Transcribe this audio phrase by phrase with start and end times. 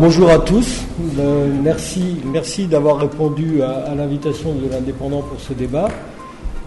[0.00, 0.86] Bonjour à tous.
[1.18, 5.90] Euh, merci, d'avoir répondu à, l'invitation de l'indépendant pour ce débat.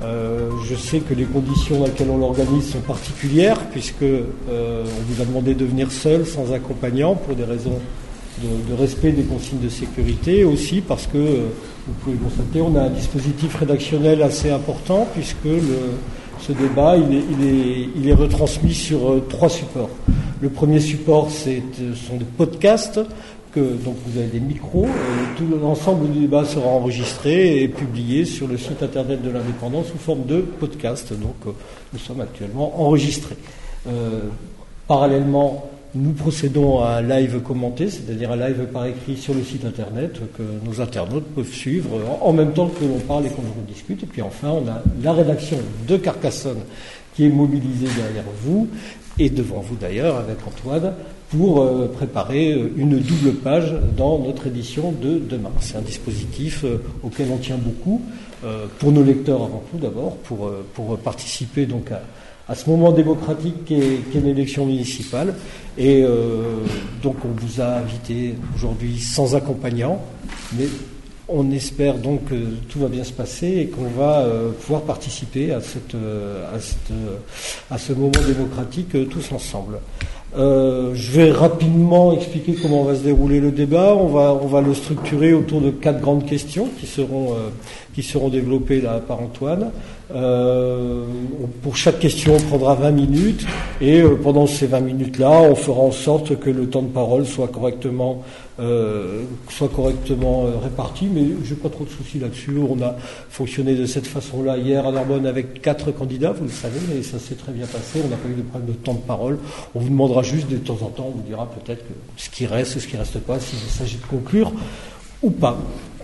[0.03, 4.27] Euh, je sais que les conditions dans lesquelles on l'organise sont particulières, puisque euh,
[4.85, 7.79] on vous a demandé de venir seul, sans accompagnant, pour des raisons
[8.43, 12.91] de, respect des consignes de sécurité, aussi parce que vous pouvez constater, on a un
[12.91, 15.49] dispositif rédactionnel assez important, puisque
[16.39, 19.89] ce débat il est retransmis sur trois supports.
[20.43, 22.99] Le premier support, euh, ce sont des podcasts.
[23.53, 24.87] Que, donc vous avez des micros.
[24.87, 29.87] Et tout l'ensemble du débat sera enregistré et publié sur le site internet de l'indépendance
[29.87, 31.13] sous forme de podcast.
[31.13, 31.51] Donc euh,
[31.93, 33.37] nous sommes actuellement enregistrés.
[33.87, 34.19] Euh,
[34.85, 39.63] parallèlement, nous procédons à un live commenté, c'est-à-dire un live par écrit sur le site
[39.63, 44.03] internet que nos internautes peuvent suivre en même temps que l'on parle et qu'on discute.
[44.03, 45.55] Et puis enfin, on a la rédaction
[45.87, 46.63] de Carcassonne
[47.15, 48.67] qui est mobilisée derrière vous
[49.19, 50.93] et devant vous d'ailleurs avec Antoine
[51.29, 55.51] pour euh, préparer euh, une double page dans notre édition de demain.
[55.61, 58.01] C'est un dispositif euh, auquel on tient beaucoup,
[58.77, 62.01] pour nos lecteurs avant tout d'abord, pour, pour participer donc à,
[62.49, 65.33] à ce moment démocratique qu'est une élection municipale.
[65.77, 66.03] Et
[67.01, 70.01] donc on vous a invité aujourd'hui sans accompagnant,
[70.57, 70.65] mais
[71.29, 72.35] on espère donc que
[72.69, 76.45] tout va bien se passer et qu'on va euh, pouvoir participer à, cette, euh,
[76.91, 77.15] euh,
[77.71, 79.79] à, ce moment démocratique tous ensemble.
[80.35, 83.95] je vais rapidement expliquer comment va se dérouler le débat.
[83.95, 87.35] On va, on va le structurer autour de quatre grandes questions qui seront,
[87.93, 89.71] qui seront développées là par Antoine.
[91.61, 93.45] pour chaque question, on prendra 20 minutes
[93.79, 97.47] et pendant ces 20 minutes-là, on fera en sorte que le temps de parole soit
[97.47, 98.23] correctement
[98.59, 102.57] euh, soit correctement euh, réparti, mais je n'ai pas trop de soucis là-dessus.
[102.57, 102.95] On a
[103.29, 107.17] fonctionné de cette façon-là hier à Narbonne avec quatre candidats, vous le savez, et ça
[107.17, 108.01] s'est très bien passé.
[108.05, 109.39] On n'a pas eu de problème de temps de parole.
[109.73, 111.83] On vous demandera juste de temps en temps, on vous dira peut-être
[112.17, 114.51] ce qui reste, ce qui reste pas, s'il s'agit de conclure
[115.23, 115.57] ou pas.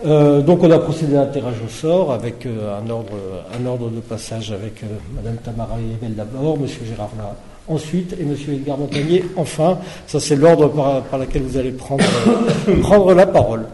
[0.04, 4.50] Euh, donc on a procédé à un tirage au sort avec un, ordre, de passage
[4.50, 4.82] avec
[5.14, 7.10] Madame Tamara Yebel d'abord, Monsieur Gérard
[7.68, 8.34] ensuite, et M.
[8.48, 9.78] Edgar Montagnier, enfin.
[10.06, 12.04] Ça, c'est l'ordre par, lequel vous allez prendre,
[12.82, 13.66] prendre la parole.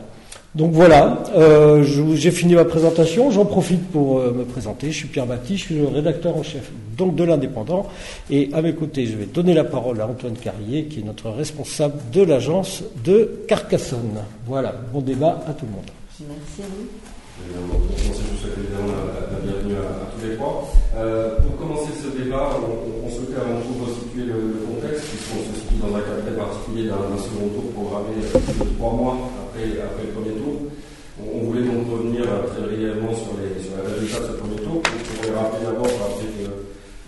[0.57, 3.31] Donc voilà, euh, j'ai fini ma présentation.
[3.31, 4.91] J'en profite pour euh, me présenter.
[4.91, 7.87] Je suis Pierre Baptiste, je suis le rédacteur en chef donc de l'Indépendant.
[8.31, 11.29] Et à mes côtés, je vais donner la parole à Antoine Carrier, qui est notre
[11.29, 14.23] responsable de l'agence de Carcassonne.
[14.47, 15.91] Voilà, bon débat à tout le monde.
[16.21, 16.87] Merci à vous.
[19.77, 20.65] Bienvenue à, tous les trois.
[20.97, 25.79] Euh, pour commencer ce débat, on, souhaitait avant tout resituer le, contexte, puisqu'on se situe
[25.81, 28.17] dans un cadre très particulier d'un second tour programmé
[28.79, 30.73] trois mois après, après le premier tour.
[31.21, 34.81] On, voulait donc revenir très brièvement sur les, sur les résultats de ce premier tour.
[34.81, 36.45] On pourrait rappeler d'abord rappeler que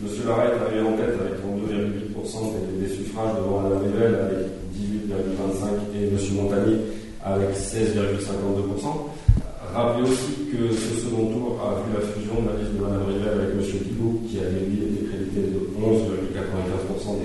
[0.01, 0.09] M.
[0.29, 4.41] Larrette arrivé en tête avec 32,8% des, suffrages devant Mme Rivel avec
[4.77, 6.17] 18,25% et M.
[6.37, 6.79] Montagnier
[7.25, 9.28] avec 16,52%.
[9.75, 13.05] Rappelez aussi que ce second tour a vu la fusion de la liste de Mme
[13.05, 13.61] Rivel avec M.
[13.61, 17.21] Thibault, qui avait lui été crédité de 11,95%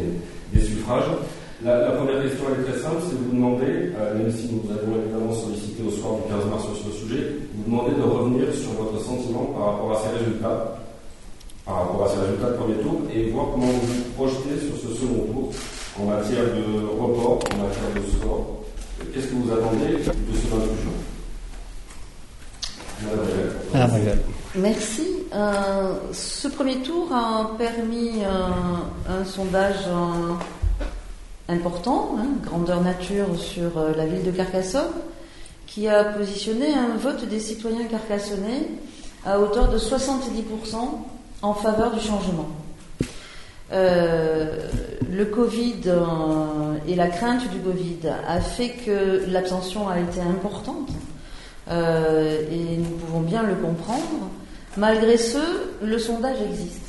[0.51, 1.07] des, suffrages.
[1.63, 4.99] La, première question est très simple, c'est de vous demander, euh, même si nous avons
[4.99, 8.75] évidemment sollicité au soir du 15 mars sur ce sujet, vous demander de revenir sur
[8.75, 10.83] votre sentiment par rapport à ces résultats,
[11.63, 14.75] par rapport à ces résultats de premier tour, et voir comment vous vous projetez sur
[14.75, 15.47] ce second tour
[15.95, 18.67] en matière de report, en matière de score.
[19.13, 20.92] Qu'est-ce que vous attendez de ce 28
[24.55, 25.13] Merci.
[25.33, 30.33] Euh, ce premier tour a permis euh, un sondage euh,
[31.49, 34.91] important, hein, grandeur nature, sur la ville de Carcassonne,
[35.65, 38.67] qui a positionné un vote des citoyens carcassonnais
[39.25, 40.75] à hauteur de 70%
[41.41, 42.49] en faveur du changement.
[43.71, 45.91] le Covid
[46.87, 50.89] et la crainte du Covid a fait que l'abstention a été importante
[51.69, 54.29] euh, et nous pouvons bien le comprendre.
[54.77, 55.37] Malgré ce,
[55.83, 56.81] le sondage existe.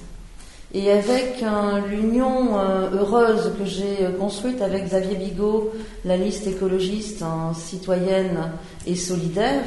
[0.72, 1.44] Et avec
[1.88, 5.72] l'union euh, heureuse que j'ai construite avec Xavier Bigot,
[6.04, 7.22] la liste écologiste
[7.54, 8.50] citoyenne
[8.86, 9.62] et solidaire,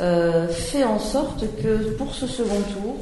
[0.00, 2.96] euh, fait en sorte que pour ce second tour,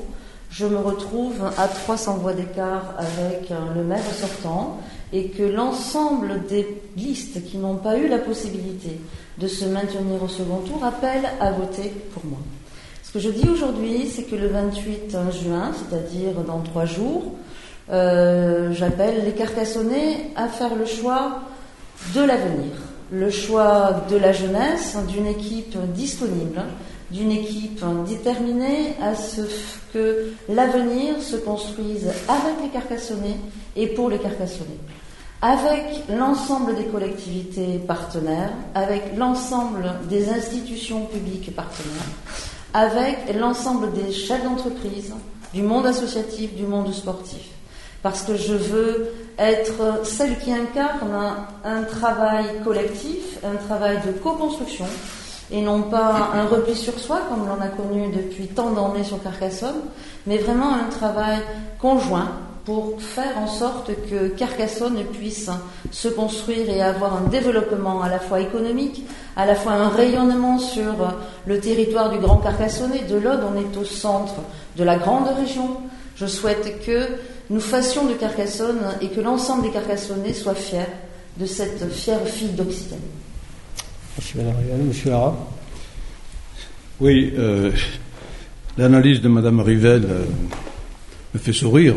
[0.50, 4.80] je me retrouve à 300 voix d'écart avec le maire sortant
[5.12, 6.66] et que l'ensemble des
[6.96, 8.98] listes qui n'ont pas eu la possibilité
[9.38, 12.38] de se maintenir au second tour appelle à voter pour moi.
[13.02, 17.34] Ce que je dis aujourd'hui, c'est que le 28 juin, c'est-à-dire dans trois jours,
[17.90, 21.40] euh, j'appelle les Carcassonnais à faire le choix
[22.14, 22.70] de l'avenir,
[23.10, 26.62] le choix de la jeunesse, d'une équipe disponible,
[27.10, 29.40] d'une équipe déterminée à ce
[29.92, 33.36] que l'avenir se construise avec les Carcassonnais
[33.74, 34.78] et pour les Carcassonnais.
[35.42, 41.90] Avec l'ensemble des collectivités partenaires, avec l'ensemble des institutions publiques partenaires,
[42.74, 45.14] avec l'ensemble des chefs d'entreprise,
[45.54, 47.48] du monde associatif, du monde sportif.
[48.02, 54.86] Parce que je veux être celle qui incarne un, travail collectif, un travail de co-construction,
[55.50, 59.22] et non pas un repli sur soi, comme l'on a connu depuis tant d'années sur
[59.22, 59.80] Carcassonne,
[60.26, 61.40] mais vraiment un travail
[61.78, 62.30] conjoint
[62.70, 65.50] pour faire en sorte que Carcassonne puisse
[65.90, 69.02] se construire et avoir un développement à la fois économique,
[69.34, 70.94] à la fois un rayonnement sur
[71.46, 73.02] le territoire du Grand Carcassonnais.
[73.10, 74.36] De l'Aude, on est au centre
[74.76, 75.78] de la grande région.
[76.14, 77.08] Je souhaite que
[77.50, 80.86] nous fassions de Carcassonne et que l'ensemble des Carcassonnais soient fiers
[81.38, 83.00] de cette fière fille d'Occitanie.
[84.16, 85.36] Merci Madame Monsieur Lara.
[87.00, 87.72] Oui, euh,
[88.78, 90.24] l'analyse de Madame Rivel euh,
[91.34, 91.96] me fait sourire.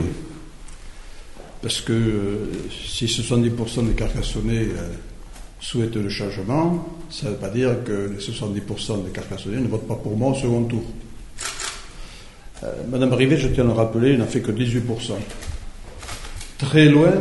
[1.64, 2.38] Parce que euh,
[2.86, 4.68] si 70% des Carcassonnais
[5.60, 9.88] souhaitent le changement, ça ne veut pas dire que les 70% des Carcassonnais ne votent
[9.88, 10.84] pas pour moi au second tour.
[12.90, 15.14] Madame Rivet, je tiens à le rappeler, n'a fait que 18%.
[16.58, 17.12] Très loin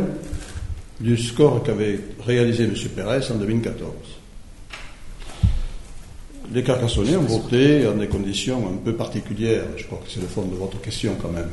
[0.99, 2.73] du score qu'avait réalisé M.
[2.95, 3.91] Pérez en 2014.
[6.53, 9.65] Les Carcassonnais ont voté en des conditions un peu particulières.
[9.75, 11.49] Je crois que c'est le fond de votre question quand même.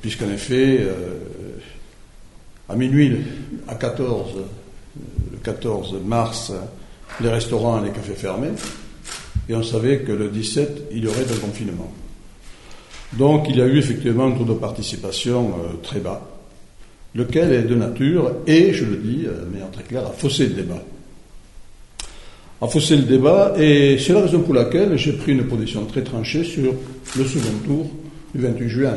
[0.00, 1.18] Puisqu'en effet, euh,
[2.68, 3.16] à minuit,
[3.68, 4.34] à 14,
[5.32, 6.52] le 14 mars,
[7.20, 8.50] les restaurants et les cafés fermés.
[9.48, 11.92] Et on savait que le 17, il y aurait un confinement.
[13.14, 16.28] Donc il y a eu effectivement un taux de participation euh, très bas,
[17.14, 20.46] lequel est de nature, et je le dis euh, de manière très claire, à fausser
[20.46, 20.82] le débat
[22.60, 26.02] a faussé le débat et c'est la raison pour laquelle j'ai pris une position très
[26.02, 26.74] tranchée sur
[27.16, 27.90] le second tour
[28.34, 28.94] du 28 juin.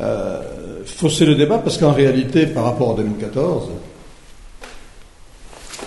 [0.00, 0.42] Euh,
[0.84, 3.70] fausser le débat parce qu'en réalité, par rapport à 2014,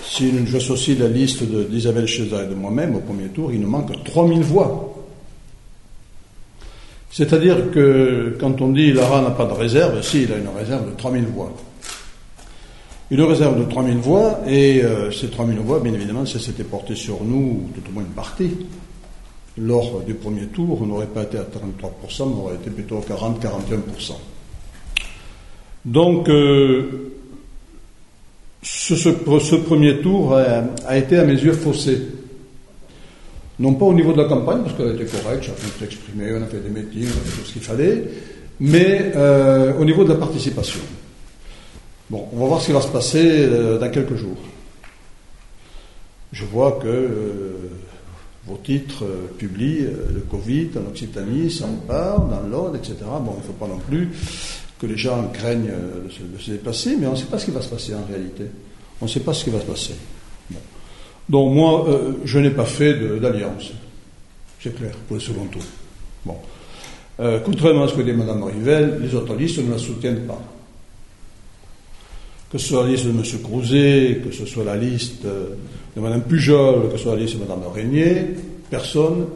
[0.03, 4.03] si j'associe la liste d'Isabelle Cheza et de moi-même au premier tour, il nous manque
[4.03, 4.95] 3000 voix.
[7.11, 10.89] C'est-à-dire que quand on dit Lara n'a pas de réserve, si, il a une réserve
[10.89, 11.53] de 3000 voix
[13.11, 16.95] une réserve de 3000 voix, et euh, ces 3000 voix, bien évidemment, ça s'était porté
[16.95, 18.51] sur nous, tout au moins une partie.
[19.59, 23.01] Lors du premier tour, on n'aurait pas été à 33%, on aurait été plutôt à
[23.01, 24.13] 40-41%.
[25.83, 27.13] Donc, euh,
[28.61, 31.99] ce, premier tour a, été à mes yeux faussé.
[33.59, 36.31] Non pas au niveau de la campagne, parce qu'elle a été correcte, chacun s'est exprimé,
[36.33, 38.03] on a fait des meetings, on a fait tout ce qu'il fallait,
[38.61, 40.79] mais euh, au niveau de la participation.
[42.09, 44.37] Bon, on va voir ce qui va se passer euh, dans quelques jours.
[46.31, 46.87] Je vois que
[48.49, 52.95] euh, vos titres euh, publient le Covid en Occitanie, parle, dans l'ordre, etc.
[53.21, 54.09] Bon, il ne faut pas non plus
[54.79, 55.71] que les gens craignent
[56.05, 58.45] de se, déplacer, mais on ne sait pas ce qui va se passer en réalité.
[59.01, 59.95] On ne sait pas ce qui va se passer.
[61.27, 61.85] Donc moi,
[62.23, 63.71] je n'ai pas fait d'alliance.
[64.59, 65.61] C'est clair, pour le second tour.
[66.25, 66.37] Bon.
[67.43, 70.41] contrairement à ce que dit Mme Rivel, les autres listes ne la soutiennent pas
[72.51, 73.23] que ce soit la liste de M.
[73.43, 77.43] Crouzet, que ce soit la liste de Mme Pujol, que ce soit la liste de
[77.43, 78.25] Mme Régnier,
[78.69, 79.27] personne,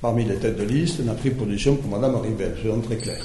[0.00, 3.24] parmi les têtes de liste, n'a pris position pour Mme Rivel, soyons très clair.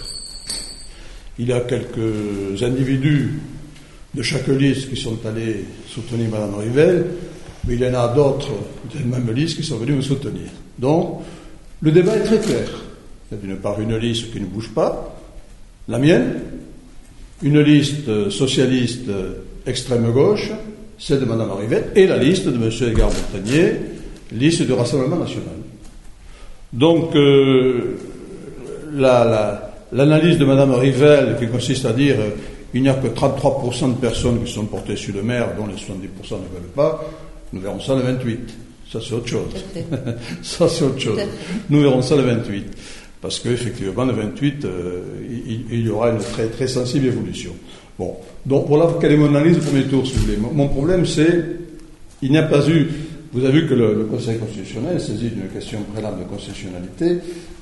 [1.40, 3.40] Il y a quelques individus
[4.14, 7.06] de chaque liste qui sont allés soutenir Mme Rivel,
[7.66, 8.52] mais il y en a d'autres
[8.94, 10.50] de la même liste qui sont venus me soutenir.
[10.78, 11.22] Donc,
[11.82, 12.70] le débat est très clair.
[13.32, 15.16] Il y a d'une part une liste qui ne bouge pas,
[15.88, 16.40] la mienne,
[17.42, 19.10] une liste socialiste
[19.66, 20.52] extrême gauche,
[20.98, 22.70] celle de Mme Arrivette, et la liste de M.
[22.90, 23.74] Edgar Montagnier,
[24.32, 25.56] liste du Rassemblement national.
[26.74, 27.98] Donc, euh,
[28.92, 32.30] l'analyse de Mme Rivel, qui consiste à dire euh,
[32.74, 35.74] il n'y a que 33% de personnes qui sont portées sur le maire, dont les
[35.74, 35.78] 70%
[36.34, 37.04] ne veulent pas,
[37.54, 38.40] nous verrons ça le 28.
[38.92, 39.54] Ça, c'est autre chose.
[40.44, 41.20] ça, c'est autre chose.
[41.70, 42.66] Nous verrons ça le 28
[43.22, 45.02] parce qu'effectivement, le 28, euh,
[45.70, 47.52] il, y aura une très, très sensible évolution.
[47.98, 50.38] Bon, donc voilà quelle est mon analyse du premier tour, si vous voulez.
[50.38, 51.46] Mon problème, c'est,
[52.22, 52.88] il n'y a pas eu,
[53.34, 57.18] vous avez vu que le, Conseil constitutionnel, saisi d'une question préalable de constitutionnalité,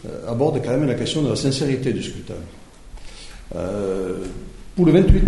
[0.05, 2.35] euh, aborde quand même la question de la sincérité du scrutin.
[3.55, 4.17] Euh,
[4.75, 5.23] pour le 28,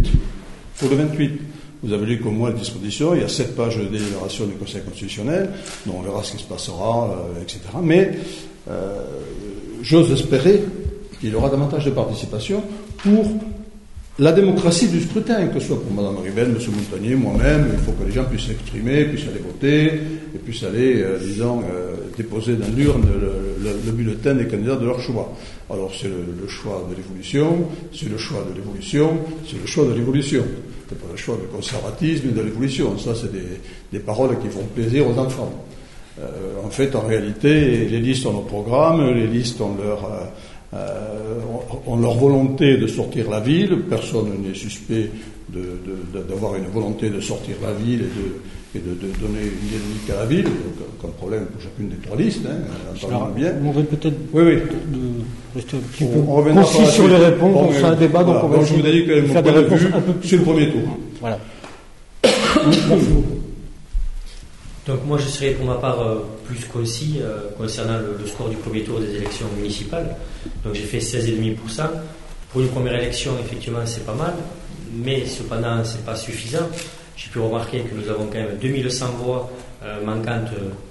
[0.78, 1.42] pour le 28,
[1.82, 4.54] vous avez lu comme moi la disposition, il y a sept pages de délibération du
[4.54, 5.50] Conseil constitutionnel,
[5.88, 7.62] dont on verra ce qui se passera, etc.
[7.82, 8.12] Mais
[9.82, 10.62] j'ose espérer
[11.20, 12.64] qu'il y aura davantage de participation
[12.98, 13.26] pour
[14.20, 16.58] la démocratie du scrutin, que ce soit pour Mme Rivel, M.
[16.76, 19.94] Montagnier, moi-même, il faut que les gens puissent s'exprimer, puissent aller voter,
[20.36, 25.00] et puissent aller, euh, disons, euh, déposer dans l'urne le, bulletin des candidats de leur
[25.00, 25.34] choix.
[25.70, 29.18] Alors c'est le, choix de l'évolution, c'est le choix de l'évolution,
[29.50, 30.44] c'est le choix de l'évolution.
[30.90, 32.98] C'est pas le choix du conservatisme et de l'évolution.
[32.98, 35.66] Ça, c'est des, paroles qui font plaisir aux enfants.
[36.20, 40.10] Euh, en fait, en réalité, les listes ont leur programme, les listes ont leur
[40.72, 41.40] euh,
[41.88, 43.76] ont leur volonté de sortir la ville.
[43.90, 45.10] Personne n'est suspect
[45.50, 48.06] d'avoir une volonté de sortir la ville
[48.76, 50.44] et de, donner une dynamique à la ville.
[50.44, 52.46] Donc, problème pour chacune des trois listes.
[52.46, 52.60] Hein,
[53.36, 53.54] bien.
[53.66, 54.56] On peut-être oui, oui.
[54.92, 55.00] de
[55.56, 56.22] rester un petit peu
[56.54, 57.54] concis sur les réponses.
[57.54, 60.14] Bon, c'est un débat, donc on va je vous ai dit que réponses un peu
[60.14, 60.82] plus sur le premier tour.
[61.20, 61.40] Voilà.
[64.90, 68.56] Donc moi je serai pour ma part euh, plus concis euh, concernant le, score du
[68.56, 70.16] premier tour des élections municipales.
[70.66, 71.84] Donc j'ai fait 16,5%.
[72.52, 74.34] Pour une première élection, effectivement, c'est pas mal,
[74.92, 76.68] mais cependant, c'est pas suffisant.
[77.16, 79.48] J'ai pu remarquer que nous avons quand même 2100 voix
[79.84, 80.50] euh, manquantes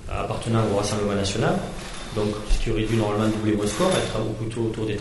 [0.09, 1.57] appartenant au Rassemblement national,
[2.15, 4.99] donc ce qui aurait dû normalement doubler mon score, être plutôt autour des 32%.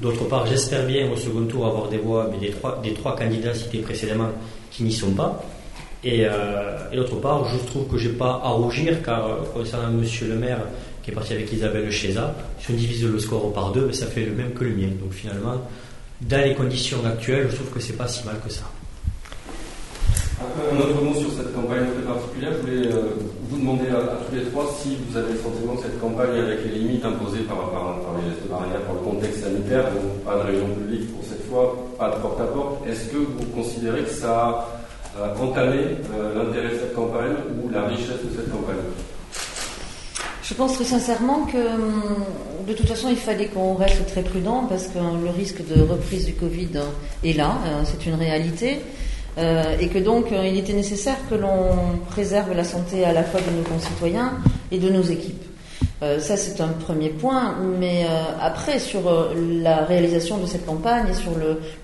[0.00, 3.54] D'autre part, j'espère bien au second tour avoir des voix, des trois, des trois candidats
[3.54, 4.30] cités précédemment
[4.72, 5.40] qui n'y sont pas.
[6.06, 9.90] Euh, et, d'autre part, je trouve que je n'ai pas à rougir, car euh, concernant
[9.90, 10.60] Monsieur le maire
[11.02, 14.06] qui est parti avec Isabelle Cheza, si on divise le score par deux, ben, ça
[14.06, 14.88] fait le même que le mien.
[15.00, 15.60] Donc finalement,
[16.22, 18.64] dans les conditions actuelles, je trouve que c'est pas si mal que ça.
[20.40, 22.52] Un autre mot sur cette campagne très particulière.
[22.56, 23.12] Je voulais euh,
[23.50, 26.64] vous demander à, tous les trois si vous avez le sentiment que cette campagne, avec
[26.64, 27.56] les limites imposées par,
[28.16, 31.76] les gestes barrières, par le contexte sanitaire, donc pas de réunion publique pour cette fois,
[31.98, 34.79] pas de porte-à-porte, est-ce que vous considérez que ça euh,
[35.18, 38.76] entamer euh, l'intérêt de cette campagne ou la richesse de cette campagne
[40.42, 42.24] je pense très sincèrement que hum,
[42.66, 46.26] de toute façon il fallait qu'on reste très prudent parce que le risque de reprise
[46.26, 46.70] du Covid
[47.24, 48.80] est là, euh, c'est une réalité.
[49.80, 53.56] et que donc il était nécessaire que l'on préserve la santé à la fois de
[53.56, 54.32] nos concitoyens
[54.72, 55.44] et de nos équipes.
[56.00, 57.54] ça, c'est un premier point.
[57.78, 58.06] Mais
[58.40, 59.02] après, sur
[59.64, 61.32] la réalisation de cette campagne et sur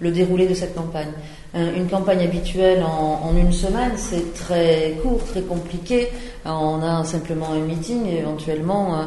[0.00, 1.12] le déroulé de cette campagne,
[1.54, 6.08] une campagne habituelle en, une semaine, c'est très court, très compliqué.
[6.48, 9.02] On a simplement un meeting et éventuellement, euh,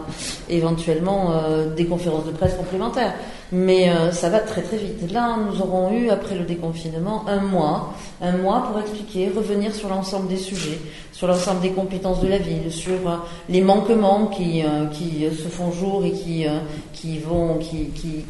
[0.49, 3.13] éventuellement euh, des conférences de presse complémentaires.
[3.51, 5.11] Mais euh, ça va très très vite.
[5.11, 9.89] Là, nous aurons eu, après le déconfinement, un mois, un mois pour expliquer, revenir sur
[9.89, 10.79] l'ensemble des sujets,
[11.11, 16.05] sur l'ensemble des compétences de la ville, sur les manquements qui, qui se font jour
[16.05, 16.45] et qui,
[16.93, 18.23] qui vont, qui, qui,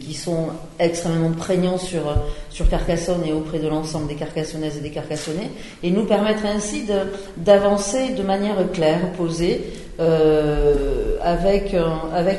[0.00, 0.48] qui, sont
[0.80, 2.02] extrêmement prégnants sur,
[2.50, 5.50] sur Carcassonne et auprès de l'ensemble des Carcassonnaises et des Carcassonnais,
[5.82, 6.84] et nous permettre ainsi
[7.36, 9.64] d'avancer de, manière claire, posée,
[9.98, 11.74] euh, avec,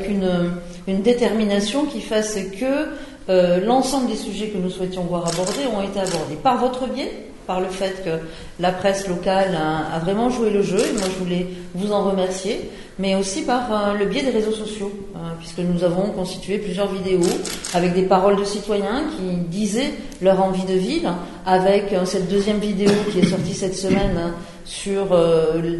[0.07, 2.89] une, détermination qui fasse que
[3.29, 7.11] euh, l'ensemble des sujets que nous souhaitions voir abordés ont été abordés par votre biais,
[7.45, 8.19] par le fait que
[8.59, 12.69] la presse locale a, vraiment joué le jeu, et moi je voulais vous en remercier,
[12.99, 16.91] mais aussi par euh, le biais des réseaux sociaux, euh, puisque nous avons constitué plusieurs
[16.91, 17.29] vidéos
[17.73, 21.09] avec des paroles de citoyens qui disaient leur envie de ville,
[21.45, 24.33] avec euh, cette deuxième vidéo qui est sortie cette semaine
[24.65, 25.17] sur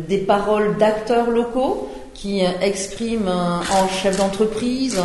[0.07, 4.97] des paroles d'acteurs locaux qui exprime en chef d'entreprise,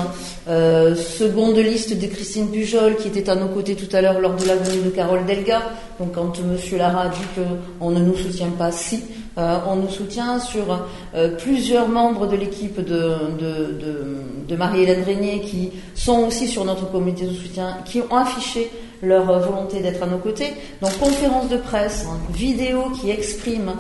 [0.46, 4.46] seconde liste de Christine Pujol qui était à nos côtés tout à l'heure lors de
[4.46, 5.62] la venue de Carole Delga.
[5.98, 7.42] Donc quand Monsieur Lara dit
[7.80, 9.02] qu'on ne nous soutient pas, si,
[9.38, 16.26] euh, on nous soutient sur euh, plusieurs membres de l'équipe de, Marie-Hélène Régnier qui sont
[16.26, 18.70] aussi sur notre comité de soutien, qui ont affiché
[19.02, 20.52] leur volonté d'être à nos côtés.
[20.82, 23.72] Donc conférence de presse, vidéo qui exprime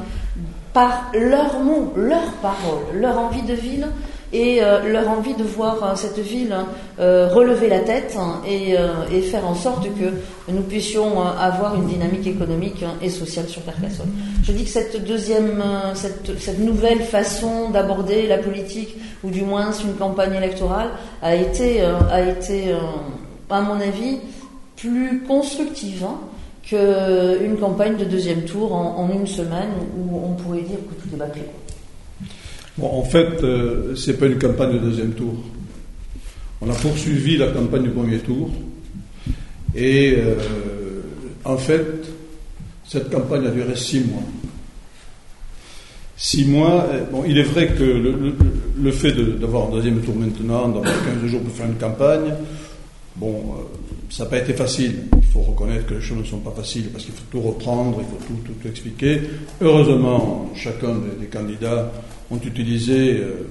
[0.72, 3.86] par leurs mots, leurs paroles, leur envie de ville
[4.32, 6.54] et euh, leur envie de voir euh, cette ville
[6.98, 8.16] euh, relever la tête
[8.48, 8.72] et,
[9.22, 14.10] faire en sorte que nous puissions avoir une dynamique économique et sociale sur Carcassonne.
[14.42, 15.62] Je dis que cette deuxième,
[15.94, 20.90] cette, nouvelle façon d'aborder la politique, ou du moins une campagne électorale,
[21.22, 22.74] a été, a été
[23.48, 24.18] à mon avis,
[24.76, 26.04] plus constructive.
[26.04, 26.18] Hein,
[26.62, 31.18] qu'une campagne de deuxième tour en, une semaine où on pourrait dire que tout est
[31.18, 31.42] bâclé.
[32.80, 35.34] En fait, euh, ce n'est pas une campagne de deuxième tour.
[36.60, 38.50] On a poursuivi la campagne du premier tour.
[39.74, 40.34] Et euh,
[41.44, 42.08] en fait,
[42.86, 44.22] cette campagne a duré six mois.
[46.16, 50.68] Six mois, euh, bon, il est vrai que le, fait d'avoir un deuxième tour maintenant,
[50.68, 52.34] d'avoir 15 jours pour faire une campagne,
[53.16, 53.54] bon,
[54.08, 54.94] ça n'a pas été facile.
[55.16, 58.00] Il faut reconnaître que les choses ne sont pas faciles parce qu'il faut tout reprendre,
[58.00, 59.22] il faut tout, expliquer.
[59.60, 61.90] Heureusement, chacun des, candidats
[62.32, 63.46] ont utilisé euh,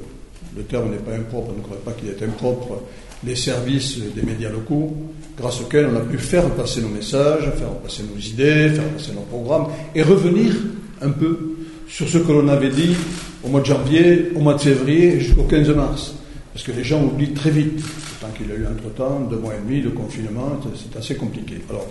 [0.56, 2.82] le terme n'est pas impropre, ne croyez pas qu'il est impropre,
[3.24, 4.96] les services des médias locaux,
[5.38, 9.12] grâce auxquels on a pu faire passer nos messages, faire passer nos idées, faire passer
[9.14, 10.54] nos programmes, et revenir
[11.02, 11.56] un peu
[11.88, 12.96] sur ce que l'on avait dit
[13.44, 16.16] au mois de janvier, au mois de février jusqu'au 15 mars.
[16.54, 17.82] Parce que les gens oublient très vite,
[18.20, 21.56] tant qu'il y a eu entre-temps deux mois et demi de confinement, c'est assez compliqué.
[21.70, 21.88] Alors,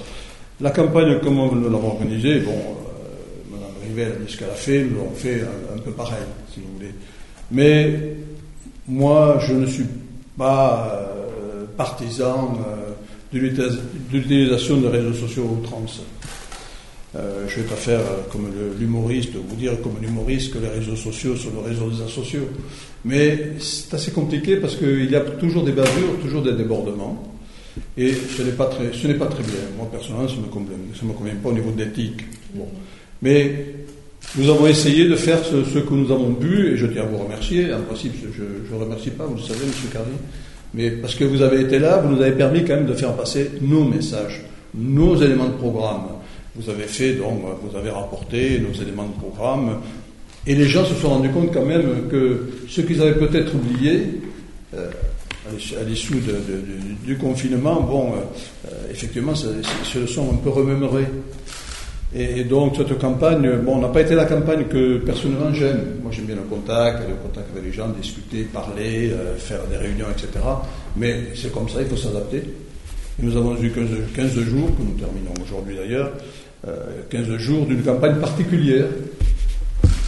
[0.61, 2.53] la campagne, comme nous l'avons organisée, bon,
[3.99, 5.43] euh, Mme Rivel a dit ce qu'elle a fait,
[5.75, 6.17] un, peu pareil,
[6.53, 6.95] si vous voulez.
[7.51, 8.17] Mais
[8.89, 9.87] moi, je ne suis
[10.37, 12.91] pas euh, partisan euh,
[13.33, 13.39] de
[14.13, 15.85] l'utilisation des réseaux sociaux trans.
[17.17, 21.35] Euh, je vais pas faire comme l'humoriste, vous dire comme l'humoriste que les réseaux sociaux
[21.35, 22.49] sont le réseau des asociaux.
[23.05, 27.23] Mais c'est assez compliqué parce qu'il y a toujours des bavures, toujours des débordements.
[27.97, 29.61] Et ce n'est pas très, ce n'est pas très bien.
[29.77, 31.73] Moi, personnellement, ça ne me me convient pas au niveau.
[32.55, 32.69] Bon.
[33.23, 33.75] Mais
[34.39, 37.19] nous avons essayé de faire ce, que nous avons bu, et je tiens à vous
[37.19, 37.73] remercier.
[37.75, 39.73] En principe, je ne remercie pas, vous le savez, M.
[39.93, 40.13] Carly.
[40.73, 43.13] Mais parce que vous avez été là, vous nous avez permis quand même de faire
[43.15, 44.43] passer nos messages,
[44.75, 46.07] nos éléments de programme.
[46.55, 49.81] Vous avez fait, donc, vous avez rapporté nos éléments de programme.
[50.47, 54.21] Et les gens se sont rendus compte quand même que ce qu'ils avaient peut-être oublié,
[54.75, 54.91] euh,
[55.49, 56.23] à l'issue
[57.05, 61.07] du confinement, bon, euh, effectivement, se le sont un peu remémorés.
[62.13, 66.01] Et, donc, cette campagne, bon, n'a pas été la campagne que personnellement j'aime.
[66.03, 69.77] Moi, j'aime bien le contact, le contact avec les gens, discuter, parler, euh, faire des
[69.77, 70.29] réunions, etc.
[70.97, 72.43] Mais c'est comme ça, il faut s'adapter.
[73.21, 73.87] Nous avons eu 15,
[74.17, 76.11] 15, jours, que nous terminons aujourd'hui d'ailleurs,
[77.11, 78.87] 15 euh, jours d'une campagne particulière.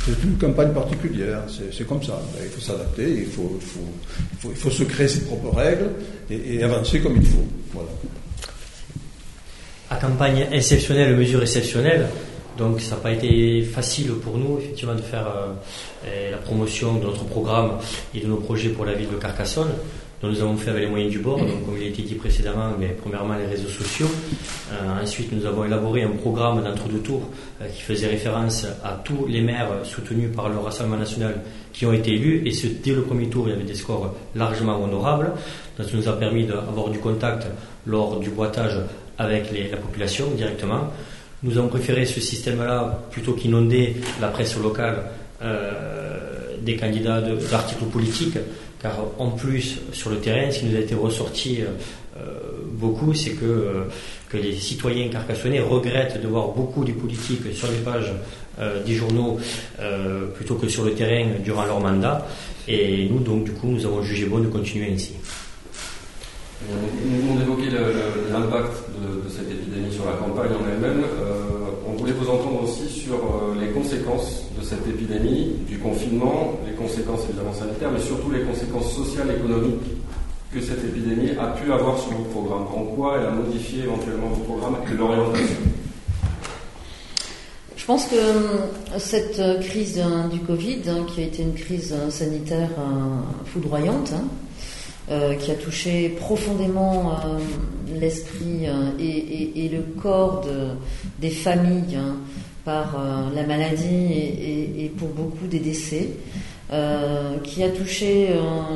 [0.05, 2.21] C'est une campagne particulière, c'est comme ça.
[2.35, 5.91] Ben, il faut s'adapter, il, faut, se créer ses propres règles
[6.29, 7.47] et, et avancer comme il faut.
[7.73, 7.91] Voilà
[9.93, 12.07] à campagne exceptionnelle, mesure exceptionnelle.
[12.57, 15.27] Donc ça n'a pas été facile pour nous effectivement de faire
[16.07, 17.73] euh, la promotion de notre programme
[18.15, 19.73] et de nos projets pour la ville de Carcassonne.
[20.23, 22.15] dont nous avons fait avec les moyens du bord, donc comme il a été dit
[22.15, 24.07] précédemment, mais premièrement les réseaux sociaux.
[24.73, 27.29] Euh, ensuite, nous avons élaboré un programme d'entre-deux tours
[27.61, 31.41] euh, qui faisait référence à tous les maires soutenus par le Rassemblement national
[31.73, 32.43] qui ont été élus.
[32.47, 35.33] Et ce, dès le premier tour, il y avait des scores largement honorables.
[35.77, 37.47] Donc, ça nous a permis d'avoir du contact
[37.87, 38.79] lors du boitage
[39.23, 40.91] avec la population directement.
[41.43, 45.05] Nous avons préféré ce système-là plutôt qu'inonder la presse locale
[45.43, 48.39] euh, des candidats d'articles politiques,
[48.81, 52.21] car en plus, sur le terrain, ce qui nous a été ressorti euh,
[52.75, 53.85] beaucoup, c'est que, euh,
[54.29, 58.13] que les citoyens carcassonnais regrettent de voir beaucoup des politiques sur les pages
[58.87, 59.39] des journaux
[60.35, 62.29] plutôt que sur le terrain durant leur mandat.
[62.69, 65.15] Et nous, donc, du coup, nous avons jugé bon de continuer ainsi.
[66.71, 67.71] Nous venons d'évoquer
[68.31, 71.03] l'impact de, cette épidémie sur la campagne en elle-même.
[71.03, 76.59] Euh, on voulait vous entendre aussi sur euh, les conséquences de cette épidémie, du confinement,
[76.67, 79.91] les conséquences évidemment sanitaires, mais surtout les conséquences sociales et économiques
[80.53, 82.67] que cette épidémie a pu avoir sur vos programmes.
[82.75, 85.57] En quoi elle a modifié éventuellement vos programmes et l'orientation
[87.75, 92.69] je pense que euh, cette crise du Covid, hein, qui a été une crise sanitaire
[93.47, 94.23] foudroyante, hein,
[95.11, 97.39] euh, qui a touché profondément euh,
[97.99, 100.47] l'esprit euh, et, le corps
[101.19, 102.19] des familles hein,
[102.65, 102.97] par
[103.35, 106.11] la maladie et, pour beaucoup des décès,
[107.43, 108.29] qui a touché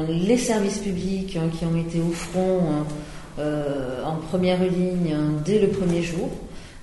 [0.08, 3.44] les services publics hein, qui ont été au front hein,
[4.04, 6.28] en première ligne dès le premier jour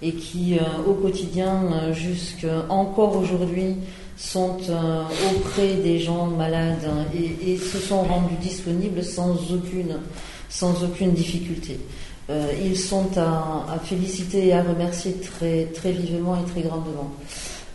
[0.02, 3.76] et qui au quotidien jusqu'encore encore aujourd'hui
[4.18, 11.80] sont euh, auprès des gens malades et, se sont rendus disponibles sans aucune, difficulté.
[12.30, 17.12] Euh, ils sont à, féliciter et à remercier très, vivement et très grandement.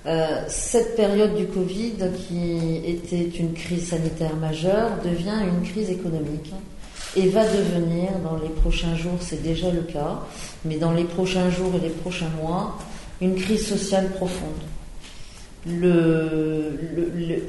[0.07, 6.53] Euh, cette période du Covid, qui était une crise sanitaire majeure, devient une crise économique
[7.16, 10.20] et va devenir, dans les prochains jours, c'est déjà le cas,
[10.64, 12.79] mais dans les prochains jours et les prochains mois,
[13.20, 14.62] une crise sociale profonde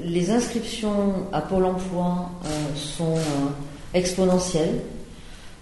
[0.06, 3.50] les inscriptions à Pôle emploi euh, sont euh,
[3.94, 4.82] exponentielles.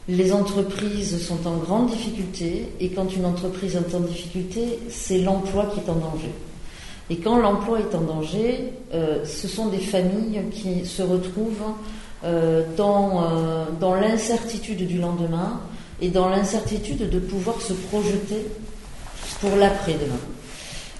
[0.07, 5.65] Les entreprises sont en grande difficulté et quand une entreprise est en difficulté, c'est l'emploi
[5.65, 6.31] qui est en danger.
[7.09, 11.73] Et quand l'emploi est en danger, euh, ce sont des familles qui se retrouvent
[12.75, 15.61] dans, dans l'incertitude du lendemain
[16.01, 18.47] et dans l'incertitude de pouvoir se projeter
[19.39, 20.17] pour l'après-demain.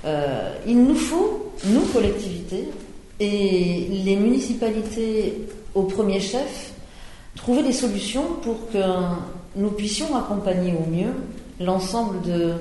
[0.05, 2.69] Euh, il nous faut, nous, collectivités,
[3.19, 6.73] et les municipalités au premier chef,
[7.36, 8.79] trouver des solutions pour que
[9.55, 11.13] nous puissions accompagner au mieux
[11.60, 12.53] l'ensemble de,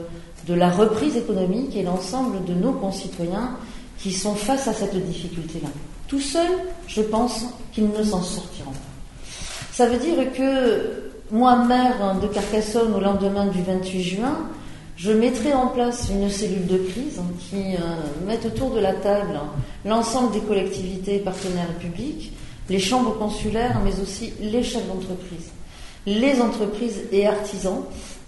[0.46, 3.56] de la reprise économique et l'ensemble de nos concitoyens
[3.98, 5.68] qui sont face à cette difficulté-là.
[6.08, 6.48] Tout seul,
[6.86, 9.26] je pense qu'ils ne s'en sortiront pas.
[9.72, 14.38] Ça veut dire que moi, maire de Carcassonne, au lendemain du 28 juin,
[14.96, 19.38] je mettrai en place une cellule de crise qui euh, mette autour de la table
[19.84, 22.32] l'ensemble des collectivités partenaires publics,
[22.70, 25.50] les chambres consulaires, mais aussi les chefs d'entreprise,
[26.06, 27.82] les entreprises et artisans,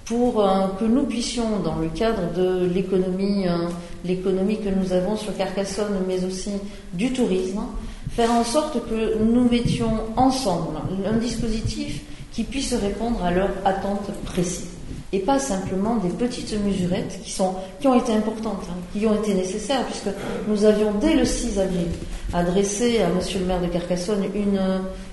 [0.04, 3.68] pour euh, que nous puissions, dans le cadre de euh,
[4.04, 6.50] l'économie que nous avons sur Carcassonne, mais aussi
[6.92, 7.62] du tourisme,
[8.10, 10.76] faire en sorte que nous mettions ensemble
[11.06, 14.77] un dispositif qui puisse répondre à leurs attentes précises
[15.12, 19.84] et pas simplement des petites mesurettes qui, ont été importantes, hein, qui ont été nécessaires,
[19.86, 20.14] puisque
[20.46, 21.86] nous avions dès le 6 avril
[22.34, 24.24] adressé à Monsieur le maire de Carcassonne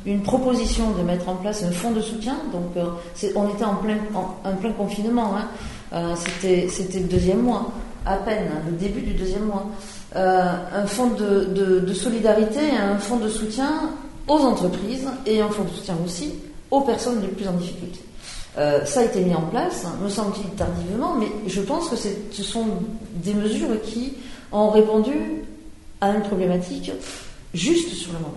[0.05, 2.35] une, proposition de mettre en place un fonds de soutien.
[2.51, 2.87] Donc euh,
[3.35, 5.47] on était en plein, en, plein confinement, hein.
[5.93, 7.71] euh, c'était, le deuxième mois,
[8.05, 9.67] à peine, hein, le début du deuxième mois.
[10.17, 13.91] Euh, un fonds de solidarité, un fonds de soutien
[14.27, 16.33] aux entreprises et un fonds de soutien aussi
[16.71, 17.99] aux personnes les plus en difficulté.
[18.57, 22.43] Euh, ça a été mis en place, me semble-t-il tardivement, mais je pense que ce
[22.43, 22.65] sont
[23.15, 24.13] des mesures qui
[24.51, 25.43] ont répondu
[25.99, 26.91] à une problématique
[27.53, 28.33] juste sur le moment.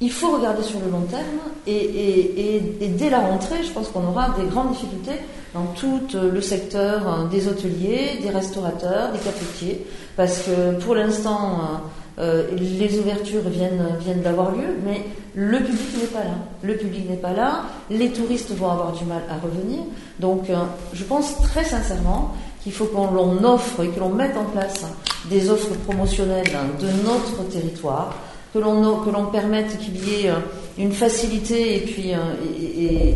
[0.00, 1.22] Il faut regarder sur le long terme
[1.66, 2.60] et,
[2.96, 5.20] dès la rentrée, je pense qu'on aura des grandes difficultés
[5.54, 9.84] dans tout le secteur des hôteliers, des restaurateurs, des cafetiers,
[10.16, 11.80] parce que pour l'instant,
[12.18, 15.02] euh, les ouvertures viennent, viennent d'avoir lieu, mais
[15.36, 16.34] le public n'est pas là.
[16.62, 19.80] Le public n'est pas là, les touristes vont avoir du mal à revenir.
[20.18, 20.56] Donc, euh,
[20.92, 24.84] je pense très sincèrement qu'il faut qu'on l'on offre et que l'on mette en place
[25.30, 26.50] des offres promotionnelles
[26.80, 28.16] de notre territoire,
[28.52, 30.38] que l'on que l'on permette qu'il y ait euh,
[30.76, 32.12] une facilité et puis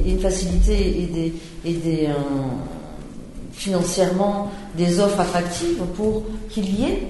[0.06, 1.32] une facilité et des,
[1.64, 2.08] et des
[3.52, 7.02] financièrement des offres attractives pour qu'il y ait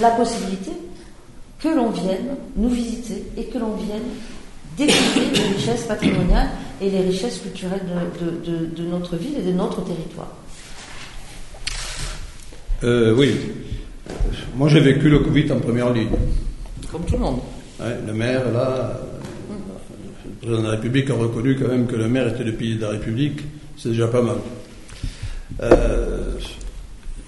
[0.00, 0.72] la possibilité
[1.60, 4.02] que l'on vienne nous visiter et que l'on vienne
[4.76, 6.48] découvrir les richesses patrimoniales
[6.80, 7.82] et les richesses culturelles
[8.44, 10.32] de, notre ville et de notre territoire.
[12.84, 13.34] Euh, oui.
[14.56, 16.10] Moi, j'ai vécu le Covid en première ligne.
[16.92, 17.40] Comme tout le monde.
[17.80, 19.00] le maire, là,
[19.50, 22.76] le président de la République a reconnu quand même que le maire était le pilier
[22.76, 23.40] de la République.
[23.76, 24.36] C'est déjà pas mal.
[25.60, 26.34] Euh,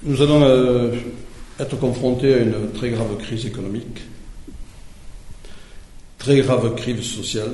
[0.05, 0.93] nous allons euh,
[1.61, 4.01] être confrontés à une très grave crise économique,
[6.19, 7.53] très grave crise sociale,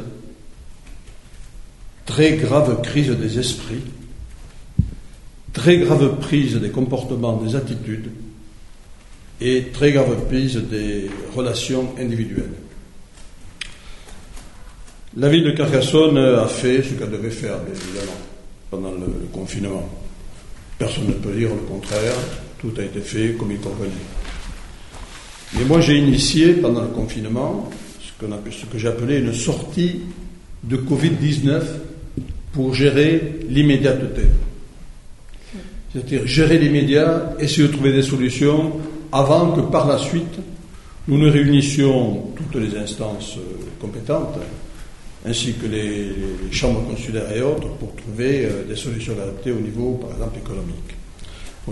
[2.04, 3.82] très grave crise des esprits,
[5.52, 8.12] très grave prise des comportements, des attitudes
[9.40, 12.54] et très grave prise des relations individuelles.
[15.16, 18.18] La ville de Carcassonne a fait ce qu'elle devait faire, bien évidemment,
[18.70, 19.88] pendant le confinement.
[20.78, 22.14] Personne ne peut dire le contraire.
[22.66, 23.90] Tout a été fait comme il convenait.
[25.56, 30.00] Mais moi, j'ai initié pendant le confinement ce, que appelé une sortie
[30.64, 31.62] de Covid-19
[32.52, 34.22] pour gérer l'immédiateté.
[35.92, 38.72] C'est-à-dire gérer l'immédiat, essayer de trouver des solutions
[39.12, 40.40] avant que par la suite
[41.06, 44.40] nous ne réunissions toutes les instances euh, compétentes,
[45.24, 46.10] ainsi que les,
[46.50, 50.95] chambres consulaires et autres, pour trouver euh, des solutions adaptées au niveau, par exemple, économique.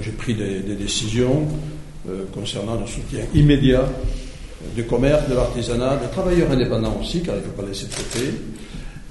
[0.01, 1.47] J'ai pris des, décisions
[2.09, 3.89] euh, concernant le soutien immédiat
[4.75, 7.93] du commerce, de l'artisanat, des travailleurs indépendants aussi, car il ne faut pas laisser de
[7.93, 8.35] côté,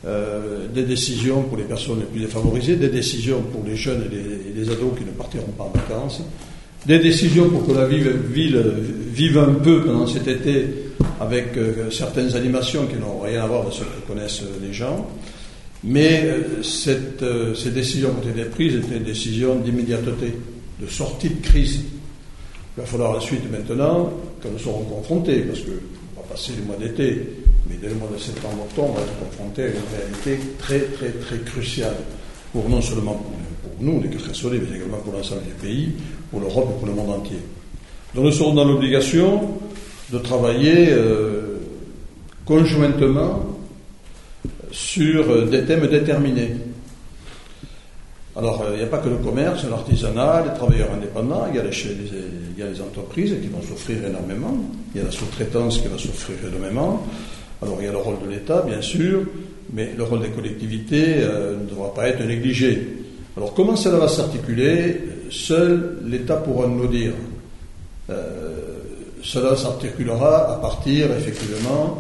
[0.06, 4.60] euh, des décisions pour les personnes les plus défavorisées, des décisions pour les jeunes et
[4.60, 6.22] les, ados qui ne partiront pas en vacances,
[6.86, 8.12] des décisions pour que la ville,
[9.14, 10.66] vive un peu pendant cet été
[11.22, 15.08] avec euh, certaines animations qui n'ont rien à voir avec ce que connaissent les gens.
[15.86, 16.30] Mais
[16.62, 20.34] ces décisions qui ont été prises étaient des décisions d'immédiateté
[20.84, 21.82] de sortie de crise.
[22.76, 26.66] Il va falloir la suite maintenant, quand nous serons confrontés, parce qu'on va passer le
[26.66, 27.22] mois d'été,
[27.70, 31.10] mais dès le mois de septembre-octobre, on va être confronté à une réalité très, très,
[31.10, 31.96] très cruciale,
[32.52, 35.94] pour non seulement pour, nous, les Carcassonnais, mais également pour l'ensemble des pays,
[36.32, 37.40] pour l'Europe et pour le monde entier.
[38.16, 39.42] Donc nous serons dans l'obligation
[40.12, 41.58] de travailler euh,
[42.46, 43.58] conjointement
[44.72, 46.56] sur des thèmes déterminés.
[48.36, 51.64] Alors, il n'y a pas que le commerce, l'artisanat, les travailleurs indépendants, il y, a
[51.64, 54.58] les, entreprises qui vont souffrir énormément,
[54.94, 57.06] il y a la sous-traitance qui va souffrir énormément.
[57.62, 59.22] Alors, il y a le rôle de l'État, bien sûr,
[59.72, 62.88] mais le rôle des collectivités euh, ne devra pas être négligé.
[63.38, 65.02] Alors, comment cela va s'articuler?
[65.30, 67.14] Seul l'État pourra nous dire.
[68.10, 68.64] Euh,
[69.22, 72.00] cela s'articulera à partir, effectivement,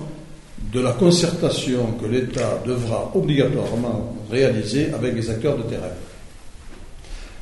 [0.74, 5.91] de la concertation que l'État devra obligatoirement réaliser avec les acteurs de terrain.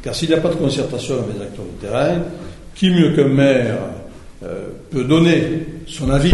[0.02, 2.20] Car s'il n'y a pas de concertation avec les acteurs de terrain,
[2.76, 3.78] qui mieux qu'un maire
[4.44, 6.34] euh, peut donner son avis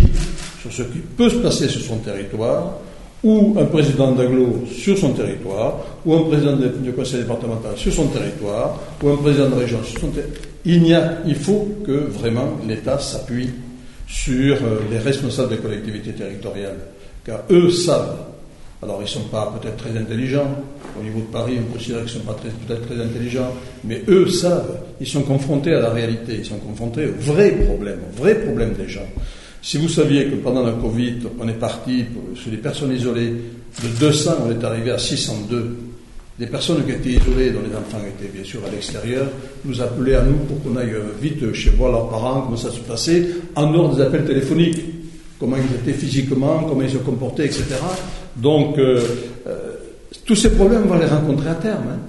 [0.62, 2.76] sur ce qui peut se passer sur son territoire,
[3.24, 5.76] ou un président d'aglo sur son territoire,
[6.06, 10.00] ou un président du conseil départemental sur son territoire, ou un président de région sur
[10.00, 10.42] son territoire.
[10.66, 13.50] Il, y a, il faut que vraiment l'État s'appuie
[14.08, 16.80] sur euh, les responsables des collectivités territoriales,
[17.26, 18.27] car eux savent.
[18.84, 20.56] Alors ils ne sont pas peut-être très intelligents,
[21.00, 23.52] au niveau de Paris on considère qu'ils ne sont pas peut-être très intelligents,
[23.84, 28.00] mais eux savent, ils sont confrontés à la réalité, ils sont confrontés aux vrais problèmes,
[28.12, 29.08] aux vrais problèmes des gens.
[29.64, 33.34] Si vous saviez que pendant la Covid, on est parti sur les personnes isolées
[33.84, 35.78] de 200, on est arrivé à 602.
[36.38, 39.26] Des personnes qui étaient isolées, dont les enfants étaient bien sûr à l'extérieur,
[39.66, 42.80] nous appelaient à nous pour qu'on aille vite chez voir leurs parents, comment ça se
[42.80, 44.86] passait, en dehors des appels téléphoniques,
[45.40, 47.64] comment ils étaient physiquement, comment ils se comportaient, etc.
[48.38, 49.02] Donc, euh,
[49.48, 49.74] euh,
[50.26, 51.84] tous ces problèmes, on va les rencontrer à terme.
[51.92, 52.00] Hein.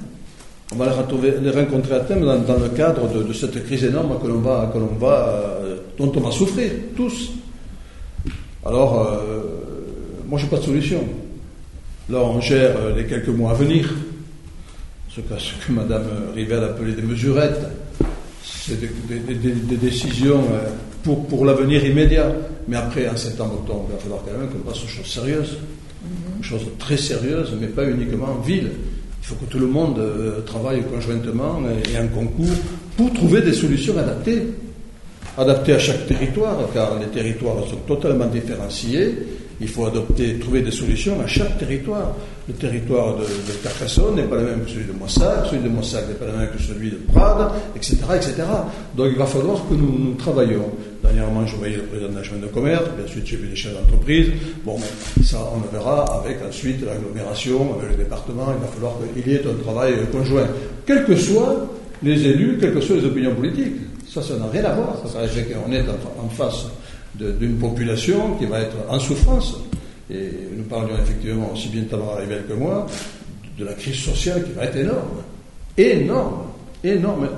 [0.73, 4.41] On va les, rencontrer à terme dans, le cadre de, cette crise énorme que l'on
[4.41, 7.31] va, que va, euh, dont on va souffrir tous.
[8.67, 9.23] Alors,
[10.29, 11.01] moi, je n'ai pas de solution.
[12.11, 13.89] Là, on gère les quelques mois à venir
[15.11, 17.67] ce que, ce que Mme Rivel appelait des mesurettes.
[18.45, 20.69] C'est des, décisions euh,
[21.03, 22.33] pour, pour l'avenir immédiat.
[22.69, 25.57] Mais après, en septembre-octobre, il va falloir quand même qu'on passe aux choses sérieuses.
[26.05, 26.45] Mm-hmm.
[26.45, 28.71] choses très sérieuses, mais pas uniquement en ville.
[29.21, 31.61] Il faut que tout le monde euh, travaille conjointement
[31.93, 32.57] et, en concours
[32.97, 34.43] pour trouver des solutions adaptées.
[35.37, 39.15] Adaptées à chaque territoire, car les territoires sont totalement différenciés
[39.61, 42.15] il faut adopter, trouver des solutions à chaque territoire.
[42.47, 43.25] Le territoire de,
[43.63, 46.39] Carcassonne n'est pas le même que celui de Moissac, celui de Moissac n'est pas le
[46.39, 48.35] même que celui de Prades, etc., etc.
[48.97, 50.71] Donc il va falloir que nous, nous travaillions.
[51.09, 53.57] Dernièrement, je voyais le président de la Chambre de commerce, puis ensuite j'ai vu les
[53.57, 54.29] chefs d'entreprise.
[54.65, 54.77] Bon,
[55.25, 58.53] ça, on le verra avec ensuite l'agglomération, avec le département.
[58.55, 60.47] Il va falloir qu'il y ait un travail conjoint.
[60.87, 61.69] Quels que soient
[62.03, 63.75] les élus, quelles que soient les opinions politiques.
[64.09, 64.97] Ça, ça n'a rien à voir.
[65.07, 65.21] Ça,
[65.67, 66.67] on est en face
[67.15, 69.59] d'une population qui va être en souffrance.
[70.11, 72.87] Et nous parlions effectivement, aussi bien Tamara Rivel que moi,
[73.59, 75.23] de la crise sociale qui va être énorme.
[75.77, 76.43] Énorme.
[76.83, 77.29] Énorme.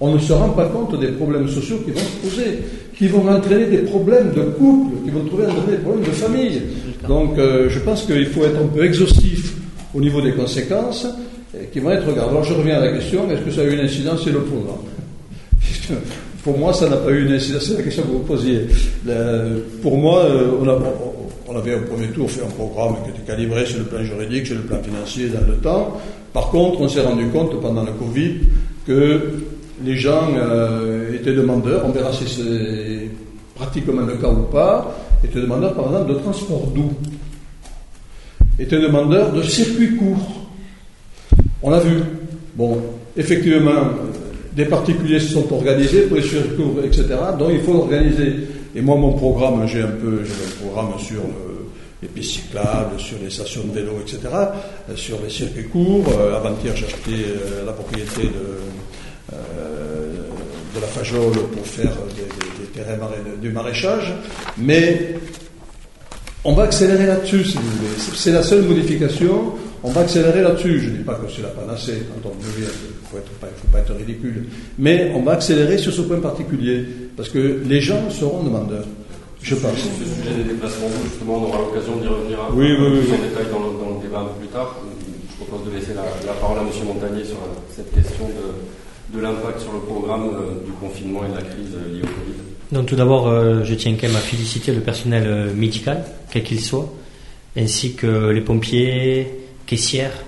[0.00, 2.58] On, ne se rend pas compte des problèmes sociaux qui vont se poser,
[2.96, 6.62] qui vont entraîner des problèmes de couple, qui vont trouver des problèmes de famille.
[7.06, 9.54] Donc euh, je pense qu'il faut être un peu exhaustif
[9.94, 11.06] au niveau des conséquences
[11.72, 12.30] qui vont être regardables.
[12.30, 14.40] Alors je reviens à la question, est-ce que ça a eu une incidence sur le
[14.40, 14.78] programme
[16.46, 17.64] pour moi, ça n'a pas eu une incidence.
[17.64, 18.66] C'est la question que vous posiez.
[19.82, 20.52] pour moi, euh,
[21.48, 24.46] on, avait au premier tour fait un programme qui était calibré sur le plan juridique,
[24.46, 26.00] sur le plan financier dans le temps.
[26.32, 28.34] Par contre, on s'est rendu compte pendant le Covid
[28.86, 29.20] que
[29.84, 33.10] les gens euh, étaient demandeurs, on verra si c'est
[33.54, 36.92] pratiquement le cas ou pas, étaient demandeurs par exemple de transport doux,
[38.58, 40.48] étaient demandeurs de circuits courts.
[41.62, 42.02] On l'a vu.
[42.54, 42.80] Bon,
[43.16, 43.90] effectivement,
[44.52, 47.06] des particuliers se sont organisés pour les circuits, etc.
[47.38, 48.34] Donc il faut l'organiser.
[48.74, 51.22] Et moi, mon programme, j'ai un peu, j'ai un programme sur
[52.02, 56.04] les pistes cyclables, sur les stations de vélo, etc., euh, sur les circuits courts.
[56.08, 58.58] Euh, avant-hier, j'ai acheté euh, la propriété de,
[60.76, 62.98] de la Fajol pour faire des, terrains
[63.40, 64.14] du maraîchage.
[64.58, 65.14] Mais
[66.44, 67.90] on va accélérer là-dessus, si vous voulez.
[68.14, 69.54] C'est la seule modification.
[69.82, 70.80] On va accélérer là-dessus.
[70.80, 72.70] Je ne dis pas que c'est la panacée quand on devient
[73.12, 74.46] il ne faut pas être ridicule.
[74.78, 76.84] Mais on va accélérer sur ce point particulier,
[77.16, 78.84] parce que les gens seront demandeurs.
[79.42, 79.78] Je pense.
[79.78, 83.22] Ce sujet des déplacements, justement, on aura l'occasion d'y revenir un oui, oui, oui, en
[83.22, 84.76] détail dans le, débat un peu plus tard.
[85.30, 86.68] Je propose de laisser la, parole à M.
[86.84, 87.36] Montagnier sur
[87.70, 88.85] cette question de,
[89.20, 92.72] l'impact sur le programme euh, du confinement et de la crise euh, liée au Covid.
[92.72, 96.60] Donc tout d'abord, euh, je tiens quand même à féliciter le personnel médical, quel qu'il
[96.60, 96.92] soit,
[97.56, 99.26] ainsi que les pompiers,
[99.66, 100.24] caissières,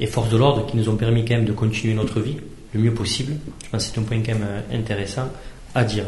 [0.00, 2.36] et forces de l'ordre qui nous ont permis quand même de continuer notre vie
[2.72, 3.34] le mieux possible.
[3.64, 5.28] Je pense que c'est un point quand même intéressant
[5.74, 6.04] à dire.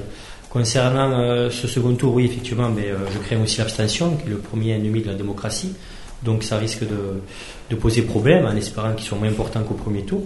[0.51, 4.73] Concernant ce second tour, oui, effectivement, mais je crains aussi l'abstention, qui est le premier
[4.73, 5.73] ennemi de la démocratie.
[6.25, 10.23] Donc ça risque de, poser problème, en espérant qu'il soit moins important qu'au premier tour.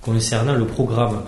[0.00, 1.22] Concernant le programme,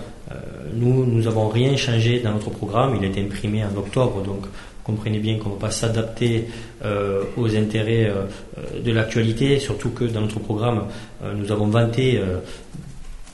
[0.75, 2.97] nous, nous n'avons rien changé dans notre programme.
[2.97, 4.47] Il a été imprimé en octobre, donc
[4.85, 6.49] comprenez bien qu'on ne va pas s'adapter
[6.85, 10.87] euh, aux intérêts euh, de l'actualité, surtout que dans notre programme,
[11.23, 12.21] euh, nous avons vanté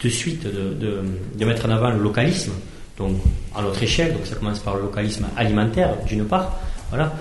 [0.03, 2.53] de suite de, mettre en avant le localisme,
[2.97, 3.17] donc
[3.55, 6.59] à notre échelle, donc ça commence par le localisme alimentaire d'une part,
[6.91, 7.13] voilà,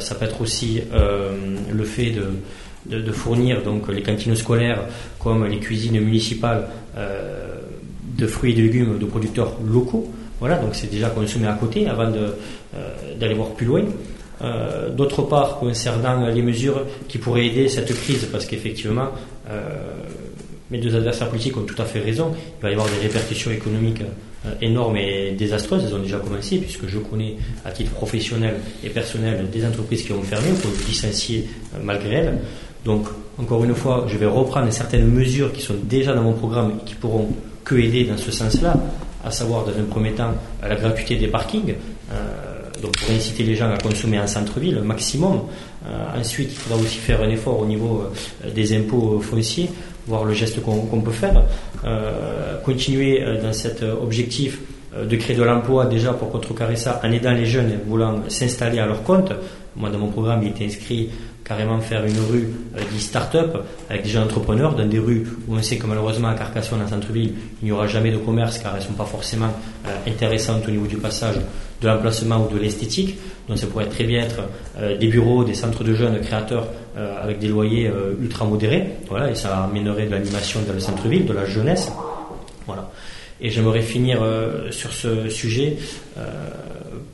[0.00, 4.80] ça peut être aussi le fait de, de, fournir donc les cantines scolaires
[5.18, 10.10] comme les cuisines municipales de fruits et de légumes de producteurs locaux.
[10.40, 13.82] Voilà, donc c'est déjà consommé à côté avant euh, d'aller voir plus loin.
[14.42, 19.08] Euh, d'autre part, concernant les mesures qui pourraient aider cette crise, parce qu'effectivement,
[19.48, 19.62] euh,
[20.70, 23.50] mes deux adversaires politiques ont tout à fait raison, il va y avoir des répercussions
[23.50, 24.02] économiques
[24.60, 25.84] énormes et désastreuses.
[25.86, 30.12] Elles ont déjà commencé, puisque je connais à titre professionnel et personnel des entreprises qui
[30.12, 31.48] ont fermé qui ont licencié
[31.82, 32.38] malgré elles.
[32.86, 33.06] Donc,
[33.38, 36.84] encore une fois, je vais reprendre certaines mesures qui sont déjà dans mon programme et
[36.86, 37.28] qui pourront
[37.64, 38.74] que aider dans ce sens-là,
[39.22, 41.74] à savoir, dans un premier temps, la gratuité des parkings.
[42.80, 45.40] donc, pour inciter les gens à consommer en centre-ville, maximum.
[46.16, 48.04] ensuite, il faudra aussi faire un effort au niveau
[48.54, 49.68] des impôts fonciers
[50.06, 51.42] voir le geste qu'on peut faire,
[51.84, 54.60] euh, continuer euh, dans cet objectif
[54.94, 58.78] euh, de créer de l'emploi déjà pour contrecarrer ça en aidant les jeunes voulant s'installer
[58.78, 59.32] à leur compte.
[59.74, 61.10] Moi, dans mon programme, il était inscrit
[61.46, 62.48] carrément faire une rue
[62.92, 66.34] dit start-up avec des jeunes entrepreneurs dans des rues où on sait que malheureusement à
[66.34, 69.50] Carcassonne, en centre-ville, il n'y aura jamais de commerce car elles ne sont pas forcément
[70.06, 71.36] intéressantes au niveau du passage
[71.80, 73.16] de l'emplacement ou de l'esthétique.
[73.48, 74.40] Donc ça pourrait très bien être
[74.78, 78.84] euh, des bureaux, des centres de jeunes créateurs euh, avec des loyers euh, ultra modérés.
[79.08, 81.92] Voilà, et ça amènerait de l'animation dans le centre-ville, de la jeunesse.
[82.66, 82.90] Voilà.
[83.40, 84.24] Et j'aimerais finir
[84.70, 85.76] sur ce sujet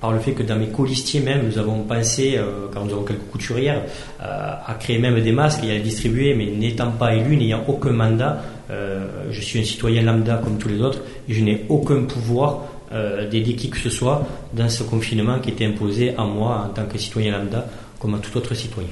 [0.03, 2.39] par le fait que dans mes colistiers même, nous avons pensé,
[2.75, 3.85] car nous avons quelques couturières,
[4.21, 7.93] à créer même des masques et à les distribuer, mais n'étant pas élu, n'ayant aucun
[7.93, 12.63] mandat, je suis un citoyen lambda comme tous les autres, et je n'ai aucun pouvoir
[12.93, 16.75] euh, d'aider qui que ce soit dans ce confinement qui était imposé à moi en
[16.75, 17.67] tant que citoyen lambda
[17.99, 18.91] comme à tout autre citoyen.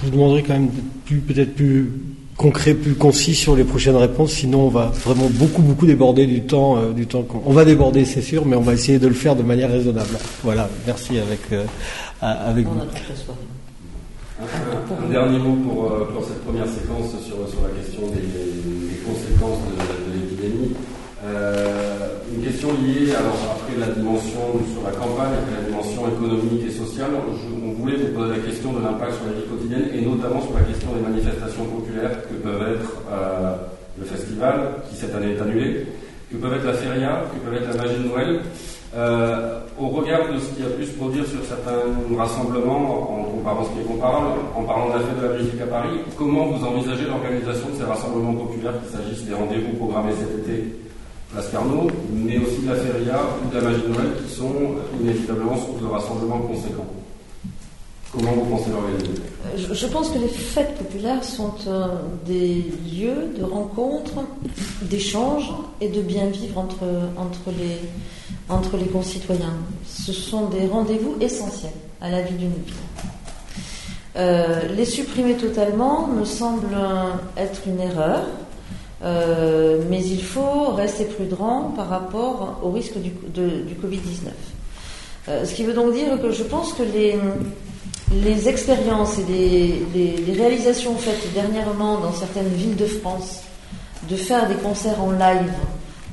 [0.00, 0.70] Je vous demanderai quand même
[1.06, 1.92] peut-être plus
[2.36, 6.42] concret, plus concis sur les prochaines réponses, sinon on va vraiment beaucoup beaucoup déborder du
[6.42, 9.14] temps, euh, du temps on va déborder c'est sûr, mais on va essayer de le
[9.14, 10.18] faire de manière raisonnable.
[10.42, 11.64] Voilà, merci avec euh,
[12.20, 12.72] avec vous.
[14.40, 20.18] Un, dernier mot pour, pour, cette première séquence sur, sur la question des, conséquences de,
[20.18, 20.74] l'épidémie
[22.34, 24.40] une question liée, alors après la dimension
[24.72, 27.32] sur la campagne, après la dimension économique et sociale, on
[27.82, 30.62] voulait vous poser la question de l'impact sur la vie quotidienne et notamment sur la
[30.62, 33.56] question des manifestations populaires que peuvent être euh,
[33.98, 35.86] le festival, qui cette année est annulé,
[36.30, 38.40] que peuvent être la feria, que peuvent être la magie de Noël.
[38.94, 41.80] Euh, au regard de ce qui a pu se produire sur certains
[42.16, 45.60] rassemblements, en comparant ce qui est comparable, en parlant de la fête de la musique
[45.60, 50.12] à Paris, comment vous envisagez l'organisation de ces rassemblements populaires, qu'il s'agisse des rendez-vous programmés
[50.12, 50.76] cet été
[51.32, 54.52] Place Carnot, mais aussi de la Feria ou de la Magie de Noël qui sont
[55.00, 57.01] inévitablement source de rassemblements conséquents.
[58.12, 61.86] Comment vous pensez l'organiser euh, je, pense que les fêtes populaires sont euh,
[62.26, 64.12] des lieux de rencontre,
[64.82, 66.84] d'échange et de bien vivre entre,
[67.58, 69.54] les, concitoyens.
[69.86, 71.72] Ce sont des rendez-vous essentiels
[72.02, 72.74] à la vie d'une ville.
[74.16, 76.76] Euh, les supprimer totalement me semble
[77.38, 78.26] être une erreur.
[79.90, 84.28] Mais il faut rester prudent par rapport au risque du, du Covid-19.
[85.28, 87.16] Euh, ce qui veut donc dire que je pense que les,
[88.12, 93.40] les expériences et les, réalisations faites dernièrement dans certaines villes de France,
[94.08, 95.52] de faire des concerts en live,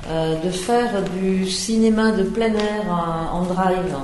[0.08, 2.84] euh, de faire du cinéma de plein air
[3.32, 3.94] en, drive,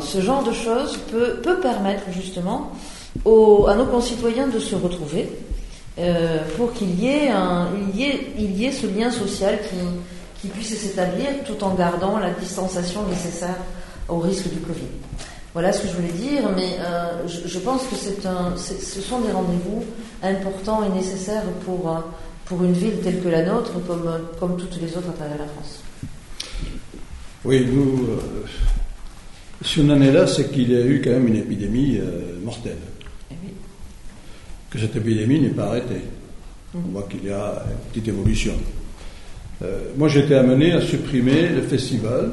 [0.00, 2.72] ce genre de choses peut, permettre justement
[3.24, 5.28] à nos concitoyens de se retrouver
[5.98, 9.76] euh, pour qu'il y ait ce lien social qui,
[10.40, 13.56] qui puisse s'établir tout en gardant la distanciation nécessaire
[14.08, 14.86] au risque du Covid.
[15.54, 19.20] Voilà ce que je voulais dire, mais euh, je, pense que c'est un, ce sont
[19.20, 19.84] des rendez-vous
[20.22, 22.00] importants et nécessaires pour, euh,
[22.44, 25.46] pour une ville telle que la nôtre, comme, comme toutes les autres à travers la
[25.46, 25.82] France.
[27.44, 28.06] Oui, nous,
[29.64, 31.98] si on en est là, c'est qu'il y a eu quand même une épidémie
[32.44, 32.76] mortelle
[34.70, 36.02] que cette épidémie n'est pas arrêtée.
[36.74, 38.52] On voit qu'il y a une petite évolution.
[39.62, 42.32] Euh, moi, j'ai été amené à supprimer le festival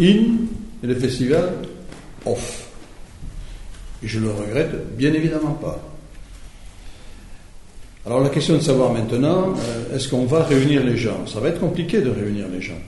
[0.00, 0.46] in
[0.82, 1.52] et le festival
[2.24, 2.68] off.
[4.02, 5.80] Et je le regrette bien évidemment pas.
[8.06, 11.26] Alors la question de savoir maintenant, euh, est-ce qu'on va réunir les gens?
[11.26, 12.78] Ça va être compliqué de réunir les gens.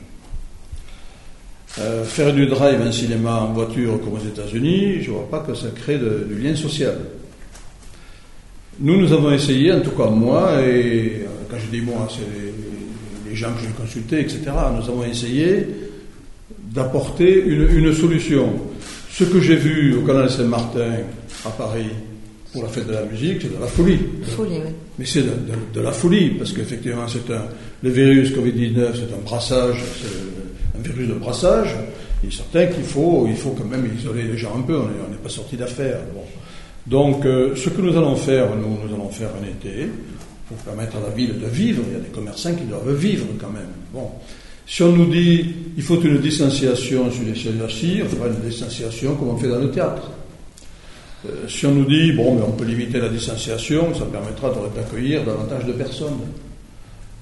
[1.81, 5.41] Euh, faire du drive, un cinéma en voiture comme aux États-Unis, je ne vois pas
[5.41, 6.97] que ça crée du lien social.
[8.81, 13.29] Nous, nous avons essayé, en tout cas moi, et euh, quand je dis moi, c'est
[13.29, 14.43] les, gens que j'ai consultés, etc.,
[14.77, 15.67] nous avons essayé
[16.73, 18.53] d'apporter une, solution.
[19.11, 20.93] Ce que j'ai vu au canal Saint-Martin
[21.45, 21.89] à Paris
[22.53, 23.99] pour la fête de la musique, c'est de la folie.
[24.37, 24.71] Folie, oui.
[24.99, 27.45] Mais c'est de, la folie, parce qu'effectivement, c'est un,
[27.83, 31.75] le virus Covid-19, c'est un brassage, c'est un virus de brassage.
[32.23, 35.11] Il est certain qu'il faut, il faut quand même isoler les gens un peu, on
[35.11, 36.01] n'est pas sorti d'affaires.
[36.15, 36.23] Bon.
[36.87, 39.89] Donc, euh, ce que nous allons faire, nous, nous allons faire un été
[40.49, 41.83] pour permettre à la ville de vivre.
[41.87, 43.69] Il y a des commerçants qui doivent vivre quand même.
[43.93, 44.11] Bon.
[44.69, 45.47] Si on nous dit
[45.79, 49.61] il faut une distanciation sur les assis, on fera une distanciation comme on fait dans
[49.61, 50.11] le théâtre.
[51.27, 55.25] Euh, si on nous dit bon, mais on peut limiter la distanciation, ça permettra d'accueillir
[55.25, 56.19] davantage de personnes.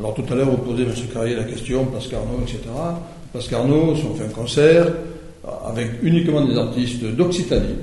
[0.00, 0.92] Alors tout à l'heure, vous posez, M.
[1.12, 2.58] Carrier, la question, Place Carnot, etc.
[3.32, 4.92] Place Carnot, si on fait un concert
[5.66, 7.76] avec uniquement des artistes d'Occitanie,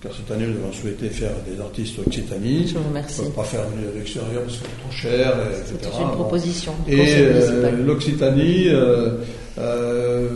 [0.00, 2.68] car cette année, nous avons souhaité faire des artistes d'Occitanie.
[2.68, 3.20] Je vous remercie.
[3.20, 5.90] On ne peut pas faire venir de l'extérieur parce que c'est trop cher, etc.
[5.92, 6.72] C'est une proposition.
[6.86, 9.16] Et euh, l'Occitanie, euh,
[9.58, 10.28] euh,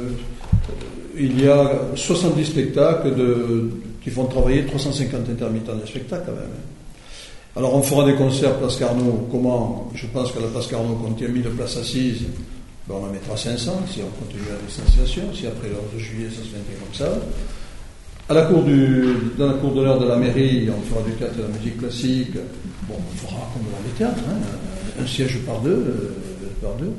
[1.17, 3.71] il y a 70 spectacles de,
[4.03, 6.51] qui font travailler 350 intermittents de spectacle quand même.
[7.55, 9.29] Alors on fera des concerts Place Carnot.
[9.31, 9.91] Comment?
[9.95, 12.23] Je pense que la Place Carnot contient 1000 places assises.
[12.89, 15.23] Ben, on en mettra 500 si on continue la distanciation.
[15.33, 17.13] Si après le 11 juillet ça se fait comme ça.
[18.33, 18.65] À la cour
[19.37, 22.33] dans la cour d'honneur de la mairie, on fera du théâtre de la musique classique.
[22.89, 26.15] Bon, on fera comme dans les théâtres, hein, un siège par deux, euh,
[26.63, 26.93] par deux.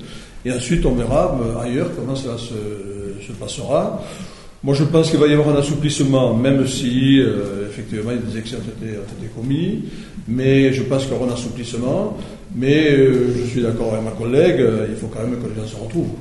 [0.46, 4.04] Et ensuite, on verra euh, ailleurs comment cela se, se passera.
[4.64, 8.58] Moi, je pense qu'il va y avoir un assouplissement, même si, euh, effectivement, des excès
[8.58, 9.86] ont été, commis.
[10.28, 12.16] Mais je pense qu'il y aura un assouplissement.
[12.56, 15.84] Mais je suis d'accord avec ma collègue, il faut quand même que les gens se
[15.84, 16.14] retrouvent.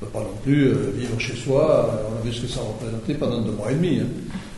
[0.00, 1.90] Ne peut pas non plus euh, vivre chez soi.
[1.92, 4.00] euh, On a vu ce que ça représentait pendant deux mois et demi.
[4.00, 4.06] hein.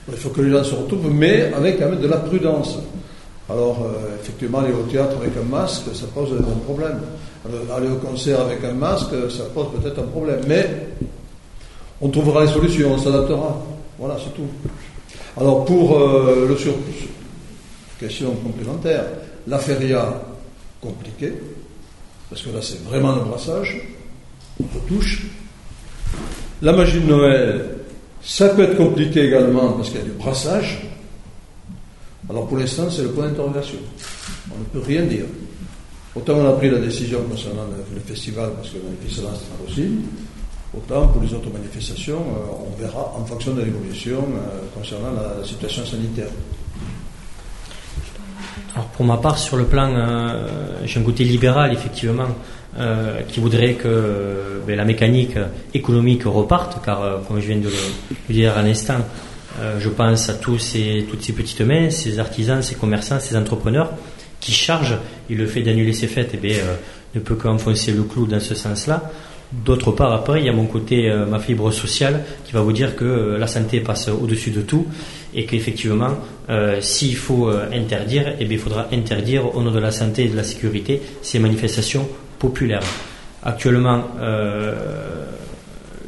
[0.09, 2.79] Il faut que les gens se retrouvent, mais avec quand même de la prudence.
[3.49, 7.01] Alors, euh, effectivement, aller au théâtre avec un masque, ça pose un problème.
[7.75, 10.41] Aller au concert avec un masque, ça pose peut-être un problème.
[10.47, 10.69] Mais
[12.01, 13.61] on trouvera les solutions, on s'adaptera.
[13.99, 14.47] Voilà, c'est tout.
[15.37, 17.09] Alors, pour le surplus,
[17.99, 19.05] question complémentaire,
[19.49, 20.23] la feria,
[20.81, 21.33] compliqué,
[22.31, 23.81] parce que là, c'est vraiment le brassage,
[24.69, 25.27] on.
[26.63, 27.65] La magie de Noël,
[28.23, 30.83] ça peut être compliqué également parce qu'il y a du brassage.
[32.31, 33.79] Alors pour l'instant, c'est le point d'interrogation.
[34.55, 35.25] On ne peut rien dire.
[36.15, 39.67] Autant on a pris la décision concernant le, le festival parce que la manifestation c'est
[39.67, 40.03] possible,
[40.77, 45.41] autant pour les autres manifestations, euh, on verra en fonction de l'évolution euh, concernant la,
[45.41, 46.29] la situation sanitaire.
[48.75, 50.47] Alors pour ma part, sur le plan, euh,
[50.85, 52.29] j'ai un côté libéral effectivement,
[52.79, 55.35] euh, qui voudrait que euh, ben, la mécanique
[55.75, 58.97] économique reparte, car euh, comme je viens de le, dire à l'instant,
[59.79, 63.91] je pense à tous ces, toutes ces petites mains, ces artisans, ces commerçants, ces entrepreneurs
[64.41, 64.97] qui chargent,
[65.29, 66.57] et le fait d'annuler ces fêtes eh bien,
[67.15, 69.11] ne peut qu'enfoncer le clou dans ce sens-là.
[69.53, 72.97] D'autre part, après, il y a mon côté, ma fibre sociale, qui va vous dire
[72.97, 74.87] que la santé passe au-dessus de tout
[75.35, 76.17] et qu'effectivement,
[76.81, 80.37] s'il faut interdire, eh bien, il faudra interdire au nom de la santé et de
[80.37, 82.09] la sécurité ces manifestations
[82.43, 82.89] populaires.
[83.45, 84.75] Actuellement, euh,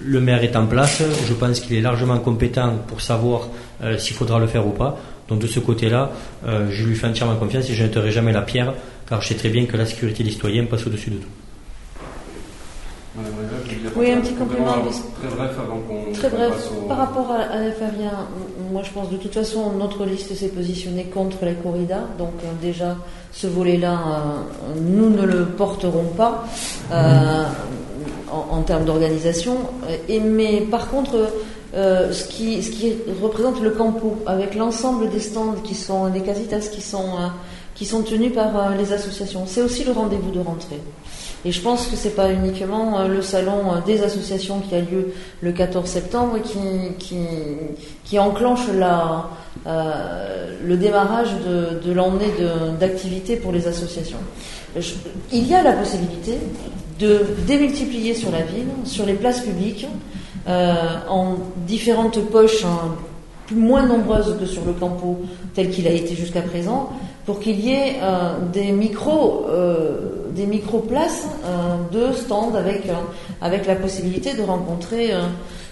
[0.05, 1.03] le maire est en place.
[1.28, 3.49] Je pense qu'il est largement compétent pour savoir
[3.82, 4.99] euh, s'il faudra le faire ou pas.
[5.28, 6.11] Donc de ce côté-là,
[6.47, 8.74] euh, je lui fais entièrement confiance et je n'éterai jamais la pierre,
[9.09, 11.35] car je sais très bien que la sécurité des citoyens passe au-dessus de tout.
[13.16, 16.89] Madame Révert, vous vouliez Oui, un petit complément, Très bref avant qu'on Très bref, au...
[16.89, 17.59] par rapport à, à
[18.73, 22.49] moi je pense de toute façon notre liste s'est positionnée contre la corrida, donc euh,
[22.61, 22.97] déjà
[23.33, 26.45] ce volet-là, euh, nous ne le porterons pas
[26.93, 27.45] euh,
[28.33, 29.57] en, en termes d'organisation.
[30.09, 31.31] Et mais par contre,
[31.75, 36.21] euh, ce, qui, ce qui représente le campo, avec l'ensemble des stands qui sont des
[36.21, 37.29] casitas qui sont euh,
[37.75, 40.81] qui sont tenus par euh, les associations, c'est aussi le rendez-vous de rentrée.
[41.47, 44.81] Et je pense que c'est pas uniquement euh, le salon euh, des associations qui a
[44.81, 47.17] lieu le 14 septembre qui,
[48.05, 48.61] qui, enclenche
[49.67, 54.19] euh, le démarrage de, de l'année de- d'activité pour les associations.
[55.33, 56.39] Il y a la possibilité
[56.99, 59.87] de démultiplier sur la ville, sur les places publiques,
[60.47, 61.37] en
[61.67, 62.95] différentes poches hein,
[63.55, 65.21] moins nombreuses que sur le campo
[65.55, 66.91] tel qu'il a été jusqu'à présent,
[67.27, 72.89] pour qu'il y ait euh, des micro euh, des micro places euh, de stands avec
[72.89, 72.95] euh,
[73.41, 75.20] avec la possibilité de rencontrer euh,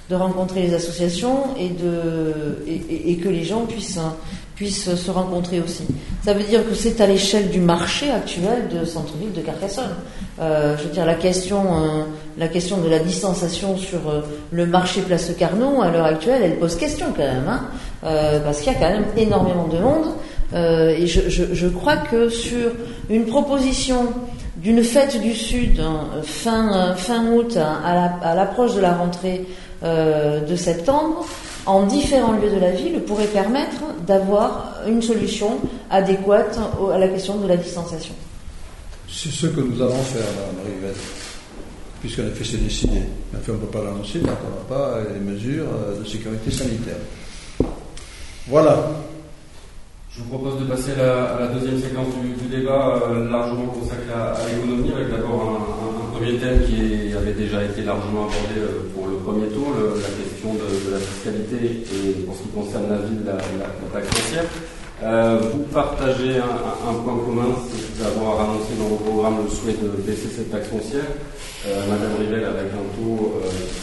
[0.09, 4.11] de rencontrer les associations et de et, que les gens puissent euh,
[4.55, 5.85] puissent se rencontrer aussi.
[6.25, 9.97] Ça veut dire que c'est à l'échelle du marché actuel de centre-ville de Carcassonne.
[10.41, 12.05] Euh, je veux dire la question euh,
[12.39, 16.59] la question de la distanciation sur euh, le marché Place Carnot à l'heure actuelle, elle
[16.59, 17.63] pose question quand même, hein,
[18.05, 20.07] euh, parce qu'il y a quand même énormément de monde.
[20.55, 22.71] Euh, et je, crois que sur
[23.09, 24.13] une proposition
[24.57, 28.81] d'une fête du Sud hein, fin, euh, fin août hein, à la- à l'approche de
[28.81, 29.47] la rentrée
[29.83, 31.25] euh, de septembre,
[31.65, 35.59] en différents lieux de la ville, pourrait permettre d'avoir une solution
[35.91, 36.59] adéquate
[36.93, 38.15] à la question de la distanciation.
[39.11, 40.97] C'est ce que nous allons faire, Madame Rivette,
[42.01, 42.99] puisqu'en effet c'est décidé.
[43.35, 45.67] En fait, on ne peut pas l'annoncer tant qu'on n'a pas les mesures
[46.01, 46.97] de sécurité sanitaire.
[48.49, 48.91] Voilà.
[50.15, 54.37] Je vous propose de passer à la deuxième séquence du, débat, euh, largement consacrée à,
[54.45, 58.93] l'économie, avec d'abord un, un- un premier thème qui avait déjà été largement abordé euh,
[58.95, 62.99] pour le premier tour, la question de, la fiscalité et pour ce qui concerne la
[63.09, 63.41] ville, la,
[63.89, 64.45] taxe foncière.
[65.03, 69.89] Euh, vous partagez un, point commun, c'est d'avoir annoncé dans vos programme le souhait de
[70.03, 71.09] baisser cette taxe foncière.
[71.89, 73.41] Madame Rivel avec un taux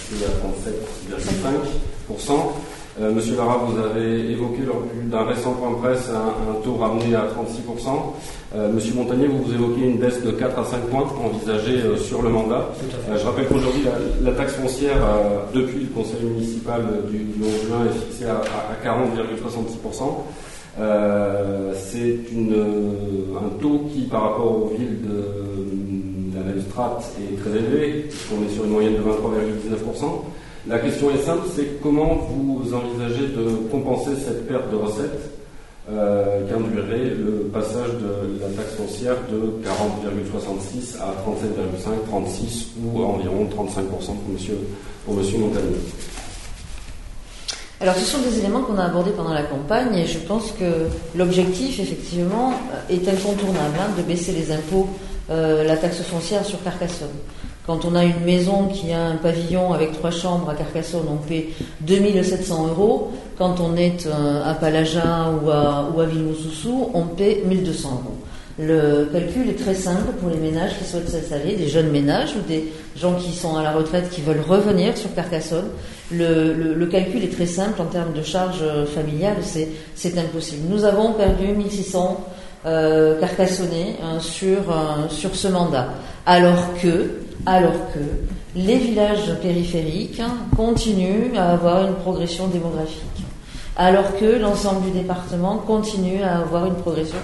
[0.07, 0.38] qui est à
[1.17, 2.53] 37,5%.
[3.02, 7.28] Euh, Monsieur Lara, vous avez évoqué lors d'un récent point presse un, taux ramené à
[7.28, 7.88] 36%.
[8.56, 11.95] Euh, Monsieur Montagnier, vous, vous évoquez une baisse de 4 à 5 points envisagée euh,
[11.95, 12.68] sur le mandat.
[13.10, 13.84] je rappelle qu'aujourd'hui,
[14.22, 14.97] la, taxe foncière,
[15.54, 18.41] depuis le conseil municipal du, 11 juin, est fixée à,
[18.86, 20.04] 40,66%.
[21.76, 28.08] c'est un taux qui, par rapport aux villes de, la même strate, est très élevé,
[28.10, 30.04] puisqu'on est sur une moyenne de 23,19%.
[30.70, 35.32] La question est simple, c'est comment vous envisagez de compenser cette perte de recettes
[35.91, 43.45] euh, qu'induirait le passage de la taxe foncière de 40,66 à 37,5, 36 ou environ
[43.45, 44.59] 35% pour monsieur,
[45.07, 45.15] pour.
[47.82, 50.88] Alors ce sont des éléments qu'on a abordés pendant la campagne et je pense que
[51.15, 52.53] l'objectif effectivement
[52.91, 54.88] est incontournable hein, de baisser les impôts,
[55.32, 57.07] euh, la taxe foncière sur Carcassonne.
[57.70, 61.17] Quand on a une maison qui a un pavillon avec trois chambres à Carcassonne, on
[61.17, 61.49] paie
[61.82, 63.11] 2700 euros.
[63.38, 66.07] Quand on est euh, à Palagin ou à, ou à
[66.95, 68.17] on paie 1200 euros.
[68.57, 72.41] Le calcul est très simple pour les ménages qui souhaitent s'installer, des jeunes ménages ou
[72.47, 75.70] des gens qui sont à la retraite qui veulent revenir sur Carcassonne.
[76.11, 78.65] Le, calcul est très simple en termes de charges
[78.95, 80.63] familiales, c'est impossible.
[80.72, 82.26] Nous avons perdu 1600
[82.65, 85.89] euh, carcassonnais hein, sur, euh, sur ce mandat,
[86.26, 88.00] alors que alors que
[88.56, 90.22] les villages périphériques
[90.56, 93.24] continuent à avoir une progression démographique,
[93.78, 97.18] alors que l'ensemble du département continue à avoir une progression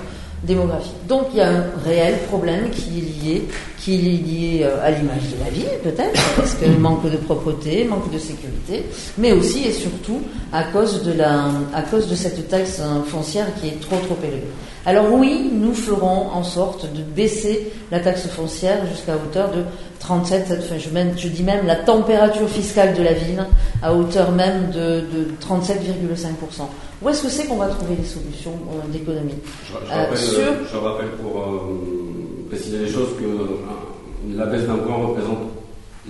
[1.07, 3.47] Donc il y a un réel problème qui est lié,
[3.79, 7.85] qui est lié euh, à l'image de la ville peut-être, parce que manque de propreté,
[7.85, 8.85] manque de sécurité,
[9.17, 10.21] mais aussi et surtout
[10.53, 14.43] à cause de la, à cause de cette taxe foncière qui est trop trop élevée.
[14.85, 19.63] Alors oui, nous ferons en sorte de baisser la taxe foncière jusqu'à hauteur de
[19.99, 20.75] 37, enfin
[21.17, 23.43] je, dis même la température fiscale de la ville
[23.81, 25.03] à hauteur même de,
[25.41, 26.67] 37,5%.
[27.05, 29.35] Où est-ce que c'est qu'on va trouver des solutions euh, d'économie
[29.69, 35.37] je, euh, je, rappelle pour euh, préciser les choses que la baisse d'un point représente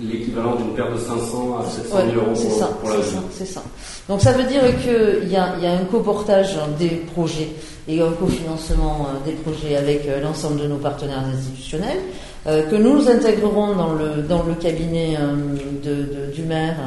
[0.02, 3.18] l'équivalent d'une perte de 500 à 700 000 euros pour, ça, pour la ville.
[3.30, 3.62] C'est ça.
[4.08, 7.50] Donc ça veut dire qu'il y a, y a un coportage des projets
[7.86, 12.00] et un cofinancement des projets avec l'ensemble de nos partenaires institutionnels.
[12.46, 15.34] Euh, que nous intégrerons dans le, dans le cabinet euh,
[15.82, 16.84] de, du maire euh,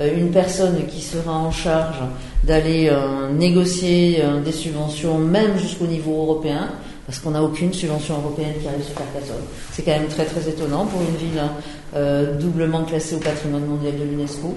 [0.00, 1.98] une personne qui sera en charge
[2.44, 2.90] d'aller
[3.32, 6.70] négocier des subventions, même jusqu'au niveau européen,
[7.06, 9.44] parce qu'on n'a aucune subvention européenne qui arrive sur Carcassonne.
[9.70, 13.92] C'est quand même très très étonnant pour une ville hein, doublement classée au patrimoine mondial
[13.98, 14.54] de l'UNESCO,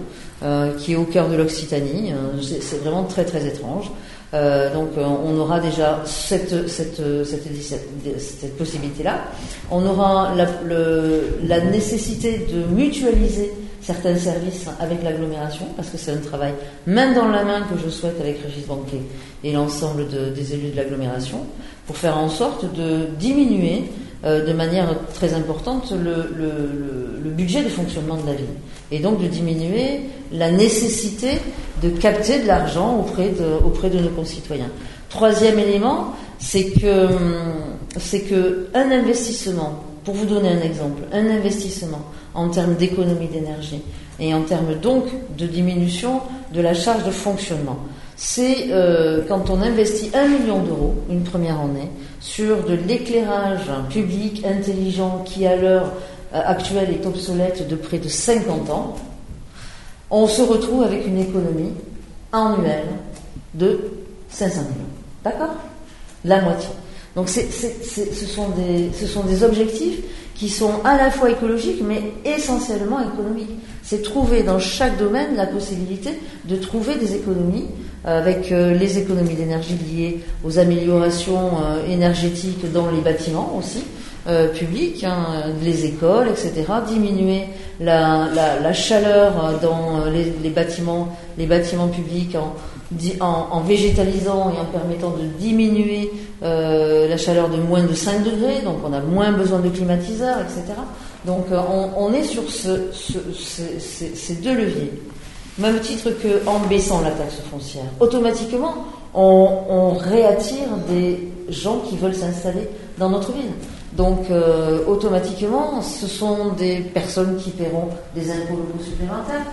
[0.79, 2.13] qui est au cœur de l'Occitanie.
[2.41, 3.91] c'est vraiment très très étrange.
[4.36, 9.21] Euh, donc euh, on aura déjà cette, cette, cette, possibilité-là.
[9.71, 10.45] On aura la,
[11.47, 13.53] la, nécessité de mutualiser
[13.86, 16.53] certains services avec l'agglomération, parce que c'est un travail
[16.88, 19.01] main dans la main que je souhaite avec Régis Banquet
[19.43, 21.45] et l'ensemble des élus de l'agglomération,
[21.86, 23.83] pour faire en sorte de diminuer
[24.25, 28.45] euh, de manière très importante le, budget de fonctionnement de la ville.
[28.91, 31.39] Et donc de diminuer la nécessité
[31.83, 34.69] de capter de l'argent auprès de, nos concitoyens.
[35.09, 37.07] Troisième élément, c'est que,
[37.97, 42.01] c'est que un investissement, pour vous donner un exemple, un investissement
[42.36, 43.81] en termes d'économie d'énergie
[44.19, 45.05] et en termes donc
[45.38, 46.21] de diminution
[46.53, 47.79] de la charge de fonctionnement,
[48.15, 51.89] c'est euh, quand on investit un million d'euros une première année
[52.21, 55.91] sur de l'éclairage public intelligent qui à l'heure
[56.33, 58.95] euh, actuelle est obsolète de près de 50 ans,
[60.09, 61.73] on se retrouve avec une économie
[62.31, 62.86] annuelle
[63.53, 63.91] de
[64.29, 64.73] 500 millions.
[65.23, 65.55] D'accord?
[66.23, 66.69] La moitié.
[67.15, 67.41] Donc ce,
[68.27, 69.99] sont des, ce sont des objectifs
[70.36, 73.57] qui sont à la fois écologiques mais essentiellement économiques.
[73.81, 77.67] C'est trouver dans chaque domaine la possibilité de trouver des économies
[78.03, 83.83] avec euh, les économies d'énergie liées aux améliorations euh, énergétiques dans les bâtiments aussi.
[84.27, 87.43] Euh, publics, hein, les écoles, etc., diminuer
[87.79, 92.55] la, la, chaleur dans les, bâtiments, les bâtiments publics en,
[93.19, 96.11] en, végétalisant et en permettant de diminuer
[96.41, 100.73] la chaleur de moins de 5 degrés, donc on a moins besoin de climatiseurs, etc.
[101.25, 101.45] Donc
[101.97, 104.91] on, est sur ce, ces deux leviers
[105.57, 107.86] même titre qu'en baissant la taxe foncière.
[107.99, 108.75] Automatiquement,
[109.13, 113.51] on, réattire des gens qui veulent s'installer dans notre ville.
[113.93, 119.45] Donc, euh, automatiquement, ce sont des personnes qui paieront des impôts locaux supplémentaires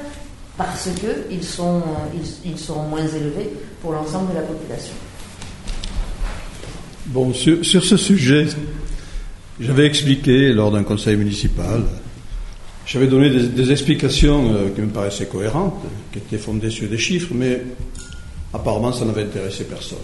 [0.57, 0.88] parce
[1.28, 1.82] qu'ils sont,
[2.44, 3.50] ils, seront moins élevés
[3.80, 4.94] pour l'ensemble de la population.
[7.07, 8.46] Bon, sur, ce sujet,
[9.61, 11.82] j'avais expliqué lors d'un conseil municipal,
[12.86, 17.32] j'avais donné des, explications euh, qui me paraissaient cohérentes, qui étaient fondées sur des chiffres,
[17.32, 17.62] mais
[18.53, 19.98] apparemment ça n'avait intéressé personne.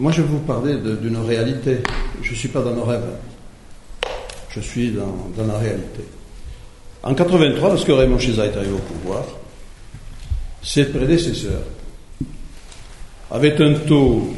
[0.00, 1.78] Moi, je vais vous parler d'une réalité.
[2.22, 3.04] Je ne suis pas dans nos rêves.
[4.48, 6.04] Je suis dans, la réalité.
[7.02, 9.24] En 83, lorsque Raymond Chézat est arrivé au pouvoir,
[10.62, 11.62] ses prédécesseurs
[13.30, 14.34] avaient un taux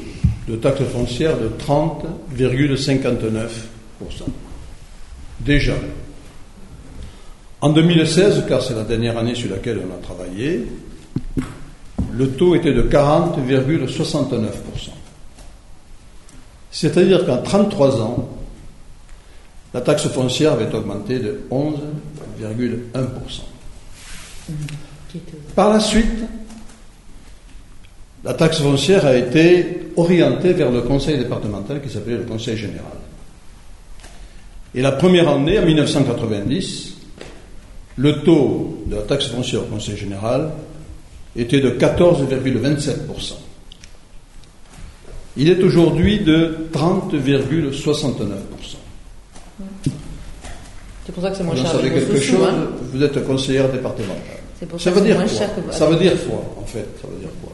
[0.48, 3.48] de taxe foncière de 30,59%.
[5.40, 5.74] Déjà.
[7.60, 10.66] En 2016, car c'est la dernière année sur laquelle on a travaillé,
[12.12, 14.46] le taux était de 40,69%.
[16.70, 18.28] C'est-à-dire qu'en 33 ans,
[19.74, 21.40] la taxe foncière avait augmenté de
[22.44, 23.42] 11,1%.
[25.54, 26.24] Par la suite,
[28.24, 32.92] la taxe foncière a été orientée vers le conseil départemental qui s'appelait le conseil général.
[34.74, 36.96] Et la première année, en 1990,
[37.96, 40.50] le taux de la taxe foncière au conseil général
[41.36, 43.34] était de 14,27%.
[45.36, 48.51] Il est aujourd'hui de 30,69%.
[51.04, 51.66] C'est pour ça que c'est moins cher.
[51.66, 52.68] Vous savez quelque chose, hein.
[52.92, 54.38] vous êtes conseillère départementale.
[54.78, 57.52] ça, veut dire quoi Ça veut dire quoi, en fait Ça veut dire quoi?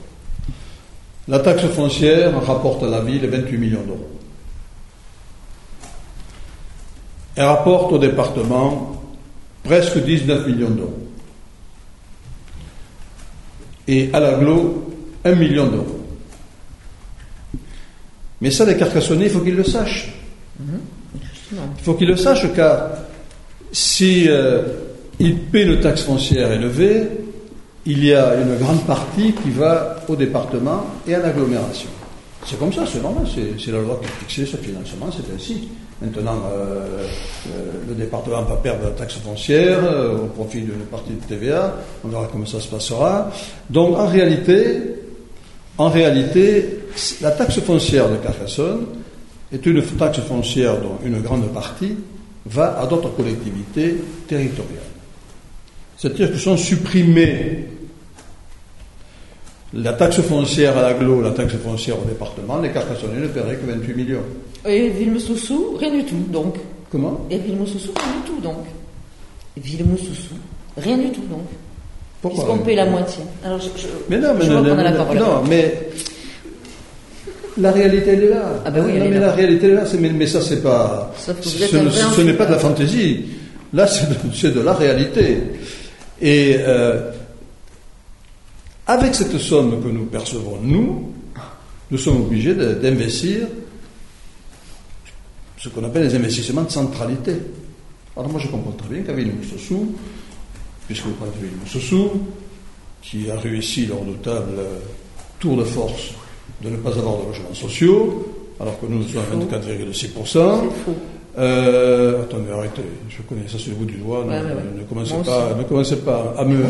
[1.28, 4.08] La taxe foncière rapporte à la ville 28 millions d'euros.
[7.36, 9.02] Elle rapporte au département
[9.62, 11.08] presque 19 millions d'euros.
[13.86, 14.90] Et à l'aglo,
[15.24, 16.04] 1 million d'euros.
[18.40, 20.12] Mais ça, les Carcassonnais, il faut qu'ils le sachent.
[20.58, 20.80] Mhm.
[21.52, 22.90] Il faut qu'ils le sachent car
[23.72, 24.62] si euh,
[25.18, 27.02] ils paient une taxe foncière élevée,
[27.86, 31.88] il y a une grande partie qui va au département et à l'agglomération.
[32.46, 33.26] C'est comme ça, c'est normal,
[33.58, 35.68] c'est la loi qui a fixé ce financement, c'est ainsi.
[36.00, 37.06] Maintenant, euh,
[37.48, 39.80] euh, le département va perdre la taxe foncière
[40.22, 43.30] au profit d'une partie de TVA, on verra comment ça se passera.
[43.68, 44.80] Donc en réalité,
[45.78, 46.80] en réalité,
[47.20, 48.86] la taxe foncière de Carcassonne
[49.52, 51.96] est une taxe foncière dont une grande partie
[52.48, 53.96] va à d'autres collectivités
[54.26, 54.82] territoriales.
[55.96, 57.66] C'est-à-dire que sont supprimées
[59.74, 63.70] la taxe foncière à l'aglo, la taxe foncière au département, les Carcassonnais ne paieraient que
[63.70, 64.22] 28 millions.
[64.66, 66.54] Et Villemoussoussou, rien du tout, donc.
[66.90, 67.26] Comment?
[67.30, 68.64] Et Villemoussoussou, rien du tout, donc.
[69.58, 70.36] Villemoussoussou,
[70.78, 71.44] rien du tout, donc.
[72.22, 73.22] Pourquoi Puisqu'on paie la moitié.
[73.44, 73.68] Alors, je,
[74.08, 75.90] mais non, mais non, non, mais
[77.58, 78.62] la réalité, elle est là.
[78.64, 79.84] Ah ben oui, non, mais la réalité, elle est là.
[79.98, 81.12] Mais, mais ça, c'est pas.
[81.18, 83.24] Ce, n'est pas de la fantaisie.
[83.72, 83.86] Là,
[84.34, 85.38] c'est de, la réalité.
[86.20, 87.10] Et euh,
[88.86, 91.12] avec cette somme que nous percevons, nous,
[91.90, 93.46] nous sommes obligés d'investir
[95.58, 97.34] ce qu'on appelle les investissements de centralité.
[98.16, 99.94] Alors moi, je comprends très bien qu'avec Moussossou,
[100.86, 102.10] puisque vous parlez de Moussossou,
[103.02, 104.78] qui a réussi lors de table euh,
[105.38, 106.12] tour de force
[106.62, 108.26] de ne pas avoir de logements sociaux,
[108.60, 110.38] alors que nous sommes à 24,6%.
[111.38, 114.24] Euh, attendez, arrêtez, je connais ça sur le bout du doigt.
[114.24, 116.64] ne, commencez pas, ne, commencez pas, à me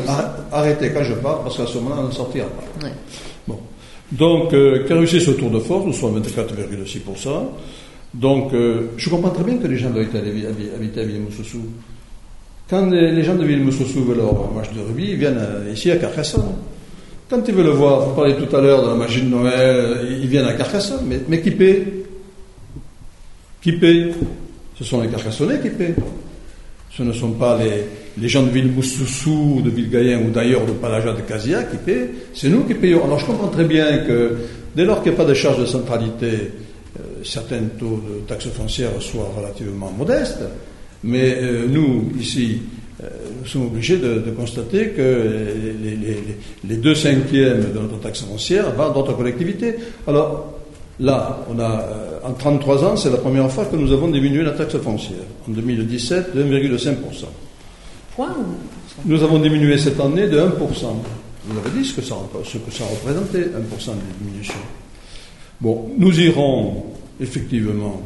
[0.53, 2.89] arrêter quand je parle, parce qu'à ce moment-là, on ne sortira pas.
[3.47, 3.59] Bon.
[4.13, 7.29] Donc, euh, qu'a réussi ce tour de force, nous sommes à 24,6%.
[8.13, 11.63] Donc, euh, je comprends très bien que les gens doivent habiter à Villemoussoussou.
[12.69, 15.97] Quand les, gens de Villemoussoussou veulent leur match de rugby, ils viennent euh, ici à
[15.97, 16.53] Carcassonne.
[17.29, 20.19] Quand ils veulent le voir, vous parlez tout à l'heure de la magie de Noël,
[20.21, 21.85] ils viennent à Carcassonne, mais, mais qui paie?
[23.61, 24.13] Qui paie?
[24.79, 25.95] Ce sont les Carcassonnais qui paient.
[26.91, 31.21] Ce ne sont pas les, gens de Villemoussoussou, de Villegayen ou d'ailleurs de Palaja de
[31.21, 33.05] Casia qui paient, c'est nous qui payons.
[33.05, 34.37] Alors je comprends très bien que
[34.75, 38.49] dès lors qu'il n'y a pas de charge de centralité, euh, certains taux de taxes
[38.49, 40.43] foncières soient relativement modestes,
[41.05, 42.63] mais euh, nous, ici,
[43.41, 45.53] nous sommes obligés de, constater que
[46.65, 49.77] les, deux cinquièmes de notre taxe foncière vont d'autres collectivités.
[50.07, 50.55] Alors
[51.01, 54.43] là, on a, euh, en 33 ans, c'est la première fois que nous avons diminué
[54.43, 55.19] la taxe foncière.
[55.49, 56.97] En 2017, de 1,5%.
[59.05, 60.47] Nous avons diminué cette année de 1%.
[61.45, 64.55] Vous avez dit ce que ça, ce que ça représentait, 1% de diminution.
[65.61, 66.85] Bon, nous irons
[67.21, 68.03] effectivement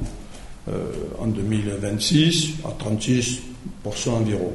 [0.69, 0.73] euh,
[1.19, 4.53] en 2026 à 36% environ.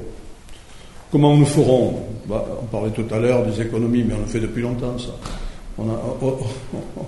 [1.12, 1.96] Comment nous ferons?
[2.28, 4.96] Bah, On parlait tout à l'heure des économies, mais on le fait depuis longtemps,
[5.80, 5.82] a,
[6.22, 6.48] oh, oh,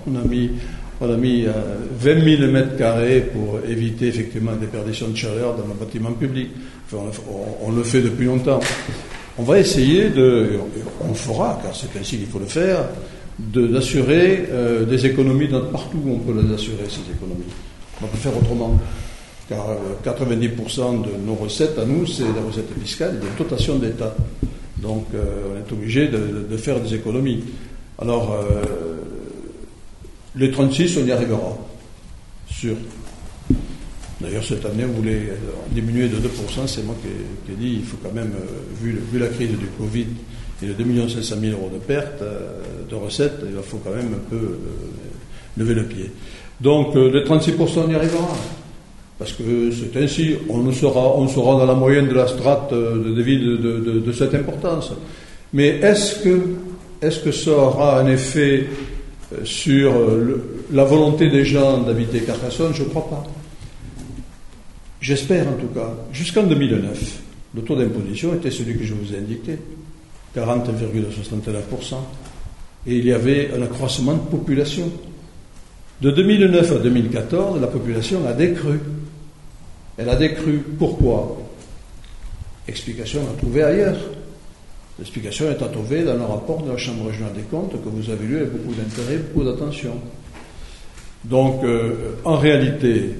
[0.06, 0.50] on a mis,
[1.00, 5.54] on a mis 20 euh, 000 mètres carrés pour éviter effectivement des perditions de chaleur
[5.56, 6.50] dans le bâtiment public.
[6.92, 8.60] on, le fait depuis longtemps.
[9.38, 10.60] On va essayer de,
[11.00, 12.86] on fera, car c'est ainsi qu'il faut le faire,
[13.38, 17.44] d'assurer euh, des économies partout où on peut les assurer, ces économies.
[18.02, 18.78] On peut faire autrement.
[19.50, 19.66] Car
[20.02, 24.14] 90% euh, de nos recettes à nous, c'est des recettes fiscales des dotations d'État.
[24.78, 27.44] Donc on est obligé de, faire des économies.
[27.98, 28.34] Alors,
[30.34, 31.54] les 36, on y arrivera.
[32.48, 32.76] Sûr.
[34.22, 35.34] D'ailleurs, cette année, on voulait
[35.70, 36.66] diminuer de 2%.
[36.66, 38.32] C'est moi qui ai, dit il faut quand même,
[38.80, 40.06] vu, la crise du Covid,
[40.62, 44.14] et le 2 500 000 euros de pertes euh, de recettes, il faut quand même
[44.14, 44.58] un peu euh,
[45.56, 46.10] lever le pied.
[46.60, 48.28] Donc euh, les 36%, on y arrivera.
[49.20, 54.12] Parce que c'est ainsi, on sera, dans la moyenne de la strate de villes de,
[54.12, 54.92] cette importance.
[55.52, 56.20] Mais est-ce
[57.20, 58.66] que, ça aura un effet
[59.44, 59.92] sur
[60.72, 62.72] la volonté des gens d'habiter Carcassonne?
[62.72, 63.24] Je ne crois pas.
[65.02, 65.92] J'espère en tout cas.
[66.14, 67.20] Jusqu'en 2009,
[67.56, 69.58] le taux d'imposition était celui que je vous ai indiqué.
[70.34, 71.94] 40,69%.
[72.86, 74.90] Et il y avait un accroissement de population.
[76.00, 78.78] De 2009 à 2014, la population a décru.
[80.00, 80.62] Elle a décru.
[80.78, 81.36] Pourquoi
[82.66, 83.96] Explication à trouver ailleurs.
[84.98, 88.10] L'explication est à trouver dans le rapport de la Chambre régionale des comptes que vous
[88.10, 89.92] avez lu avec beaucoup d'intérêt, beaucoup d'attention.
[91.24, 93.10] Donc, euh, en réalité,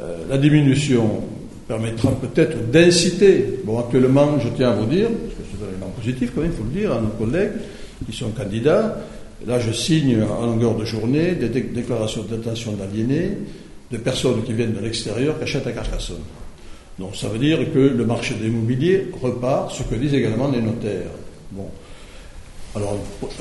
[0.00, 1.22] euh, la diminution
[1.66, 3.60] permettra peut-être d'inciter.
[3.64, 6.64] Bon, actuellement, je tiens à vous dire, c'est un élément positif quand même, il faut
[6.72, 7.52] le dire, à nos collègues
[8.08, 8.98] qui sont candidats.
[9.44, 13.32] Là, je signe en longueur de journée des déclarations d'intention d'aliéner
[13.90, 16.22] de personnes qui viennent de l'extérieur qui achètent à Carcassonne.
[16.98, 20.62] Donc ça veut dire que le marché de l'immobilier repart, ce que disent également les
[20.62, 21.10] notaires.
[21.50, 21.68] Bon.
[22.74, 22.98] Alors,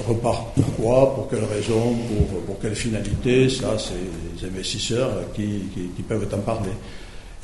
[0.07, 1.15] repart pourquoi?
[1.15, 1.95] Pour quelle raison?
[2.29, 3.49] Pour, pour quelle finalité?
[3.49, 5.63] Ça, c'est les investisseurs qui,
[5.95, 6.71] qui peuvent en parler.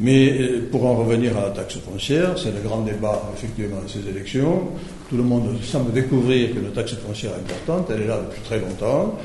[0.02, 3.88] Mais euh, pour en revenir à la taxe foncière, c'est le grand débat effectivement de
[3.88, 4.64] ces élections.
[5.10, 8.42] Tout le monde semble découvrir que la taxe foncière est importante, elle est là depuis
[8.42, 9.16] très longtemps.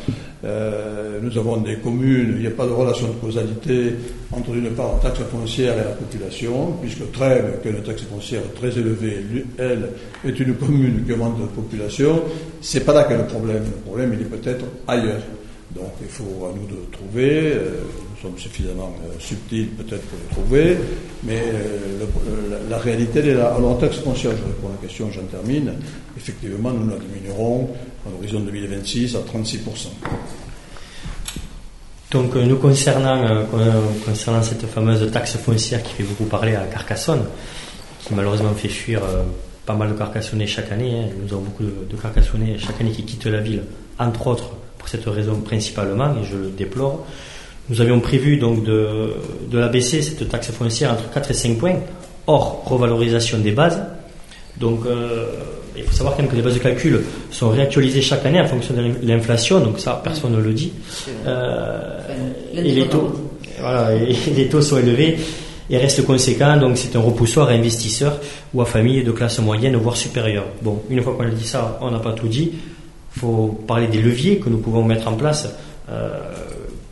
[0.44, 3.94] Euh, nous avons des communes, il n'y a pas de relation de causalité
[4.32, 8.02] entre d'une part la taxe foncière et la population, puisque Trèves, qui a une taxe
[8.02, 9.24] foncière très élevée,
[9.58, 9.88] elle
[10.26, 12.20] est une commune qui manque de population.
[12.60, 13.62] C'est pas là qu'est le problème.
[13.64, 15.22] Le problème, il est peut-être ailleurs.
[15.74, 17.52] Donc il faut à nous de trouver.
[17.54, 17.80] Euh,
[18.36, 20.76] suffisamment euh, subtils peut-être pour le trouver,
[21.22, 23.54] mais euh, la, réalité est là.
[23.54, 25.72] Alors en taxe foncière, je réponds à la question, j'en termine.
[26.16, 27.70] Effectivement, nous la diminuerons
[28.06, 29.58] à l'horizon 2026 à 36%.
[32.12, 33.44] Donc nous concernant,
[34.04, 37.24] concernant cette fameuse taxe foncière qui fait beaucoup parler à Carcassonne,
[38.00, 39.02] qui malheureusement fait fuir
[39.66, 41.08] pas mal de Carcassonnais chaque année, hein.
[41.20, 43.64] nous avons beaucoup de, de Carcassonnais chaque année qui quittent la ville,
[43.98, 47.04] entre autres pour cette raison principalement, et je le déplore.
[47.68, 49.14] Nous avions prévu donc de,
[49.50, 51.76] de la baisser, cette taxe foncière, entre 4 et 5 points,
[52.26, 53.82] hors revalorisation des bases.
[54.58, 55.26] Donc, euh,
[55.76, 58.46] il faut savoir quand même que les bases de calcul sont réactualisées chaque année en
[58.46, 60.72] fonction de l'inflation, donc ça, personne ne le dit.
[61.26, 62.00] Euh,
[62.54, 63.12] et les taux,
[63.60, 65.18] voilà, et les taux sont élevés
[65.68, 68.20] et restent conséquents, donc c'est un repoussoir à investisseurs
[68.54, 70.46] ou à familles de classe moyenne, voire supérieure.
[70.62, 72.52] Bon, une fois qu'on a dit ça, on n'a pas tout dit.
[73.16, 75.48] Il faut parler des leviers que nous pouvons mettre en place.
[75.90, 76.18] Euh,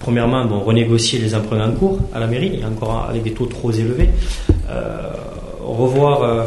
[0.04, 3.46] premièrement, bon, renégocier les emprunts en cours à la mairie, et encore avec des taux
[3.46, 4.10] trop élevés.
[4.70, 5.10] Euh,
[5.60, 6.44] revoir euh,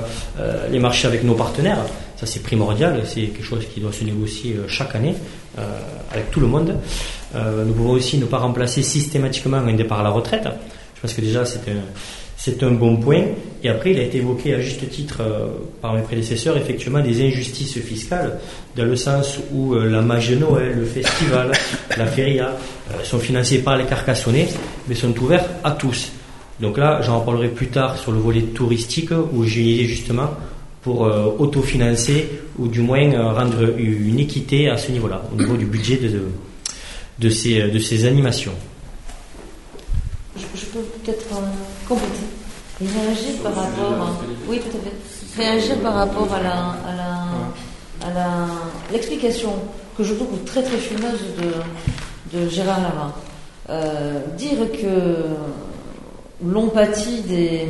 [0.71, 1.79] les marchés avec nos partenaires,
[2.15, 5.15] ça c'est primordial, c'est quelque chose qui doit se négocier chaque année
[6.11, 6.75] avec tout le monde.
[7.33, 10.47] nous pouvons aussi ne pas remplacer systématiquement un départ à la retraite.
[10.95, 11.81] Je pense que déjà c'est un
[12.47, 13.23] c'est un bon point.
[13.63, 15.47] Et après, il a été évoqué à juste titre euh,
[15.81, 18.39] par mes prédécesseurs, effectivement, des injustices fiscales,
[18.75, 21.51] dans le sens où euh, la magie le festival,
[21.97, 22.51] la feria
[22.91, 24.47] euh, sont financés par les carcassonnais,
[24.87, 26.11] mais sont ouverts à tous.
[26.61, 30.29] Donc là, j'en parlerai plus tard sur le volet touristique, où j'ai justement
[30.81, 35.97] pour autofinancer, ou du moins rendre une équité à ce niveau-là, au niveau du budget
[35.97, 36.21] de,
[37.19, 38.53] de, ces, de ces animations.
[40.37, 41.27] Je, peux peut-être
[41.87, 42.26] compléter
[42.79, 43.93] réagir par rapport,
[44.47, 45.41] oui, tout à fait.
[45.41, 46.75] Réagir par rapport à la,
[48.05, 48.47] à la,
[48.91, 49.53] l'explication
[49.97, 53.15] que je trouve très très fumeuse de, de Gérard Lara.
[53.69, 55.23] Euh, dire que
[56.45, 57.67] l'on pâtit des,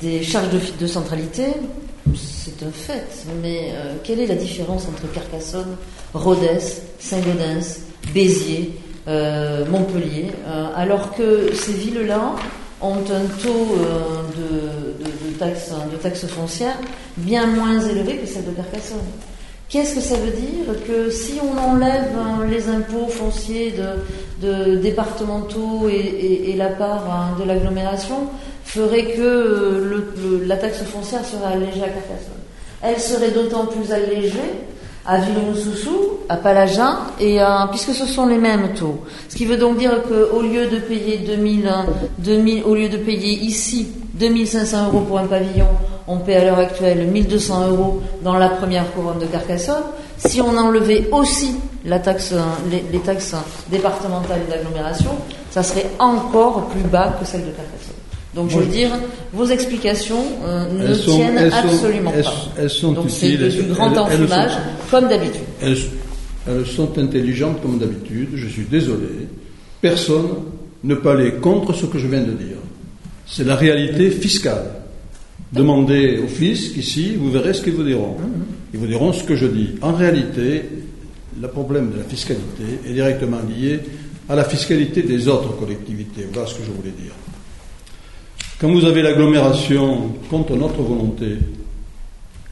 [0.00, 1.48] des charges de, de centralité,
[2.14, 5.76] c'est un fait, mais euh, quelle est la différence entre Carcassonne,
[6.14, 6.60] Rodez,
[6.98, 7.80] Saint-Gaudens,
[8.14, 10.28] Béziers, euh, Montpellier,
[10.76, 12.36] alors que ces villes-là
[12.82, 16.76] ont un taux euh, de, de, taxes de taxe foncière
[17.16, 18.98] bien moins élevé que celle de Carcassonne.
[19.68, 23.72] Qu'est-ce que ça veut dire Que si on enlève hein, les impôts fonciers
[24.42, 28.28] de, départementaux et, la part hein, de l'agglomération,
[28.64, 32.42] ferait que euh, la taxe foncière serait allégée à Carcassonne?
[32.82, 34.52] Elle serait d'autant plus allégée
[35.06, 37.38] à Villon-Soussou, à Palagin, et
[37.70, 39.00] puisque ce sont les mêmes taux.
[39.28, 41.70] Ce qui veut donc dire qu'au lieu de payer 2000,
[42.18, 45.66] 2000, au lieu de payer ici 2500 euros pour un pavillon,
[46.06, 49.82] on paie à l'heure actuelle 1200 euros dans la première couronne de Carcassonne.
[50.18, 52.34] Si on enlevait aussi la taxe,
[52.70, 53.34] les, taxes
[53.68, 55.10] départementales d'agglomération,
[55.50, 57.81] ça serait encore plus bas que celle de Carcassonne.
[58.34, 58.90] Donc je veux dire,
[59.32, 62.34] vos explications euh, ne tiennent absolument pas.
[62.58, 64.52] Elles sont Donc c'est du grand enfumage,
[64.90, 65.42] comme d'habitude.
[65.60, 69.28] Elles, sont intelligentes comme d'habitude, je suis désolé.
[69.80, 70.28] Personne
[70.82, 72.56] ne peut aller contre ce que je viens de dire.
[73.26, 74.64] C'est la réalité fiscale.
[75.52, 78.16] Demandez au fisc ici, vous verrez ce qu'ils vous diront.
[78.72, 79.70] Ils vous diront ce que je dis.
[79.82, 80.62] En réalité,
[81.40, 83.80] le problème de la fiscalité est directement lié
[84.28, 86.26] à la fiscalité des autres collectivités.
[86.32, 87.12] Voilà ce que je voulais dire.
[88.62, 91.36] Quand vous avez l'agglomération contre notre volonté,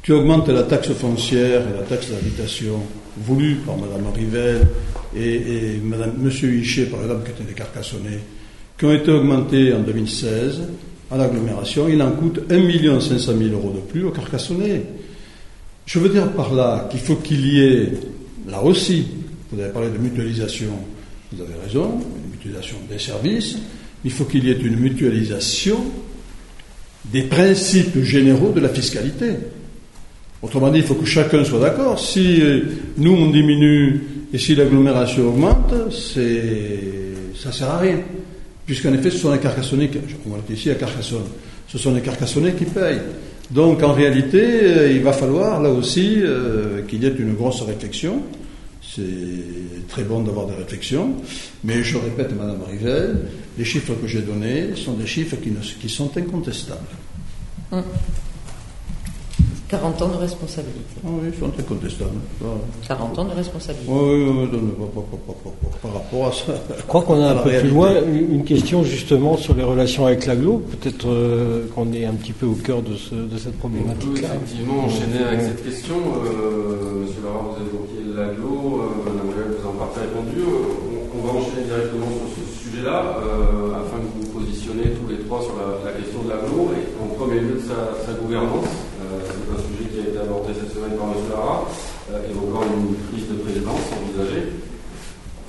[0.02, 2.82] qui augmente la taxe foncière et la taxe d'habitation
[3.16, 4.66] voulue par Mme Rivel
[5.14, 6.28] et, et M.
[6.28, 8.18] Hichet, par exemple, qui était des Carcassonnais,
[8.76, 10.62] qui ont été augmentées en 2016
[11.12, 14.82] à l'agglomération, il en coûte 1 500 000 euros de plus aux Carcassonnais.
[15.86, 17.92] Je veux dire par là qu'il faut qu'il y ait,
[18.48, 19.06] là aussi,
[19.52, 20.72] vous avez parlé de mutualisation,
[21.32, 23.58] vous avez raison, une mutualisation des services,
[24.04, 25.78] il faut qu'il y ait une mutualisation
[27.04, 29.36] des principes généraux de la fiscalité.
[30.42, 31.98] Autrement dit, il faut que chacun soit d'accord.
[31.98, 32.62] Si euh,
[32.96, 34.00] nous, on diminue
[34.32, 37.98] et si l'agglomération augmente, ça ne sert à rien.
[38.64, 41.24] Puisqu'en effet, ce sont les Carcassonnais, qui, on est ici à Carcassonne,
[41.68, 43.00] ce sont les Carcassonnais qui payent.
[43.50, 47.62] Donc en réalité, euh, il va falloir là aussi euh, qu'il y ait une grosse
[47.62, 48.22] réflexion
[48.94, 51.16] c'est très bon d'avoir des réflexions,
[51.64, 56.10] mais je répète, Madame Rivel, les chiffres que j'ai donnés sont des chiffres qui, sont
[56.16, 56.80] incontestables.
[59.70, 60.80] 40 ans de responsabilité.
[61.04, 62.10] Ah oui, ils sont incontestables.
[62.88, 63.92] 40 ans de responsabilité.
[63.92, 64.58] Oui, oui, oui,
[65.80, 66.52] par rapport à ça.
[66.76, 70.26] Je crois qu'on a un peu plus loin une question justement sur les relations avec
[70.26, 70.58] l'aglo.
[70.80, 72.96] Peut-être euh, qu'on est un petit peu au cœur de,
[73.38, 74.08] cette problématique.
[74.10, 75.94] On peut effectivement enchaîner avec cette question.
[75.94, 80.42] Euh, Monsieur Lara, vous évoquiez l'aglo, euh, Madame vous en partie répondu.
[80.44, 85.20] On, va enchaîner directement sur ce sujet-là, euh, afin que vous vous positionnez tous les
[85.24, 88.72] trois sur la, question de l'aglo, et en premier lieu de sa, gouvernance.
[89.00, 89.88] Euh, c'est un sujet
[90.54, 91.14] cette semaine par M.
[91.30, 91.64] Lara,
[92.28, 94.52] évoquant une prise de présidence envisagée,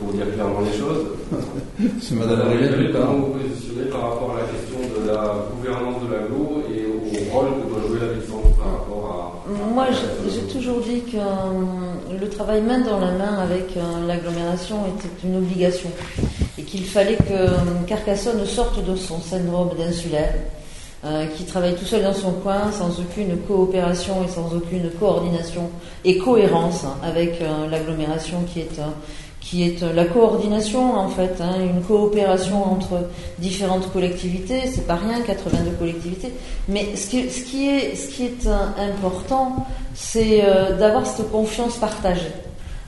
[0.02, 1.06] pour dire clairement les choses.
[2.02, 2.92] c'est Madame Rivet.
[2.92, 7.32] Comment vous positionnez par rapport à la question de la gouvernance de l'aglo et au
[7.32, 9.52] rôle que doit jouer la licence par rapport à...
[9.74, 9.88] Moi,
[10.28, 11.18] j'ai toujours dit que
[12.20, 15.90] le travail main dans la main avec euh, l'agglomération était une obligation
[16.58, 17.50] et qu'il fallait que euh,
[17.88, 20.34] Carcassonne sorte de son syndrome d'insulaire,
[21.04, 25.70] euh, qui travaille tout seul dans son coin sans aucune coopération et sans aucune coordination
[26.06, 28.80] et cohérence avec l'agglomération qui est
[29.40, 34.62] qui est la coordination en fait, hein, une coopération entre différentes collectivités.
[34.68, 36.32] C'est pas rien, 82 collectivités.
[36.70, 41.78] Mais ce qui, ce qui est, ce qui est important, c'est euh, d'avoir cette confiance
[41.78, 42.32] partagée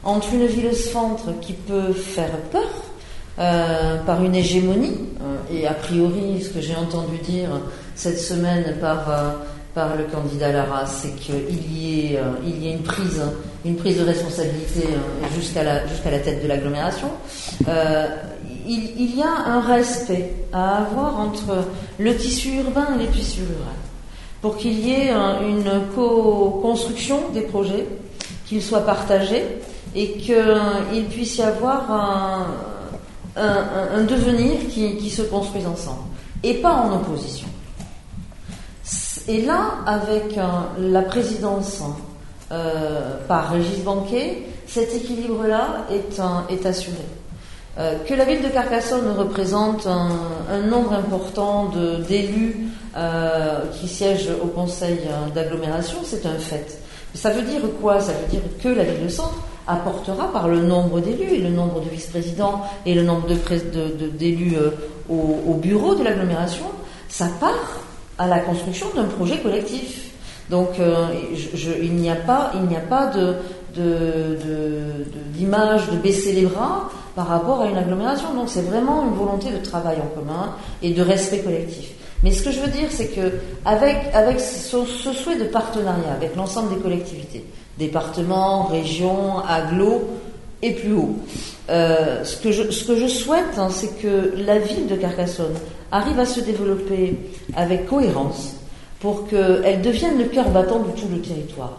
[0.03, 2.69] entre une ville-centre qui peut faire peur
[3.39, 7.49] euh, par une hégémonie, euh, et a priori, ce que j'ai entendu dire
[7.95, 9.05] cette semaine par
[9.73, 11.35] par le candidat Lara, c'est qu'il
[11.75, 13.21] y, ait, euh, y une prise,
[13.65, 17.09] une prise de responsabilité euh, jusqu'à la, la tête de l'agglomération.
[17.67, 18.07] Euh,
[18.67, 21.65] il, y a un respect à avoir entre
[21.99, 23.69] le tissu urbain et les tissus ruraux
[24.41, 27.85] pour qu'il y ait une co-construction des projets,
[28.45, 29.43] qu'ils soient partagés
[29.95, 32.45] et qu'il puisse y avoir un,
[33.37, 36.03] un, devenir qui, qui se construise ensemble
[36.41, 37.47] et pas en opposition.
[39.27, 40.41] Et là, avec euh,
[40.79, 41.81] la présidence
[42.51, 46.21] euh, par Régis Banquet, cet équilibre-là est,
[46.53, 46.97] est, assuré.
[47.77, 51.71] Euh, que la ville de Carcassonne représente un, nombre important
[52.07, 52.67] d'élus
[53.79, 54.99] qui siègent au conseil
[55.33, 56.79] d'agglomération, c'est un fait.
[57.15, 57.99] Ça veut dire quoi?
[57.99, 61.49] Ça veut dire que la ville de centre apportera par le nombre d'élus et le
[61.49, 63.27] nombre de vice-présidents et le nombre
[64.17, 64.55] d'élus
[65.09, 66.65] au, bureau de l'agglomération,
[67.09, 67.82] sa part
[68.17, 70.11] à la construction d'un projet collectif.
[70.49, 71.07] Donc euh,
[71.81, 73.11] il n'y a pas, il n'y a pas
[75.35, 78.33] d'image de, baisser les bras par rapport à une agglomération.
[78.33, 81.93] Donc c'est vraiment une volonté de travail en commun et de respect collectif.
[82.23, 83.33] Mais ce que je veux dire, c'est que
[83.65, 87.45] avec, avec ce, souhait de partenariat avec l'ensemble des collectivités,
[87.77, 90.07] départements, régions, agglos
[90.61, 91.17] et plus haut,
[91.69, 95.55] euh, ce, que je, ce que je souhaite, hein, c'est que la ville de Carcassonne
[95.93, 97.15] arrive à se développer
[97.55, 98.55] avec cohérence
[98.99, 101.77] pour qu'elle devienne le cœur battant de tout le territoire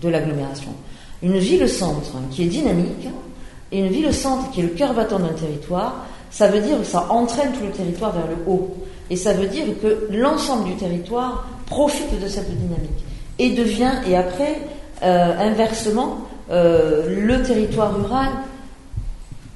[0.00, 0.70] de l'agglomération.
[1.22, 3.08] Une ville-centre qui est dynamique
[3.72, 7.06] et une ville-centre qui est le cœur battant d'un territoire, ça veut dire que ça
[7.10, 8.76] entraîne tout le territoire vers le haut.
[9.10, 13.04] Et ça veut dire que l'ensemble du territoire profite de cette dynamique
[13.40, 14.60] et devient, et après,
[15.02, 16.18] euh, inversement,
[16.50, 18.28] euh, le territoire rural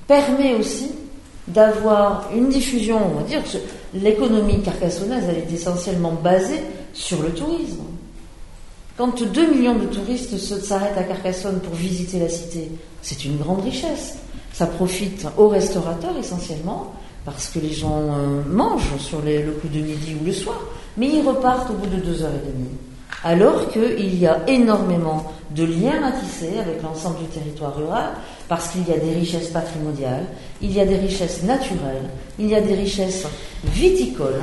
[0.09, 0.91] permet aussi
[1.47, 3.43] d'avoir une diffusion, on va dire,
[3.95, 6.63] l'économie carcassonnaise, elle est essentiellement basée
[6.93, 7.83] sur le tourisme.
[8.97, 12.71] Quand 2 millions de touristes s'arrêtent à Carcassonne pour visiter la cité,
[13.01, 14.17] c'est une grande richesse.
[14.53, 16.93] Ça profite aux restaurateurs essentiellement,
[17.25, 20.61] parce que les gens euh, mangent sur le coup de midi ou le soir,
[20.99, 22.69] mais ils repartent au bout de deux heures et demie.
[23.25, 28.11] Alors qu'il y a énormément de liens à tisser avec l'ensemble du territoire rural,
[28.49, 30.27] parce qu'il y a des richesses patrimoniales,
[30.61, 32.09] il y a des richesses naturelles,
[32.39, 33.27] il y a des richesses
[33.65, 34.43] viticoles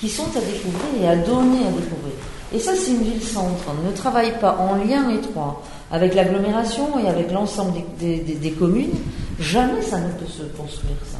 [0.00, 2.14] qui sont à découvrir et à donner à découvrir.
[2.54, 3.64] Et ça, c'est une ville-centre.
[3.84, 8.94] Ne travaille pas en lien étroit avec l'agglomération et avec l'ensemble des, communes.
[9.38, 11.18] Jamais ça ne peut se construire, ça.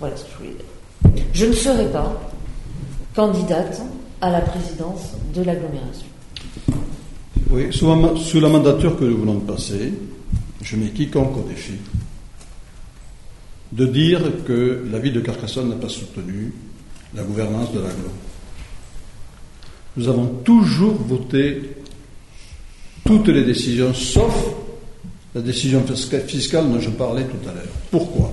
[0.00, 1.24] Voilà ce que je voulais dire.
[1.32, 2.12] Je ne serai pas
[3.14, 3.80] candidate
[4.20, 6.06] à la présidence de l'agglomération.
[7.50, 9.92] Oui, sous, la mandature que nous venons de passer,
[10.62, 11.74] je mets quiconque au défi
[13.72, 16.52] de dire que la ville de Carcassonne n'a pas soutenu
[17.14, 18.10] la gouvernance de l'agglo.
[19.96, 21.76] Nous avons toujours voté
[23.04, 24.34] toutes les décisions, sauf
[25.34, 25.84] la décision
[26.26, 27.64] fiscale dont je parlais tout à l'heure.
[27.90, 28.32] Pourquoi?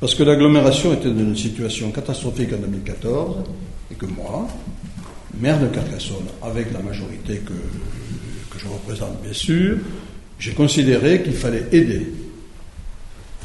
[0.00, 3.36] Parce que l'agglomération était dans une situation catastrophique en 2014
[3.92, 4.48] et que moi,
[5.38, 9.76] maire de Carcassonne, avec la majorité que, que je représente bien sûr,
[10.38, 12.12] j'ai considéré qu'il fallait aider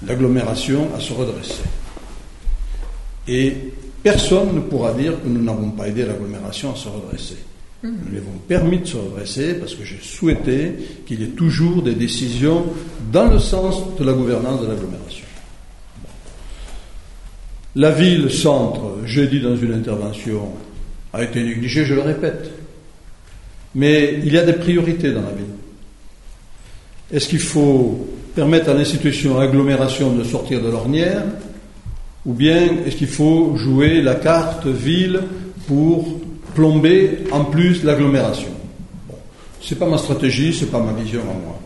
[0.08, 1.64] l'agglomération à se redresser.
[3.28, 3.54] Et
[4.08, 7.36] Personne ne pourra dire que nous n'avons pas aidé l'agglomération à se redresser.
[7.84, 7.90] Mmh.
[7.90, 10.72] Nous lui avons permis de se redresser parce que j'ai souhaité
[11.06, 12.64] qu'il y ait toujours des décisions
[13.12, 15.27] dans le sens de la gouvernance de l'agglomération.
[17.78, 20.50] La ville-centre, j'ai dit dans une intervention,
[21.14, 22.50] a été négligée, je le répète.
[23.76, 25.46] Mais il y a des priorités dans la ville.
[27.14, 31.24] Est-ce qu'il faut permettre à l'institution agglomération de sortir de l'ornière
[32.26, 35.22] ou bien est-ce qu'il faut jouer la carte ville
[35.68, 36.20] pour
[36.56, 38.50] plomber en plus l'agglomération?
[39.08, 39.16] Bon.
[39.62, 41.60] Ce n'est pas ma stratégie, ce n'est pas ma vision à moi.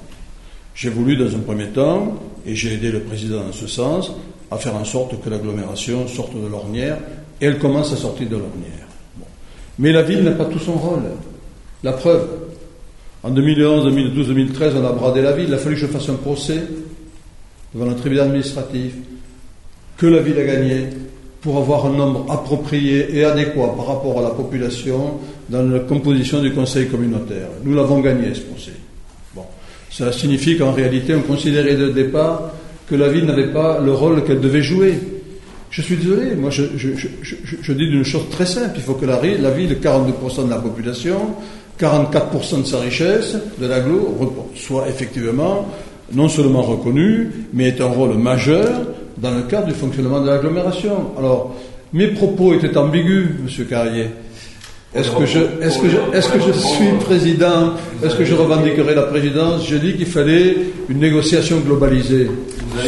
[0.75, 4.11] J'ai voulu dans un premier temps, et j'ai aidé le président dans ce sens,
[4.51, 6.97] à faire en sorte que l'agglomération sorte de l'ornière,
[7.39, 8.87] et elle commence à sortir de l'ornière.
[9.79, 11.03] Mais la ville n'a pas tout son rôle.
[11.83, 12.27] La preuve,
[13.23, 16.09] en 2011, 2012, 2013, on a bradé la ville, il a fallu que je fasse
[16.09, 16.61] un procès
[17.73, 18.93] devant un tribunal administratif
[19.97, 20.87] que la ville a gagné
[21.41, 26.41] pour avoir un nombre approprié et adéquat par rapport à la population dans la composition
[26.41, 27.47] du conseil communautaire.
[27.63, 28.73] Nous l'avons gagné, ce procès.
[29.33, 29.45] Bon.
[29.89, 32.51] Cela signifie qu'en réalité, on considérait le départ
[32.91, 34.99] que la ville n'avait pas le rôle qu'elle devait jouer.
[35.69, 39.51] Je suis désolé, moi je, dis d'une chose très simple, il faut que la, la
[39.51, 41.19] ville, 42% de la population,
[41.79, 44.17] 44% de sa richesse, de l'aglo,
[44.55, 45.69] soit effectivement
[46.11, 48.67] non seulement reconnue, mais ait un rôle majeur
[49.17, 51.11] dans le cadre du fonctionnement de l'agglomération.
[51.17, 51.55] Alors,
[51.93, 54.07] mes propos étaient ambigus, Monsieur Carrier.
[54.93, 58.93] Est-ce que je, est-ce que je, est-ce que je suis président Est-ce que je revendiquerai
[58.93, 59.65] la présidence?
[59.65, 60.57] J'ai dit qu'il fallait
[60.89, 62.29] une négociation globalisée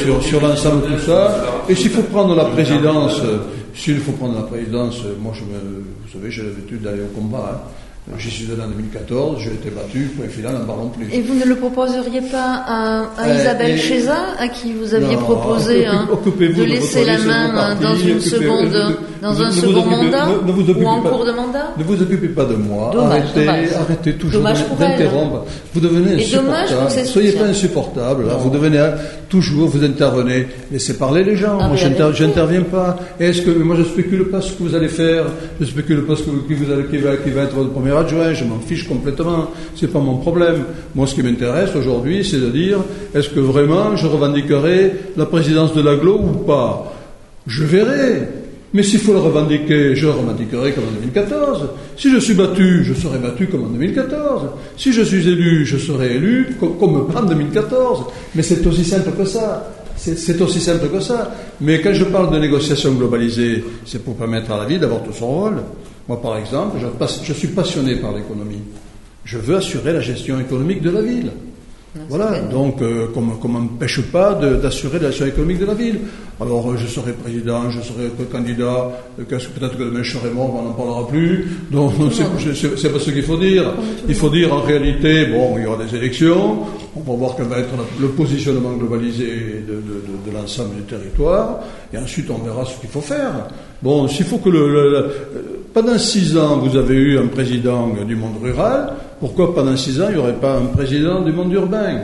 [0.03, 1.63] sur, sur l'ensemble de tout ça.
[1.69, 3.21] Et s'il faut prendre la présidence,
[3.73, 7.63] s'il faut prendre la présidence, moi je me, vous savez, j'ai l'habitude d'aller au combat.
[7.65, 7.82] Hein.
[8.17, 11.07] J'y suis allé en 2014, j'ai été battu, point final, en ballon plus.
[11.13, 15.85] Et vous ne le proposeriez pas à, euh, Isabelle Cheza, à qui vous aviez proposé
[15.85, 16.05] hein,
[16.39, 21.31] de laisser la main dans une seconde, dans un second mandat ou en cours de
[21.31, 22.91] mandat Ne vous occupez pas de moi.
[22.93, 25.45] arrêtez, arrêtez toujours d'interrompre.
[25.73, 27.05] Vous devenez insupportable.
[27.05, 28.25] Soyez pas insupportable.
[28.39, 28.79] Vous devenez
[29.29, 30.47] toujours, vous intervenez.
[30.71, 31.57] Laissez parler les gens.
[31.57, 32.97] moi, j'interviens pas.
[33.17, 35.25] Est-ce que moi, je spécule pas ce que vous allez faire.
[35.59, 38.43] Je spécule pas ce que vous allez, qui va, qui va être votre adjoint, je
[38.43, 40.63] m'en fiche complètement, c'est pas mon problème.
[40.95, 42.79] Moi, ce qui m'intéresse aujourd'hui, c'est de dire,
[43.13, 46.93] est-ce que vraiment je revendiquerai la présidence de l'aglo ou pas?
[47.47, 48.27] Je verrai.
[48.73, 51.69] Mais s'il faut le revendiquer, je le revendiquerai comme en 2014.
[51.95, 54.47] Si je suis battu, je serai battu comme en 2014.
[54.77, 58.05] Si je suis élu, je serai élu comme, comme en 2014.
[58.33, 59.69] Mais c'est aussi simple que ça.
[59.95, 61.31] C'est aussi simple que ça.
[61.61, 65.13] Mais quand je parle de négociation globalisée, c'est pour permettre à la vie d'avoir tout
[65.13, 65.57] son rôle.
[66.07, 66.77] Moi, par exemple,
[67.23, 68.61] je, suis passionné par l'économie.
[69.23, 71.31] Je veux assurer la gestion économique de la ville.
[72.09, 75.99] Voilà, donc euh, qu'on m'empêche pas d'assurer l'action économique de la ville.
[76.41, 78.89] Alors euh, je serai président, je serai candidat,
[79.19, 81.47] euh, peut-être que demain je serai mort, on n'en parlera plus.
[81.69, 83.75] Donc c'est pas ce qu'il faut dire.
[84.07, 86.61] Il faut dire en réalité, bon, il y aura des élections,
[86.95, 87.69] on va voir quel va être
[88.01, 89.27] le positionnement globalisé
[89.67, 91.59] de, de, de, l'ensemble du territoire,
[91.93, 93.49] et ensuite on verra ce qu'il faut faire.
[93.83, 95.11] Bon, s'il faut que le,
[95.73, 100.05] pendant six ans vous avez eu un président du monde rural, pourquoi pendant six ans
[100.09, 102.01] il n'y aurait pas un président du monde urbain?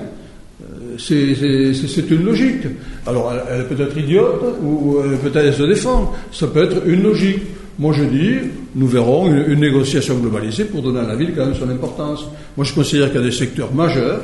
[0.62, 2.64] Euh, c'est une logique.
[3.08, 6.14] Alors, elle, peut être idiote ou peut-être se défend.
[6.32, 7.42] Ça peut être une logique.
[7.80, 8.36] Moi, je dis,
[8.76, 12.26] nous verrons une, négociation globalisée pour donner à la ville quand même son importance.
[12.58, 14.20] Moi, je considère qu'il y a des secteurs majeurs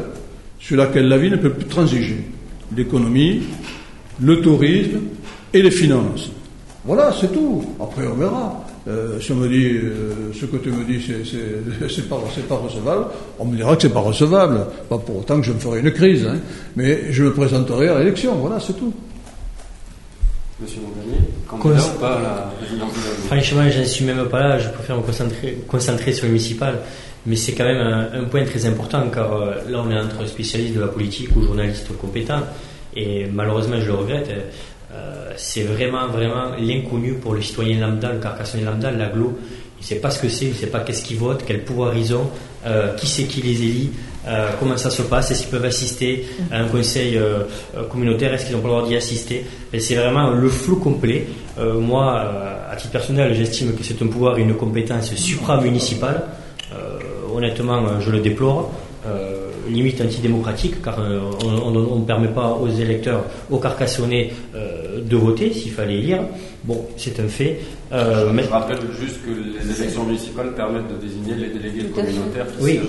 [0.60, 2.18] sur lesquels la ville ne peut plus transiger.
[2.76, 3.44] L'économie,
[4.22, 5.00] le tourisme
[5.54, 6.30] et les finances.
[6.84, 7.64] Voilà, c'est tout.
[7.80, 8.65] Après, on verra.
[8.88, 12.18] Euh, si on me dit euh, ce que tu me dis, c'est pas,
[12.48, 13.06] pas recevable,
[13.40, 14.68] on me dira que c'est pas recevable.
[14.88, 16.38] Pas pour autant que je me ferai une crise, hein.
[16.76, 18.36] mais je me présenterai à l'élection.
[18.36, 18.94] Voilà, c'est tout.
[20.62, 21.18] Monsieur Montagnier,
[21.48, 24.60] candidat ou pas à la présidence de la Franchement, je ne suis même pas là.
[24.60, 26.80] Je préfère me concentrer, concentrer sur le municipal.
[27.26, 30.76] Mais c'est quand même un, point très important car euh, là, on est entre spécialistes
[30.76, 32.44] de la politique ou journalistes compétents.
[32.96, 34.30] Et malheureusement, je le regrette.
[34.96, 39.38] Euh, c'est vraiment, vraiment l'inconnu pour le citoyen lambda, le carcassonné lambda, l'aglo.
[39.78, 41.64] Il ne sait pas ce que c'est, il ne sait pas qu'est-ce qu'ils votent, quel
[41.64, 42.30] pouvoir ils ont,
[42.66, 43.92] euh, qui c'est qui les élit,
[44.28, 47.20] euh, comment ça se passe, est-ce qu'ils peuvent assister à un conseil
[47.90, 49.46] communautaire, est-ce qu'ils ont pas le droit d'y assister.
[49.78, 51.28] C'est vraiment le flou complet.
[51.60, 56.24] moi, à titre personnel, j'estime que c'est un pouvoir et une compétence supra-municipale.
[57.32, 58.72] honnêtement, je le déplore
[59.68, 65.54] limite antidémocratique, car euh, on ne permet pas aux électeurs, aux carcassonnés, euh, de voter
[65.54, 66.20] s'il fallait lire.
[66.66, 67.60] Bon, c'est un fait.
[67.94, 72.64] Euh, je, rappelle juste que les élections municipales permettent de désigner les délégués communautaires qui
[72.64, 72.80] oui.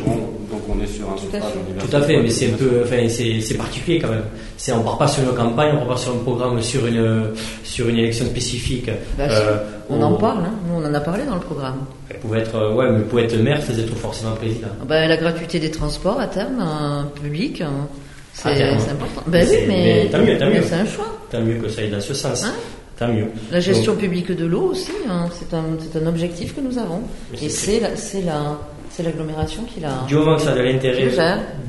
[0.51, 1.91] donc on est sur un suffrage universel.
[1.91, 4.25] Tout à fait, mais c'est un peu, enfin, c'est particulier quand même.
[4.57, 7.33] C'est, on part pas sur une campagne, on part pas sur un programme, sur une,
[7.65, 8.91] sur une élection spécifique.
[9.19, 9.59] Bah, euh,
[9.91, 10.55] on, en parle, hein.
[10.67, 11.85] nous on en a parlé dans le programme.
[12.09, 14.69] Elle pouvait être, euh, ouais, mais pour être maire, c'est être forcément président.
[14.89, 17.61] Bah, la gratuité des transports à terme, hein, public.
[17.61, 17.89] Hein,
[18.33, 18.53] c'est,
[18.91, 19.23] important.
[19.27, 20.63] Ben oui, mais, tant mieux, tant mieux.
[20.63, 21.13] c'est un choix.
[21.31, 22.45] Tant mieux que ça aille dans ce sens.
[22.45, 22.55] Hein
[22.99, 23.27] tant mieux.
[23.51, 25.65] La gestion publique de l'eau aussi, hein, c'est un,
[26.03, 27.03] un, objectif que nous avons.
[27.41, 30.05] Et c'est la, c'est l'agglomération qui l'a.
[30.09, 31.09] Du moment que ça a de l'intérêt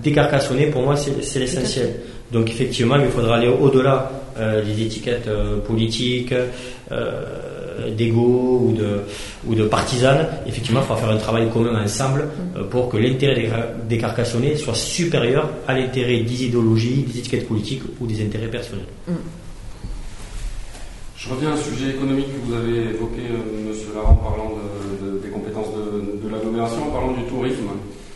[0.03, 1.95] décarcassonné, pour moi, c'est l'essentiel.
[2.31, 6.33] Donc effectivement, il faudra aller au-delà euh, des étiquettes euh, politiques,
[6.91, 9.01] euh, d'ego ou de,
[9.45, 10.27] ou de partisanes.
[10.45, 13.49] Effectivement, il faudra faire un travail commun ensemble euh, pour que l'intérêt
[13.87, 18.85] des, carcassonnés soit supérieur à l'intérêt des idéologies, des étiquettes politiques ou des intérêts personnels.
[19.07, 19.13] Mm.
[21.17, 23.73] Je reviens à un sujet économique que vous avez évoqué, M.
[23.95, 24.51] Laurent, en parlant
[25.01, 27.69] des compétences de, l'agglomération, en parlant du tourisme.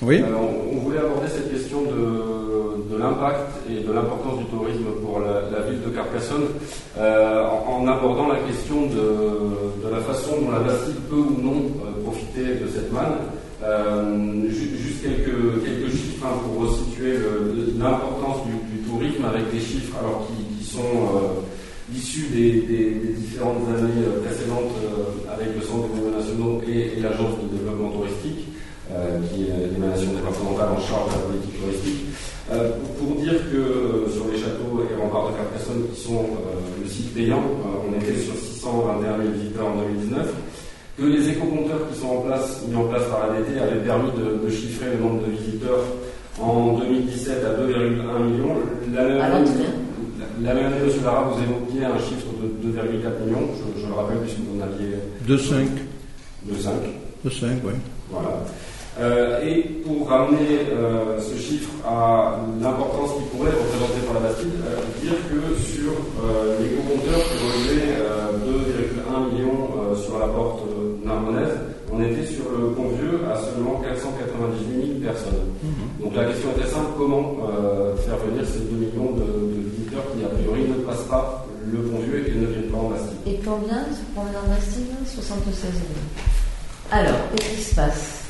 [0.04, 0.22] Oui.
[0.22, 0.28] Euh,
[0.72, 5.82] on, voulait aborder cette question de, l'impact et de l'importance du tourisme pour la, ville
[5.82, 6.45] de Carcassonne
[6.99, 12.04] euh, en, abordant la question de, la façon dont la Bastille peut ou non euh,
[12.04, 13.18] profiter de cette manne.
[14.49, 17.18] juste quelques, quelques chiffres hein, pour resituer
[17.80, 21.41] l'importance du, tourisme avec des chiffres alors qui, sont
[21.96, 27.36] issus des, différentes années euh, précédentes euh, avec le Centre des monuments nationaux et, l'Agence
[27.44, 28.48] de développement touristique,
[28.92, 32.02] euh, qui est l'émanation départementale en charge de la politique touristique,
[33.00, 36.26] pour, dire que sur les châteaux et remparts de Carcassonne, qui sont
[36.82, 37.42] le site payant,
[37.88, 40.34] on était sur 621 000 visiteurs en 2019,
[40.98, 44.50] que les éco-compteurs qui sont en place, mis en place par l'ADT avaient permis de,
[44.50, 45.86] chiffrer le nombre de visiteurs
[46.42, 48.58] en 2017 à 2,1 millions.
[50.44, 51.04] La même année, M.
[51.04, 54.98] Lara, vous évoquiez un chiffre de 2,4 millions, je, le rappelle, puisque vous en aviez.
[55.28, 55.68] 2,5.
[56.50, 56.70] 2,5.
[57.26, 57.74] 2,5, oui.
[58.10, 58.30] Voilà.
[59.00, 64.52] Euh, et pour ramener euh, ce chiffre à l'importance qu'il pourrait représenter pour la Bastille,
[64.66, 65.94] euh, dire que sur
[66.60, 68.02] les compteurs qui relevaient
[68.46, 70.64] 2,1 millions sur la porte
[71.06, 71.56] narbonnaise,
[71.94, 75.40] on était sur le pont vieux à seulement 498 000 personnes.
[75.64, 76.03] Mhm.
[76.03, 77.38] Donc la question était simple comment
[78.06, 82.27] faire venir ces 2 millions de qui, a priori, ne passent pas le bon vieux
[82.27, 83.18] et ne viennent pas en Bastille.
[83.27, 85.76] Et combien se promènent en Bastille 76 000.
[86.91, 88.23] Alors, qu'est-ce qui se passe?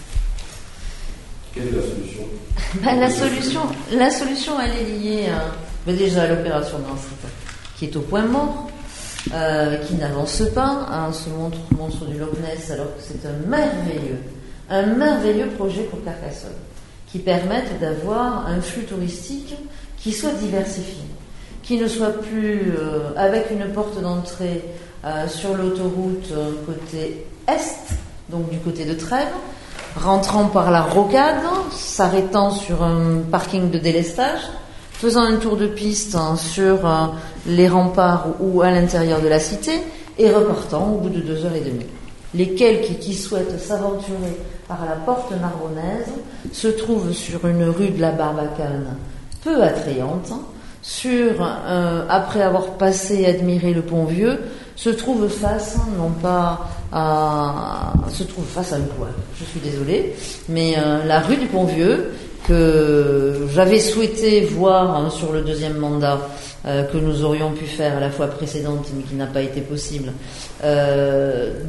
[1.53, 2.23] Quelle est la solution?
[2.81, 3.61] Ben, la, solution
[3.91, 5.51] la solution, elle est liée à,
[5.85, 7.07] ben, déjà à l'opération Nancy,
[7.77, 8.67] qui est au point mort.
[9.33, 13.47] Euh, qui n'avance pas, hein, ce monstre, monstre du Loch Ness, alors que c'est un
[13.47, 14.17] merveilleux,
[14.67, 16.49] un merveilleux projet pour Carcassonne,
[17.05, 19.55] qui permette d'avoir un flux touristique
[19.95, 21.03] qui soit diversifié
[21.63, 24.63] qui ne soit plus euh, avec une porte d'entrée
[25.05, 27.95] euh, sur l'autoroute euh, côté est,
[28.29, 29.27] donc du côté de Trèves,
[29.95, 34.41] rentrant par la rocade, s'arrêtant sur un parking de délestage,
[34.91, 36.79] faisant un tour de piste hein, sur
[37.47, 39.81] les remparts ou à l'intérieur de la cité
[40.17, 41.88] et repartant au bout de deux heures et demie.
[42.33, 46.13] Les quelques qui souhaitent s'aventurer par la porte narbonnaise
[46.53, 48.95] se trouvent sur une rue de la Barbacane
[49.43, 50.31] peu attrayante,
[50.82, 54.40] sur, euh, après avoir passé et admiré le pont vieux,
[54.76, 58.86] se trouve face, non pas à, se trouve face à une.
[59.40, 60.16] Je suis désolée,
[60.49, 62.12] mais euh, la rue du Pont Vieux
[62.48, 66.20] que j'avais souhaité voir hein, sur le deuxième mandat
[66.66, 69.62] euh, que nous aurions pu faire à la fois précédente mais qui n'a pas été
[69.62, 70.12] possible,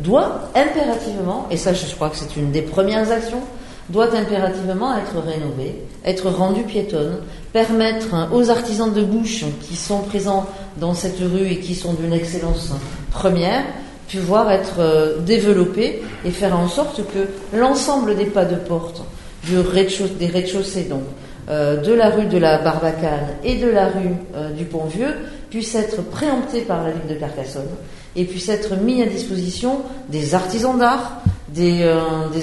[0.03, 3.43] doit impérativement, et ça je crois que c'est une des premières actions,
[3.89, 7.19] doit impérativement être rénovée, être rendue piétonne,
[7.53, 10.47] permettre aux artisans de bouche qui sont présents
[10.77, 12.73] dans cette rue et qui sont d'une excellence
[13.11, 13.63] première,
[14.11, 19.03] pouvoir être euh, développés et faire en sorte que l'ensemble des pas de porte
[19.45, 19.89] du rez
[20.19, 21.03] des rez-de-chaussée, donc
[21.49, 25.15] euh, de la rue de la Barbacane et de la rue euh, du Pont-Vieux,
[25.51, 27.69] puissent être préemptés par la ville de Carcassonne
[28.15, 31.83] et puissent être mis à disposition des artisans d'art, des,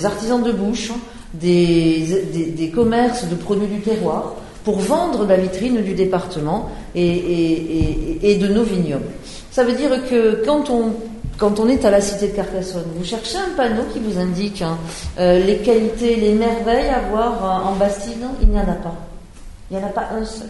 [0.06, 0.92] artisans de bouche,
[1.34, 8.64] des, commerces de produits du terroir, pour vendre la vitrine du département et, de nos
[8.64, 9.10] vignobles.
[9.52, 10.94] Ça veut dire que quand on,
[11.38, 14.62] quand on est à la cité de Carcassonne, vous cherchez un panneau qui vous indique
[14.62, 14.78] hein,
[15.20, 18.96] euh, les qualités, les merveilles à voir en Bastide, il n'y en a pas.
[19.70, 20.50] Il n'y en a pas un seul.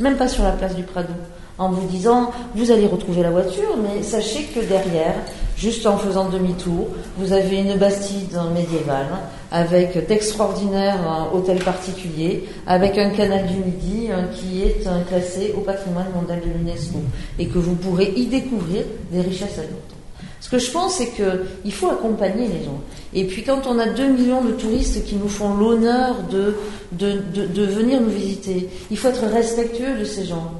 [0.00, 1.12] Même pas sur la place du Prado
[1.58, 5.14] en vous disant vous allez retrouver la voiture, mais sachez que derrière,
[5.56, 6.88] juste en faisant demi-tour,
[7.18, 9.08] vous avez une bastide médiévale
[9.50, 11.00] avec d'extraordinaires
[11.32, 16.58] euh, hôtels particuliers, avec un canal du Midi qui est classé au patrimoine mondial de
[16.58, 16.98] l'UNESCO
[17.38, 19.96] et que vous pourrez y découvrir des richesses agricoles.
[20.40, 22.80] Ce que je pense, c'est qu'il faut accompagner les gens.
[23.14, 26.54] Et puis quand on a 2 millions de touristes qui nous font l'honneur de,
[26.92, 30.52] de, de venir nous visiter, il faut être respectueux de ces gens.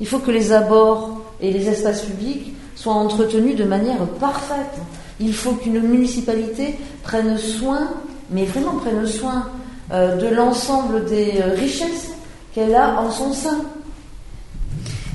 [0.00, 4.78] Il faut que les abords et les espaces publics soient entretenus de manière parfaite.
[5.18, 7.88] Il faut qu'une municipalité prenne soin,
[8.30, 9.48] mais vraiment prenne soin
[9.92, 12.12] euh, de l'ensemble des euh, richesses
[12.54, 13.64] qu'elle a en son sein.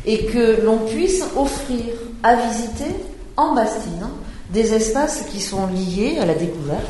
[0.06, 2.94] Et que l'on puisse offrir à visiter
[3.38, 4.08] en Bastide
[4.50, 6.82] des espaces qui sont liés à la découverte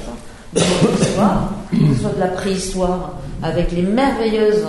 [0.55, 4.65] de notre histoire, que ce soit de la préhistoire, avec les merveilleuses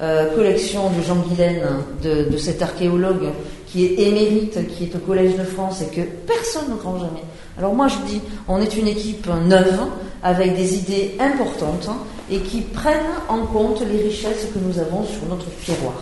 [0.00, 1.66] euh, collection de Jean Guilaine,
[2.04, 3.32] de, cet archéologue
[3.70, 7.22] qui est émérite, qui est au Collège de France et que personne ne croit jamais.
[7.58, 9.80] Alors moi je dis, on est une équipe neuve,
[10.22, 11.88] avec des idées importantes
[12.30, 12.96] et qui prennent
[13.28, 15.94] en compte les richesses que nous avons sur notre terroir.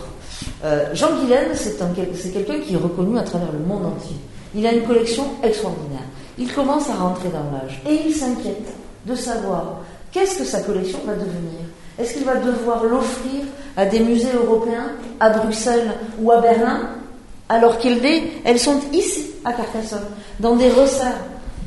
[0.63, 4.15] Euh, Jean Guilaine, c'est quelqu'un qui est reconnu à travers le monde entier.
[4.55, 6.05] Il a une collection extraordinaire.
[6.37, 8.73] Il commence à rentrer dans l'âge et il s'inquiète
[9.05, 9.81] de savoir
[10.11, 11.61] qu'est-ce que sa collection va devenir.
[11.99, 13.43] Est-ce qu'il va devoir l'offrir
[13.75, 15.91] à des musées européens, à Bruxelles
[16.21, 16.89] ou à Berlin,
[17.49, 20.05] alors qu'elles sont ici, à Carcassonne,
[20.39, 21.19] dans des resserres,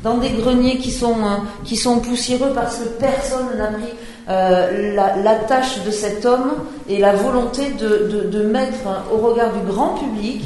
[0.03, 3.93] dans des greniers qui sont, euh, qui sont poussiéreux parce que personne n'a pris
[4.29, 6.53] euh, la, tâche de cet homme
[6.89, 10.43] et la volonté de, de, mettre au regard du grand public,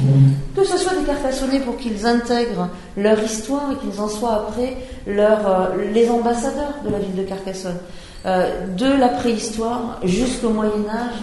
[0.55, 4.75] que ce soit des Carcassonnais pour qu'ils intègrent leur histoire et qu'ils en soient après
[5.07, 7.77] euh, les ambassadeurs de la ville de Carcassonne.
[8.25, 11.19] Euh, de la préhistoire jusqu'au Moyen Âge,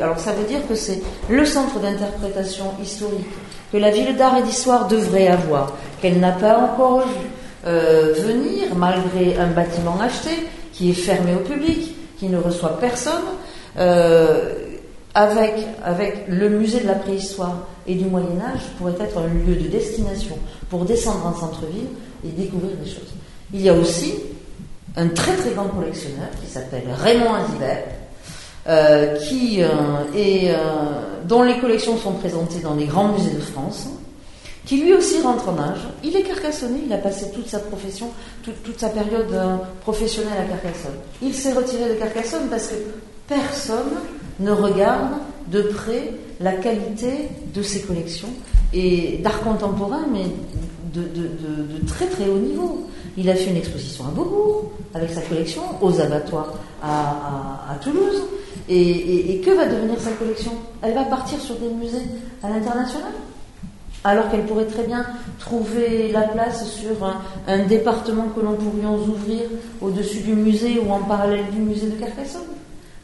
[0.00, 3.26] Alors ça veut dire que c'est le centre d'interprétation historique
[3.72, 7.26] que la ville d'art et d'histoire devrait avoir, qu'elle n'a pas encore vu
[7.66, 10.30] euh, venir, malgré un bâtiment acheté
[10.72, 13.22] qui est fermé au public, qui ne reçoit personne,
[13.78, 14.54] euh,
[15.14, 15.54] avec,
[15.84, 19.68] avec le musée de la préhistoire et du Moyen Âge pourrait être un lieu de
[19.68, 20.38] destination
[20.70, 21.88] pour descendre en centre-ville
[22.24, 23.12] et découvrir des choses.
[23.52, 24.14] Il y a aussi
[24.96, 27.84] un très très grand collectionneur qui s'appelle Raymond Azibert,
[28.68, 29.68] euh, qui, euh,
[30.14, 30.56] euh,
[31.24, 33.88] dont les collections sont présentées dans les grands musées de France,
[34.64, 35.80] qui lui aussi rentre en âge.
[36.04, 38.10] Il est carcassonné, il a passé toute sa profession,
[38.44, 39.36] toute, sa période
[39.80, 40.94] professionnelle à Carcassonne.
[41.20, 42.74] Il s'est retiré de Carcassonne parce que
[43.26, 43.94] personne
[44.38, 45.14] ne regarde
[45.48, 48.28] de près la qualité de ses collections
[48.72, 50.26] et d'art contemporain, mais
[50.94, 52.86] de, très très haut niveau.
[53.16, 58.22] Il a fait une exposition à Beaubourg avec sa collection, aux abattoirs à, Toulouse.
[58.68, 60.52] Et, que va devenir sa collection?
[60.82, 62.06] Elle va partir sur des musées
[62.42, 63.12] à l'international?
[64.04, 65.06] Alors qu'elle pourrait très bien
[65.38, 66.90] trouver la place sur
[67.46, 69.42] un, département que l'on pourrait ouvrir
[69.80, 72.42] au-dessus du musée ou en parallèle du musée de Carcassonne?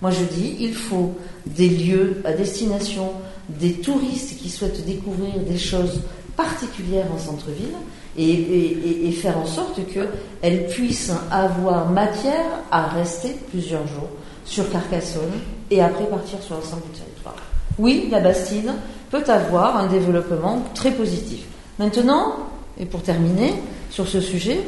[0.00, 1.12] Moi je dis, il faut
[1.46, 3.12] des lieux à destination,
[3.48, 6.00] des touristes qui souhaitent découvrir des choses
[6.36, 7.74] particulière en centre-ville
[8.16, 14.08] et, faire en sorte qu'elle puisse avoir matière à rester plusieurs jours
[14.48, 17.36] sur Carcassonne et après partir sur l'ensemble du territoire.
[17.78, 18.70] Oui, la Bastide
[19.10, 21.44] peut avoir un développement très positif.
[21.78, 22.34] Maintenant,
[22.80, 23.54] et pour terminer
[23.90, 24.60] sur ce sujet,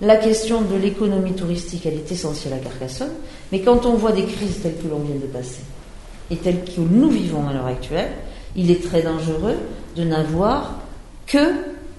[0.00, 3.12] la question de l'économie touristique, elle est essentielle à Carcassonne,
[3.52, 5.62] mais quand on voit des crises telles que l'on vient de passer
[6.30, 8.10] et telles que nous vivons à l'heure actuelle,
[8.56, 9.56] il est très dangereux
[9.96, 10.78] de n'avoir
[11.26, 11.52] que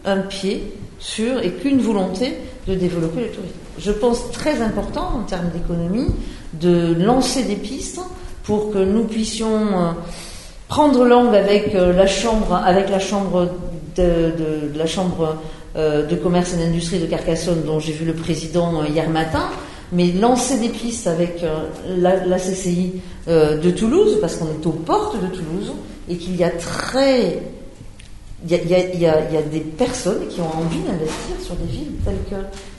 [0.06, 2.38] un pied sur et qu'une volonté
[2.68, 3.65] de développer le tourisme.
[3.80, 6.08] Je pense très important en termes d'économie
[6.54, 8.00] de lancer des pistes
[8.44, 9.92] pour que nous puissions euh,
[10.68, 13.50] prendre langue avec euh, la chambre, avec la chambre
[13.98, 14.34] de,
[15.76, 19.50] euh, de commerce et d'industrie de Carcassonne, dont j'ai vu le président hier matin,
[19.92, 21.44] mais lancer des pistes avec
[21.98, 22.94] la, CCI
[23.28, 25.74] de Toulouse, parce qu'on est aux portes de Toulouse
[26.10, 27.40] et qu'il y a très
[28.50, 32.36] y, a, des personnes qui ont envie d'investir sur des villes telles que,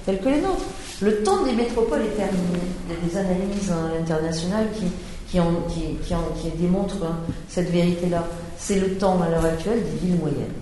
[0.07, 0.65] telles que les nôtres.
[1.03, 2.61] Le temps des métropoles est terminé.
[2.89, 4.87] Il y a des analyses hein, internationales qui,
[5.29, 7.19] qui, démontrent hein,
[7.49, 8.27] cette vérité-là.
[8.57, 10.55] C'est le temps à l'heure actuelle des villes moyennes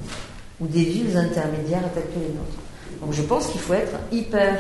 [0.61, 2.59] ou des villes intermédiaires telles que les nôtres.
[3.01, 4.57] Donc je pense qu'il faut être hyper,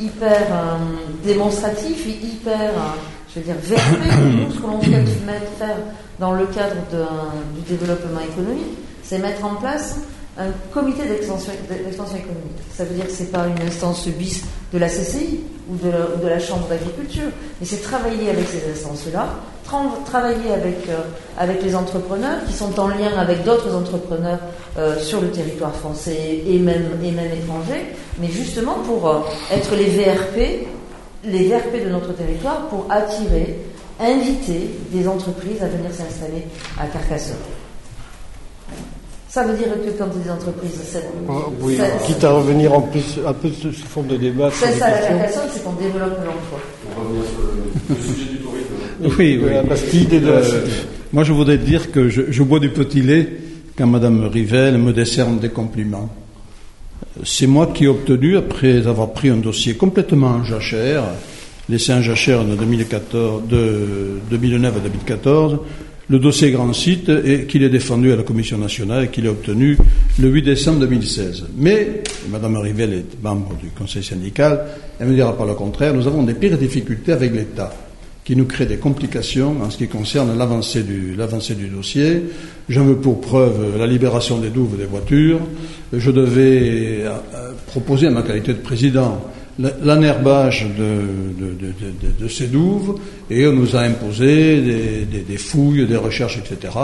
[0.00, 0.76] hyper euh,
[1.24, 2.98] démonstratif et hyper, euh,
[3.32, 3.96] je veux dire, vertueux.
[4.44, 5.76] Nous, ce que l'on souhaite faire
[6.18, 6.76] dans le cadre
[7.54, 10.00] du développement économique, c'est mettre en place
[10.38, 12.58] un comité d'extension économique.
[12.74, 14.42] Ça veut dire que ce n'est pas une instance bis
[14.72, 15.40] de la CCI
[15.70, 17.30] ou de la, Chambre d'agriculture,
[17.60, 19.28] mais c'est travailler avec ces instances-là,
[20.04, 20.98] travailler avec, euh,
[21.38, 24.38] avec les entrepreneurs qui sont en lien avec d'autres entrepreneurs
[24.78, 29.18] euh, sur le territoire français et même, et étranger, mais justement pour euh,
[29.52, 30.68] être les VRP,
[31.24, 33.58] les VRP de notre territoire pour attirer,
[33.98, 36.44] inviter des entreprises à venir s'installer
[36.78, 37.36] à Carcassonne.
[39.36, 40.96] Ça veut dire que quand des entreprises.
[41.28, 41.76] Oh, oui,
[42.06, 44.48] quitte à revenir en plus un peu sous forme de débat.
[44.50, 46.58] C'est ça la Carcassonne, c'est qu'on développe l'emploi.
[46.96, 49.18] On revient sur le, sujet du tourisme.
[49.18, 49.50] Oui, oui.
[49.52, 50.66] La Bastide et de la euh,
[51.12, 53.28] Moi, je voudrais dire que je, bois du petit lait
[53.76, 56.08] quand Madame Rivel me décerne des compliments.
[57.22, 61.02] C'est moi qui ai obtenu, après avoir pris un dossier complètement en jachère,
[61.68, 65.58] laissé en jachère de, 2014, de 2009 à 2014,
[66.08, 69.30] le dossier Grand Site et qu'il est défendu à la Commission nationale et qu'il a
[69.30, 69.76] obtenu
[70.20, 71.46] le 8 décembre 2016.
[71.56, 74.66] Mais, Mme Rivel est membre du Conseil syndical,
[75.00, 77.72] elle me dira par le contraire, nous avons des pires difficultés avec l'État
[78.24, 82.24] qui nous crée des complications en ce qui concerne l'avancée du, l'avancée du dossier.
[82.68, 85.38] J'en veux pour preuve la libération des douves des voitures.
[85.92, 87.18] Je devais euh,
[87.68, 89.22] proposer à ma qualité de président
[89.58, 91.48] l'anerbage de,
[92.18, 92.98] de, ces douves
[93.30, 94.60] et on nous a imposé
[95.06, 96.74] des, fouilles, des recherches, etc.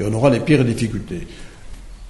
[0.00, 1.26] Et on aura les pires difficultés.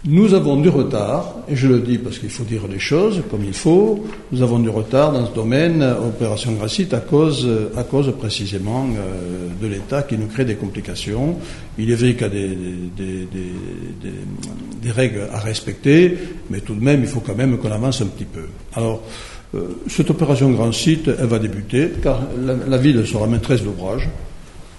[0.07, 3.43] Nous avons du retard, et je le dis parce qu'il faut dire les choses comme
[3.43, 8.13] il faut, nous avons du retard dans ce domaine, opération Gracite, à cause, à cause
[8.19, 11.39] précisément euh, de l'État qui nous crée des complications.
[11.79, 12.49] Il est vrai qu'il y a des,
[12.95, 13.29] des,
[14.83, 16.19] des, règles à respecter,
[16.51, 18.45] mais tout de même, il faut quand même qu'on avance un petit peu.
[18.75, 19.01] Alors,
[19.89, 22.21] cette opération Grand Site, elle va débuter, car
[22.69, 24.09] la, ville sera maîtresse d'ouvrage.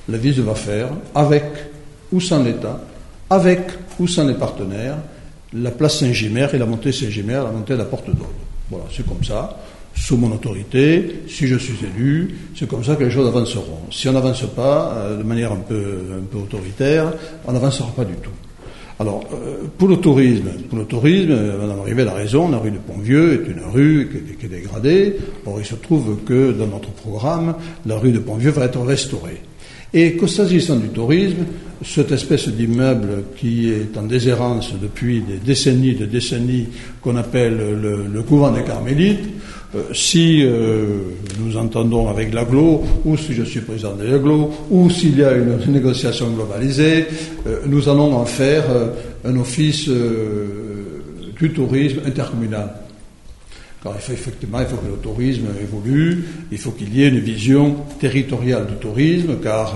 [0.09, 1.43] La ville va faire, avec
[2.11, 2.79] ou sans l'État,
[3.29, 3.61] avec
[3.99, 4.97] ou sans les partenaires,
[5.53, 8.27] la place Saint-Gimère et la montée Saint-Gimère, la montée de la Porte d'Aude.
[8.69, 9.57] Voilà, c'est comme ça,
[9.95, 13.79] sous mon autorité, si je suis élu, c'est comme ça que les choses avanceront.
[13.91, 17.13] Si on n'avance pas euh, de manière un peu autoritaire,
[17.45, 18.31] on n'avancera pas du tout.
[18.97, 22.71] Alors, euh, pour le tourisme, pour le tourisme, euh, Madame Rivet a raison, la rue
[22.71, 24.09] de Pontvieux est une rue
[24.39, 25.17] qui est, dégradée.
[25.45, 27.55] Or, il se trouve que dans notre programme,
[27.85, 29.41] la rue de Pontvieux va être restaurée.
[29.93, 31.45] Et que s'agissant du tourisme,
[31.83, 36.67] cette espèce d'immeuble qui est en déshérence depuis des décennies des décennies,
[37.01, 39.25] qu'on appelle le, couvent des Carmélites,
[39.93, 40.85] si euh,
[41.39, 45.33] nous entendons avec l'aglo, ou si je suis président de l'aglo, ou s'il y a
[45.33, 47.07] une négociation globalisée,
[47.47, 48.63] euh, nous allons en faire
[49.23, 49.89] un office
[51.37, 52.73] du tourisme intercommunal.
[53.83, 57.75] Car effectivement, il faut que le tourisme évolue, il faut qu'il y ait une vision
[57.99, 59.75] territoriale du tourisme, car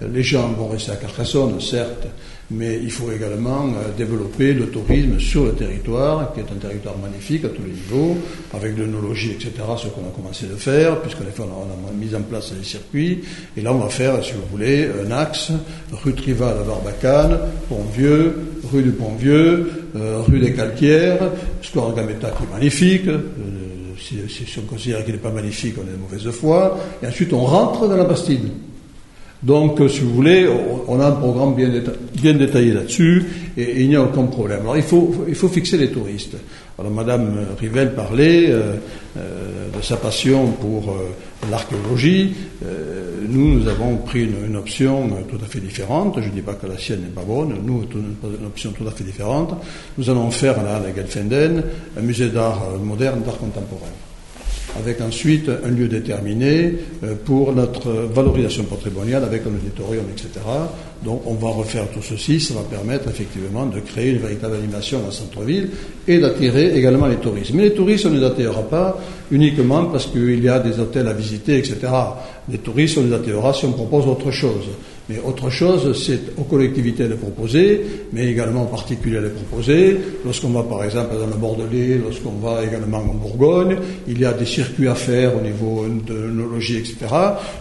[0.00, 2.06] les gens vont rester à Carcassonne, certes,
[2.50, 6.96] mais il faut également euh, développer le tourisme sur le territoire, qui est un territoire
[6.98, 8.16] magnifique à tous les niveaux,
[8.52, 12.22] avec l'œnologie, etc., ce qu'on a commencé de faire, puisqu'on a, on a mis en
[12.22, 13.20] place les circuits,
[13.56, 15.52] et là on va faire, si vous voulez, un axe,
[15.92, 18.34] rue Trival à Barbacane, Pont-Vieux,
[18.72, 21.30] rue du Pont-Vieux, euh, rue des Calquières,
[21.62, 23.20] Square Gametta qui est magnifique, euh,
[23.98, 27.32] si, si, on considère qu'il n'est pas magnifique, on est de mauvaise foi, et ensuite
[27.32, 28.48] on rentre dans la Bastide.
[29.42, 30.46] Donc, euh, si vous voulez,
[30.86, 33.24] on a un programme bien, détaillé là-dessus,
[33.56, 34.60] et, il n'y a aucun problème.
[34.60, 36.36] Alors il faut, il faut fixer les touristes.
[36.78, 38.74] Alors Madame Rivel parlait euh,
[39.16, 40.94] euh, de sa passion pour
[41.50, 42.34] l'archéologie.
[43.28, 46.18] nous, nous avons pris une, option tout à fait différente.
[46.20, 47.54] Je ne dis pas que la sienne n'est pas bonne.
[47.64, 49.54] Nous, une option tout à fait différente.
[49.96, 51.62] Nous allons faire là, à la Gelfenden
[51.96, 53.88] un musée d'art moderne, d'art contemporain
[54.78, 60.28] avec ensuite un lieu déterminé euh, pour notre valorisation patrimoniale avec un auditorium, etc.
[61.04, 65.00] Donc on va refaire tout ceci, ça va permettre effectivement de créer une véritable animation
[65.06, 65.70] en centre-ville
[66.06, 67.52] et d'attirer également les touristes.
[67.54, 68.98] Mais les touristes, on ne les attirera pas
[69.30, 71.78] uniquement parce qu'il y a des hôtels à visiter, etc.
[72.50, 74.66] Les touristes, on les attirera si on propose autre chose.
[75.10, 79.98] Mais autre chose, c'est aux collectivités de proposer, mais également aux particuliers de proposer.
[80.24, 83.76] Lorsqu'on va par exemple dans le Bordelais, lorsqu'on va également en Bourgogne,
[84.06, 86.96] il y a des circuits à faire au niveau de l'œnologie, etc.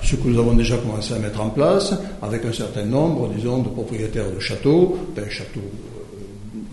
[0.04, 3.64] Ce que nous avons déjà commencé à mettre en place avec un certain nombre, disons,
[3.64, 5.62] de propriétaires de châteaux, d'un château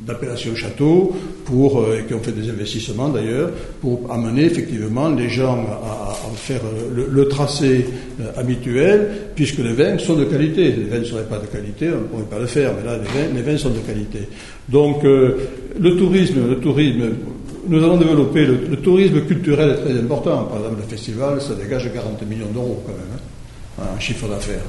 [0.07, 1.13] d'appellation château,
[1.45, 3.51] pour, euh, et qui ont fait des investissements d'ailleurs,
[3.81, 7.87] pour amener effectivement les gens à, faire euh, le, tracé
[8.21, 10.73] euh, habituel, puisque les vins sont de qualité.
[10.73, 12.99] Les vins ne seraient pas de qualité, on ne pourrait pas le faire, mais là,
[13.35, 14.29] les vins, sont de qualité.
[14.69, 17.05] Donc, le tourisme, le tourisme,
[17.69, 20.45] nous allons développer le, tourisme culturel est très important.
[20.45, 23.19] Par exemple, le festival, ça dégage 40 millions d'euros quand même,
[23.81, 24.63] hein, en chiffre d'affaires.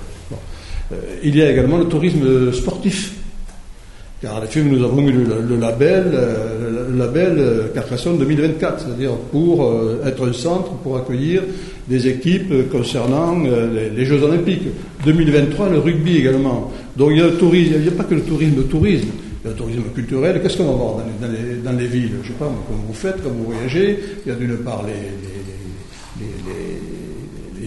[1.24, 3.17] il y a également le tourisme sportif.
[4.20, 7.04] Car en effet, nous avons eu le, label, euh, le
[7.40, 11.44] euh, Carcassonne 2024, c'est-à-dire pour euh, être un centre pour accueillir
[11.88, 14.70] des équipes concernant les, Jeux Olympiques.
[15.06, 16.72] 2023, le rugby également.
[16.96, 19.10] Donc il y a le tourisme, il n'y a pas que le tourisme, tourisme.
[19.44, 20.42] Il y a le tourisme culturel.
[20.42, 20.96] Qu'est-ce qu'on va voir
[21.64, 22.10] dans les, villes?
[22.14, 24.84] Je ne sais pas, comme vous faites, comme vous voyagez, il y a d'une part
[24.84, 24.96] les,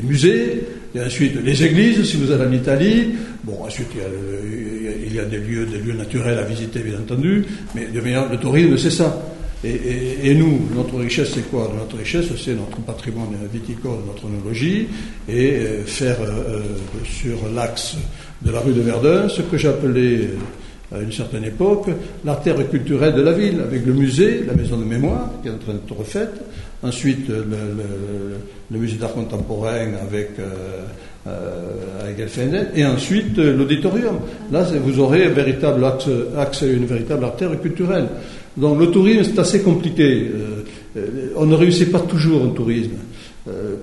[0.03, 0.65] musées,
[0.95, 3.11] il y a ensuite les églises, si vous allez en Italie.
[3.45, 4.80] Bon, ensuite il y a le,
[5.11, 8.77] il y a des lieux, des lieux naturels à visiter, bien entendu, mais le tourisme,
[8.79, 9.21] c'est ça.
[9.63, 11.71] Et, nous, notre richesse, c'est quoi?
[11.77, 14.89] Notre richesse, c'est notre patrimoine viticole, notre onologie,
[15.29, 16.63] et euh, faire euh, euh,
[17.05, 17.97] sur l'axe
[18.41, 20.31] de la rue de Verdun ce que j'appelais
[20.91, 21.89] à une certaine époque
[22.25, 25.59] l'artère culturelle de la ville, avec le musée, la maison de mémoire, qui est en
[25.59, 26.41] train d'être refaite,
[26.83, 30.31] ensuite le, musée d'art contemporain avec
[31.27, 32.19] avec
[32.77, 34.17] et ensuite euh, l'auditorium.
[34.51, 38.07] Là, vous aurez un véritable axe, axe, une véritable artère culturelle.
[38.57, 40.31] Donc le tourisme, c'est assez compliqué.
[40.97, 42.97] Euh, on ne réussit pas toujours en tourisme.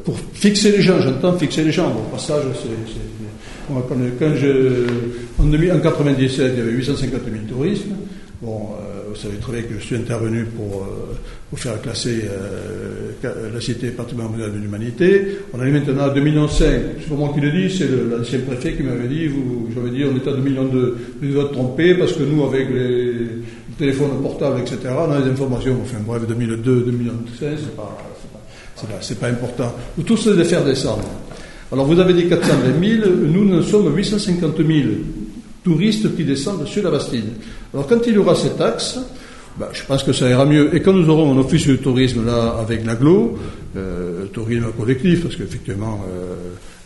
[0.03, 1.89] pour fixer les gens, j'entends fixer les gens.
[1.89, 2.69] Bon, passage, c'est.
[3.67, 4.85] Quand, je,
[5.39, 7.95] en, 1997, il y avait 850 000 tourismes.
[8.41, 8.69] Bon,
[9.06, 10.87] vous savez très bien que je suis intervenu pour,
[11.49, 12.23] pour faire classer
[13.23, 15.39] la cité patrimoine mondial de l'humanité.
[15.53, 16.65] On est maintenant à 2005.
[16.99, 20.03] C'est pas moi qui le dis, c'est l'ancien préfet qui m'avait dit, vous, j'avais dit,
[20.05, 20.97] on est à 2002.
[21.21, 23.27] Vous devez être trompé parce que nous, avec les,
[23.77, 25.77] téléphones portables, etc., on a des informations.
[25.81, 27.97] Enfin, bref, 2002, 2016, c'est pas,
[29.01, 29.75] c'est pas, pas, important.
[30.05, 31.07] Tout se de faire descendre.
[31.71, 34.69] Alors, vous avez dit 420 000, nous, nous sommes 850 000
[35.67, 37.33] touristes qui descendent sur la Bastide.
[37.73, 38.99] Alors, quand il y aura cet axe,
[39.59, 40.73] bah, je pense que ça ira mieux.
[40.73, 43.37] Et quand nous aurons un office de tourisme là avec l'aglo,
[43.75, 46.35] euh, tourisme collectif, parce qu'effectivement, euh,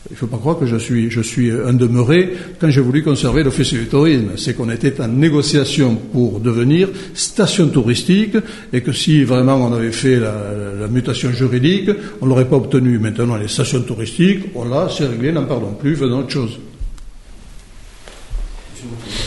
[0.09, 1.21] il ne faut pas croire que je suis, je
[1.69, 4.31] un demeuré quand j'ai voulu conserver l'office du tourisme.
[4.35, 8.35] C'est qu'on était en négociation pour devenir station touristique
[8.73, 10.33] et que si vraiment on avait fait la,
[10.81, 12.97] la mutation juridique, on l'aurait pas obtenu.
[12.97, 16.57] Maintenant, les stations touristiques, on l'a, c'est réglé, n'en parlons plus, faisons autre chose.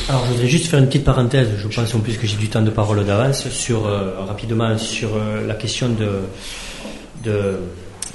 [0.09, 2.49] Alors, je voudrais juste faire une petite parenthèse, je pense en plus que j'ai du
[2.49, 7.59] temps de parole d'avance, sur, euh, rapidement sur euh, la question de,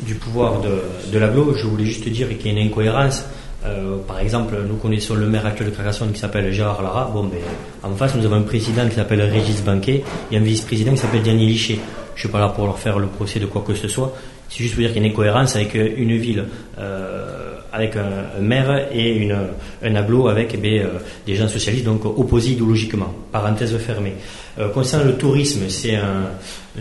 [0.01, 1.53] du pouvoir de, de l'aglo.
[1.55, 3.25] Je voulais juste dire qu'il y a une incohérence.
[3.65, 7.09] Euh, par exemple, nous connaissons le maire actuel de Carcassonne qui s'appelle Gérard Lara.
[7.13, 7.39] Bon, ben,
[7.83, 11.21] en face, nous avons un président qui s'appelle Régis Banquet et un vice-président qui s'appelle
[11.21, 11.79] Diane Lichet.
[12.15, 14.13] Je suis pas là pour leur faire le procès de quoi que ce soit.
[14.49, 16.45] C'est juste pour dire qu'il y a une incohérence avec une ville
[17.71, 19.35] avec un, maire et une,
[19.83, 20.87] un aglo avec eh euh,
[21.25, 23.13] des gens socialistes, donc opposés idéologiquement.
[23.31, 24.13] Parenthèse fermée.
[24.59, 26.29] Euh, concernant le tourisme, c'est un,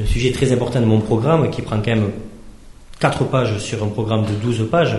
[0.07, 2.11] sujet très important de mon programme qui prend quand même
[3.01, 4.99] 4 pages sur un programme de 12 pages.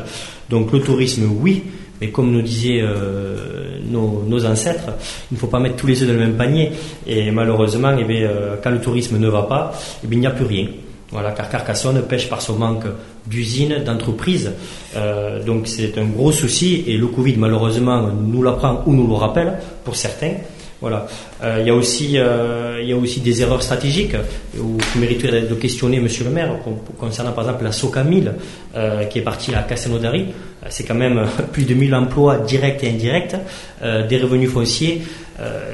[0.50, 1.64] Donc le tourisme, oui,
[2.02, 4.92] mais comme nous disaient euh, nos, ancêtres,
[5.32, 6.72] il ne faut pas mettre tous les œufs dans le même panier.
[7.08, 8.28] Et malheureusement, eh
[8.64, 10.68] quand le tourisme ne va pas, eh il n'y a plus rien.
[11.12, 12.86] Voilà, car Carcassonne pêche par son manque
[13.26, 14.52] d'usines, d'entreprises.
[14.96, 19.16] Euh, donc c'est un gros souci et le Covid malheureusement nous l'apprend ou nous le
[19.16, 20.34] rappelle pour certains.
[20.82, 21.08] Voilà.
[21.44, 24.16] Euh, il y a aussi, euh, il y a aussi des erreurs stratégiques
[24.58, 26.56] où, qui mériteraient de questionner Monsieur le Maire
[26.98, 28.34] concernant par exemple la Soca 1000
[28.76, 30.28] euh, qui est partie à Castelnaudary.
[30.70, 33.36] C'est quand même plus de 1000 emplois directs et indirects,
[33.82, 35.02] des revenus fonciers.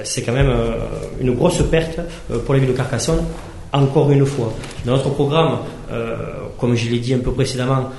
[0.04, 0.54] c'est quand même
[1.20, 2.00] une grosse perte
[2.46, 3.24] pour la ville de Carcassonne.
[3.76, 4.54] Encore une fois,
[4.86, 5.60] dans notre programme,
[6.58, 7.90] comme je l'ai dit un peu précédemment,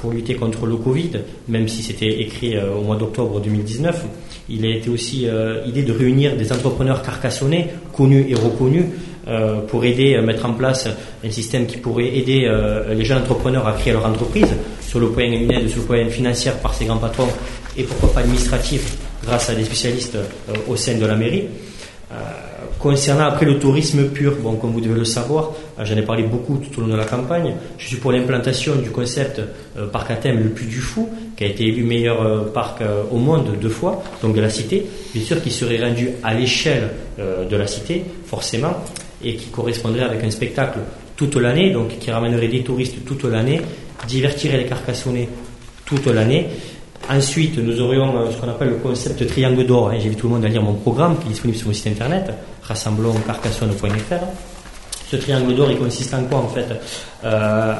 [0.00, 1.10] pour lutter contre le Covid,
[1.48, 4.06] même si c'était écrit au mois d'octobre 2019,
[4.50, 8.86] il a été aussi euh, idée de réunir des entrepreneurs carcassonnais, connus et reconnus,
[9.28, 10.88] euh, pour aider à mettre en place
[11.24, 14.48] un système qui pourrait aider euh, les jeunes entrepreneurs à créer leur entreprise,
[14.80, 17.28] sur le point une sur le point financier par ses grands patrons,
[17.76, 20.18] et pourquoi pas administratif grâce à des spécialistes
[20.66, 21.44] au sein de la mairie.
[22.80, 26.22] Concernant après le tourisme pur, bon, comme vous devez le savoir, euh, j'en ai parlé
[26.22, 27.54] beaucoup tout au long de la campagne.
[27.76, 29.38] Je suis pour l'implantation du concept
[29.76, 32.82] euh, parc à thème Le Puy du Fou, qui a été élu meilleur euh, parc
[33.10, 34.86] au monde deux fois, donc de la cité.
[35.12, 36.88] Bien sûr, qui serait rendu à l'échelle
[37.18, 38.74] de la cité, forcément,
[39.22, 40.78] et qui correspondrait avec un spectacle
[41.16, 43.60] toute l'année, donc qui ramènerait des touristes toute l'année,
[44.08, 45.28] divertirait les Carcassonnais
[45.84, 46.46] toute l'année
[47.08, 49.88] Ensuite, nous aurions ce qu'on appelle le concept triangle d'or.
[49.88, 49.96] Hein.
[49.98, 52.30] J'invite tout le monde à lire mon programme qui est disponible sur mon site internet,
[52.62, 54.24] rassemblonscarcassonne.fr.
[55.10, 56.66] Ce triangle d'or, il consiste en quoi en fait
[57.24, 57.74] euh,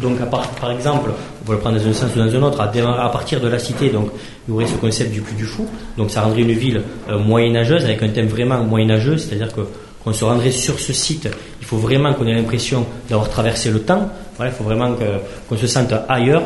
[0.00, 1.10] donc, par exemple,
[1.42, 3.58] on peut le prendre dans un sens ou dans un autre, à, partir de la
[3.58, 4.10] cité, donc,
[4.46, 5.66] il y aurait ce concept du Puy du Fou.
[5.96, 10.22] Donc, ça rendrait une ville euh, moyenâgeuse, avec un thème vraiment moyenâgeux, c'est-à-dire qu'on se
[10.22, 11.30] rendrait sur ce site,
[11.60, 14.10] il faut vraiment qu'on ait l'impression d'avoir traversé le temps.
[14.38, 14.94] Il faut vraiment
[15.48, 16.42] qu'on se sente ailleurs,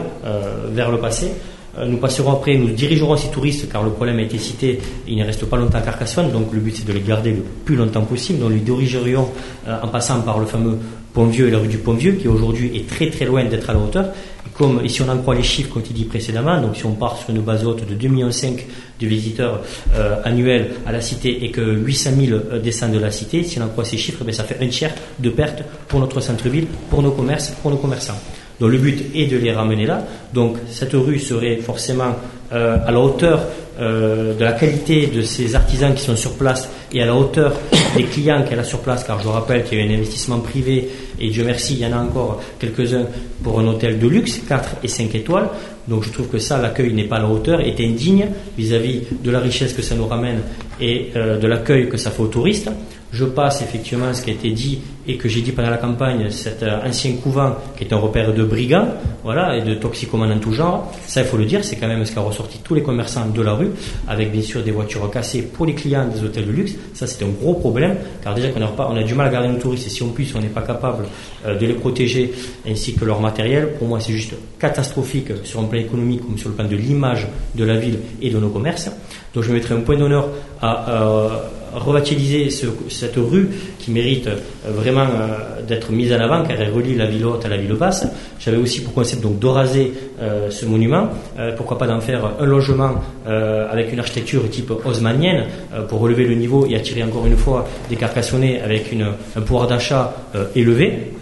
[0.72, 1.32] vers le passé.
[1.78, 5.16] Euh, nous passerons après, nous dirigerons ces touristes, car le problème a été cité, il
[5.16, 7.76] ne reste pas longtemps à Carcassonne, donc le but c'est de les garder le plus
[7.76, 8.40] longtemps possible.
[8.40, 9.28] Nous les dirigerions
[9.68, 10.78] euh, en passant par le fameux
[11.12, 13.70] Pont Vieux et la rue du Pont Vieux, qui aujourd'hui est très très loin d'être
[13.70, 14.06] à la hauteur.
[14.46, 17.16] Et, comme, si on en croit les chiffres qu'on dit précédemment, donc si on part
[17.16, 19.60] sur une base haute de 2,5 millions de visiteurs
[19.94, 23.64] euh, annuels à la cité et que 800 000 descendent de la cité, si on
[23.64, 27.02] en croit ces chiffres, ben, ça fait un tiers de perte pour notre centre-ville, pour
[27.02, 28.18] nos commerces, pour nos commerçants.
[28.60, 30.04] Donc le but est de les ramener là.
[30.34, 32.14] Donc cette rue serait forcément
[32.52, 33.46] euh, à la hauteur
[33.80, 37.54] euh, de la qualité de ces artisans qui sont sur place et à la hauteur
[37.96, 40.88] des clients qu'elle a sur place, car je rappelle qu'il y a un investissement privé
[41.18, 43.06] et Dieu merci, il y en a encore quelques-uns
[43.42, 45.48] pour un hôtel de luxe, 4 et 5 étoiles.
[45.88, 48.26] Donc je trouve que ça, l'accueil n'est pas à la hauteur, est indigne
[48.58, 50.40] vis-à-vis de la richesse que ça nous ramène
[50.80, 52.70] et euh, de l'accueil que ça fait aux touristes.
[53.12, 56.30] Je passe effectivement ce qui a été dit et que j'ai dit pendant la campagne,
[56.30, 58.86] cet euh, ancien couvent qui est un repère de brigands,
[59.24, 60.92] voilà, et de toxicomanes en tout genre.
[61.06, 63.42] Ça, il faut le dire, c'est quand même ce qu'a ressorti tous les commerçants de
[63.42, 63.70] la rue,
[64.06, 66.74] avec bien sûr des voitures cassées pour les clients des hôtels de luxe.
[66.94, 69.48] Ça, c'est un gros problème, car déjà qu'on a, on a du mal à garder
[69.48, 71.06] nos touristes, et si en plus on n'est pas capable
[71.46, 72.32] euh, de les protéger
[72.68, 76.50] ainsi que leur matériel, pour moi, c'est juste catastrophique sur un plan économique comme sur
[76.50, 77.26] le plan de l'image
[77.56, 78.90] de la ville et de nos commerces.
[79.34, 80.28] Donc, je mettrai un point d'honneur
[80.60, 81.28] à euh,
[81.74, 84.36] revitaliser cette rue qui mérite euh,
[84.66, 87.74] vraiment euh, d'être mise en avant car elle relie la ville haute à la ville
[87.74, 88.06] basse.
[88.38, 91.08] J'avais aussi pour concept donc de raser euh, ce monument,
[91.56, 92.94] pourquoi pas d'en faire un logement
[93.26, 95.46] avec une architecture type haussmannienne
[95.88, 98.94] pour relever le niveau et attirer encore une fois des carcassonnais avec
[99.36, 100.14] un pouvoir d'achat
[100.54, 101.12] élevé.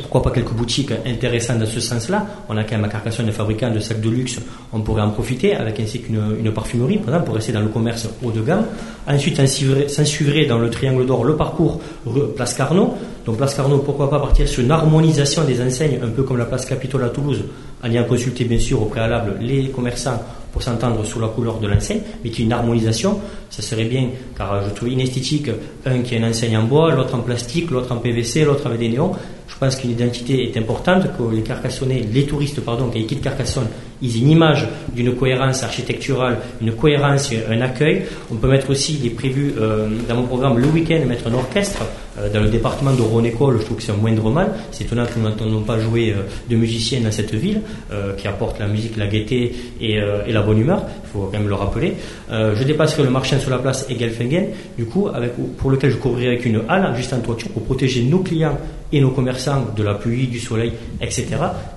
[0.00, 3.32] Pourquoi pas quelques boutiques intéressantes dans ce sens-là On a quand même à Carcassonne des
[3.32, 4.38] fabricants de sacs de luxe,
[4.72, 7.68] on pourrait en profiter, avec ainsi qu'une une parfumerie, par exemple, pour rester dans le
[7.68, 8.64] commerce haut de gamme.
[9.06, 11.80] Ensuite, s'en suivrait dans le triangle d'or le parcours
[12.34, 12.94] Place Carnot.
[13.24, 16.46] Donc Place Carnot, pourquoi pas partir sur une harmonisation des enseignes, un peu comme la
[16.46, 17.44] Place Capitole à Toulouse,
[17.82, 20.20] en ayant consulté bien sûr au préalable les commerçants
[20.52, 23.20] pour s'entendre sous la couleur de l'enseigne, mais qui une harmonisation,
[23.50, 25.50] ça serait bien, car je trouve inesthétique
[25.84, 28.78] un qui a une enseigne en bois, l'autre en plastique, l'autre en PVC, l'autre avec
[28.78, 29.12] des néons.
[29.48, 33.68] Je pense qu'une identité est importante, que les Carcassonnais, les touristes, pardon, qui quittent Carcassonne,
[34.02, 38.02] ils aient une image d'une cohérence architecturale, une cohérence, un accueil.
[38.30, 41.34] On peut mettre aussi, il est prévu euh, dans mon programme le week-end, mettre un
[41.34, 41.82] orchestre
[42.18, 43.58] euh, dans le département de Rhône-École.
[43.60, 44.52] Je trouve que c'est un moindre mal.
[44.70, 47.60] C'est étonnant que nous n'entendons pas jouer euh, de musiciens dans cette ville,
[48.16, 50.82] qui apporte la musique, la gaieté et, la bonne humeur.
[51.04, 51.94] Il faut quand même le rappeler.
[52.30, 55.08] je dépasserai le marché sur la place Egelfengen, du coup,
[55.58, 58.58] pour lequel je couvrirai avec une halle juste en toiture pour protéger nos clients
[58.92, 61.26] et nos commerçants de la pluie, du soleil, etc.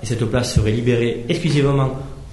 [0.02, 1.90] Et cette place serait libérée exclusivement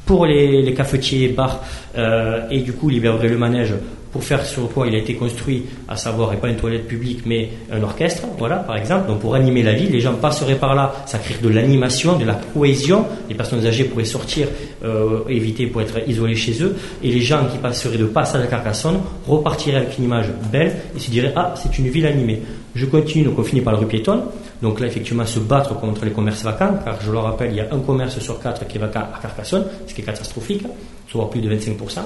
[0.07, 1.61] pour les, cafetiers, bars,
[1.97, 3.73] euh, et du coup libérerait le manège
[4.11, 7.23] pour faire sur quoi il a été construit, à savoir, et pas une toilette publique,
[7.25, 9.07] mais un orchestre, voilà, par exemple.
[9.07, 12.25] Donc pour animer la ville, les gens passeraient par là, ça crée de l'animation, de
[12.25, 13.05] la cohésion.
[13.29, 14.47] Les personnes âgées pourraient sortir,
[14.83, 18.47] euh, éviter pour être isolées chez eux, et les gens qui passeraient de passage à
[18.47, 22.41] Carcassonne repartiraient avec une image belle et se diraient ah c'est une ville animée.
[22.75, 24.21] Je continue, donc on finit par le rue piétonne.
[24.61, 27.61] Donc là, effectivement, se battre contre les commerces vacants, car je le rappelle, il y
[27.61, 30.63] a un commerce sur quatre qui est vacant à Carcassonne, ce qui est catastrophique,
[31.07, 31.99] soit plus de 25%.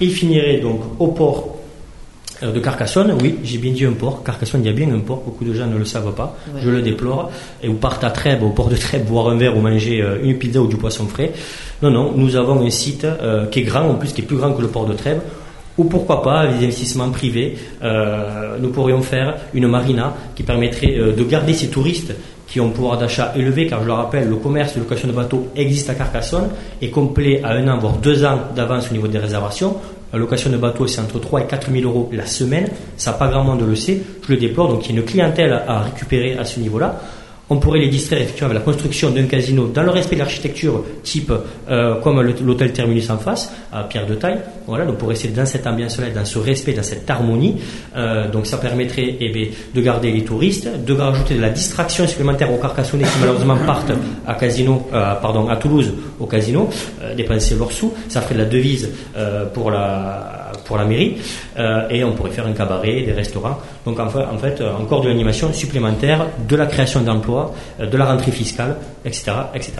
[0.00, 1.56] Et il finirait donc au port
[2.42, 4.22] de Carcassonne, oui, j'ai bien dit un port.
[4.24, 5.20] Carcassonne, il y a bien un port.
[5.22, 6.38] Beaucoup de gens ne le savent pas.
[6.56, 7.30] Je le déplore.
[7.62, 10.38] Et vous partez à Trèbes, au port de Trèbes, boire un verre ou manger une
[10.38, 11.32] pizza ou du poisson frais.
[11.82, 13.06] Non, non, nous avons un site
[13.50, 15.20] qui est grand, en plus qui est plus grand que le port de Trèbes
[15.78, 17.56] ou pourquoi pas des investissements privés.
[17.82, 22.14] Euh, nous pourrions faire une marina qui permettrait euh, de garder ces touristes
[22.46, 25.12] qui ont un pouvoir d'achat élevé, car je le rappelle, le commerce de location de
[25.12, 26.48] bateaux existe à Carcassonne,
[26.82, 29.76] est complet à un an, voire deux ans d'avance au niveau des réservations.
[30.12, 32.68] La location de bateau, c'est entre 3 et 4 000 euros la semaine.
[32.96, 34.02] Ça, pas grand monde le sait.
[34.26, 34.68] Je le déplore.
[34.68, 37.00] Donc, il y a une clientèle à récupérer à ce niveau-là
[37.50, 40.84] on pourrait les distraire effectivement avec la construction d'un casino dans le respect de l'architecture
[41.02, 41.32] type
[41.68, 44.38] euh, comme l'hôtel Terminus en face, à Pierre de Taille.
[44.68, 47.56] Voilà, donc pour rester dans cette ambiance-là, dans ce respect, dans cette harmonie.
[47.96, 52.52] Euh, donc ça permettrait eh de garder les touristes, de rajouter de la distraction supplémentaire
[52.52, 53.92] aux Carcassonnais qui malheureusement partent
[54.28, 56.70] à casino, euh, pardon, à Toulouse au casino,
[57.16, 57.92] dépenser leurs sous.
[58.08, 58.90] Ça ferait de la devise
[59.52, 60.36] pour la
[60.66, 61.16] pour la mairie,
[61.90, 63.58] et on pourrait faire un cabaret, des restaurants.
[63.84, 67.39] Donc en fait, en fait encore de l'animation supplémentaire, de la création d'emplois,
[67.80, 69.72] euh, de la rentrée fiscale, etc., etc.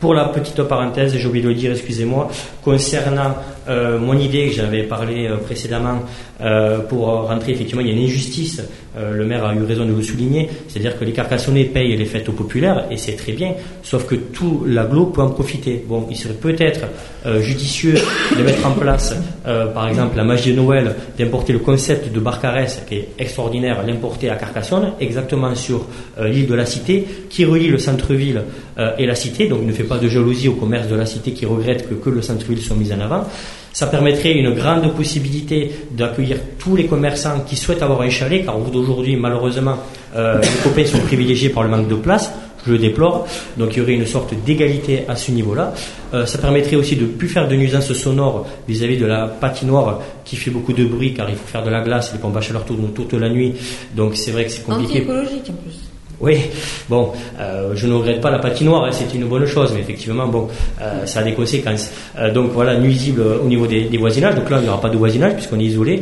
[0.00, 2.28] Pour la petite parenthèse, j'ai oublié de le dire, excusez-moi,
[2.64, 3.36] concernant
[3.68, 6.02] euh, mon idée que j'avais parlé euh, précédemment,
[6.40, 8.62] euh, pour rentrer, effectivement, il y a une injustice,
[8.94, 12.28] le maire a eu raison de le souligner, c'est-à-dire que les Carcassonnais payent les fêtes
[12.28, 15.82] aux populaires, et c'est très bien, sauf que tout l'agglo peut en profiter.
[15.88, 16.80] Bon, il serait peut-être
[17.40, 17.94] judicieux
[18.36, 22.82] de mettre en place, par exemple, la magie de Noël, d'importer le concept de Barcarès,
[22.86, 25.86] qui est extraordinaire, l'importer à Carcassonne, exactement sur
[26.20, 28.42] l'île de la Cité, qui relie le centre-ville
[28.98, 31.46] et la Cité, donc ne fait pas de jalousie au commerce de la Cité qui
[31.46, 33.24] regrette que, que le centre-ville soit mis en avant.
[33.72, 38.58] Ça permettrait une grande possibilité d'accueillir tous les commerçants qui souhaitent avoir un chalet, car
[38.58, 39.76] d'aujourd'hui, malheureusement,
[40.14, 42.30] euh, les copains sont privilégiés par le manque de place.
[42.66, 43.26] Je le déplore.
[43.56, 45.74] Donc il y aurait une sorte d'égalité à ce niveau-là.
[46.14, 50.36] Euh, ça permettrait aussi de plus faire de nuisances sonores vis-à-vis de la patinoire qui
[50.36, 52.64] fait beaucoup de bruit car il faut faire de la glace, les pompes à chaleur
[52.64, 53.54] tournent toute la nuit.
[53.96, 55.04] Donc c'est vrai que c'est compliqué.
[56.22, 56.36] Oui,
[56.88, 60.28] bon, euh, je ne regrette pas la patinoire, hein, c'est une bonne chose, mais effectivement,
[60.28, 60.46] bon,
[60.80, 61.90] euh, ça a des conséquences.
[62.16, 64.36] Euh, donc voilà, nuisible au niveau des, voisinages.
[64.36, 66.00] Donc là, il n'y aura pas de voisinage puisqu'on est isolé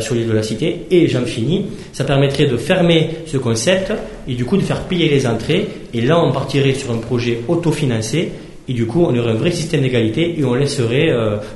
[0.00, 0.82] sur l'île de la Cité.
[0.90, 3.92] Et j'en finis, ça permettrait de fermer ce concept
[4.28, 5.66] et du coup de faire payer les entrées.
[5.94, 8.32] Et là, on partirait sur un projet autofinancé.
[8.68, 11.10] Et du coup, on aurait un vrai système d'égalité et on laisserait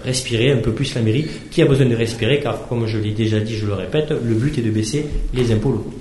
[0.05, 3.13] respirer un peu plus la mairie qui a besoin de respirer, car comme je l'ai
[3.13, 5.95] déjà dit, je le répète, le but est de baisser les impôts locaux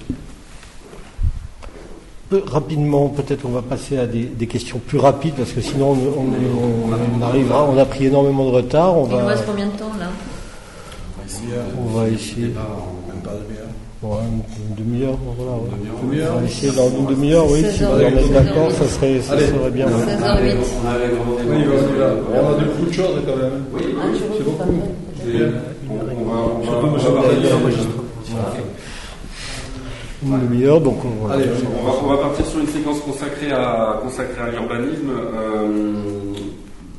[2.32, 7.64] rapidement, peut-être on va passer à des, questions plus rapides parce que sinon on, arrivera,
[7.64, 8.98] on a pris énormément de retard.
[8.98, 10.08] On Il nous reste combien de temps là?
[11.80, 12.54] On va essayer.
[14.04, 15.54] une demi-heure, voilà.
[16.04, 17.64] On va essayer dans une demi-heure, oui.
[17.72, 19.88] Si vous en d'accord, ça serait, ça serait bien.
[19.88, 19.92] 16h08.
[19.94, 23.66] On avait On a beaucoup de choses quand même.
[23.74, 23.84] Oui,
[24.38, 24.74] c'est beaucoup.
[25.90, 25.96] On
[26.66, 28.52] va
[30.24, 31.46] demi-heure, donc on, Allez,
[32.04, 35.10] on, va, partir sur une séquence consacrée à, consacrée à l'urbanisme.
[35.10, 35.94] Euh,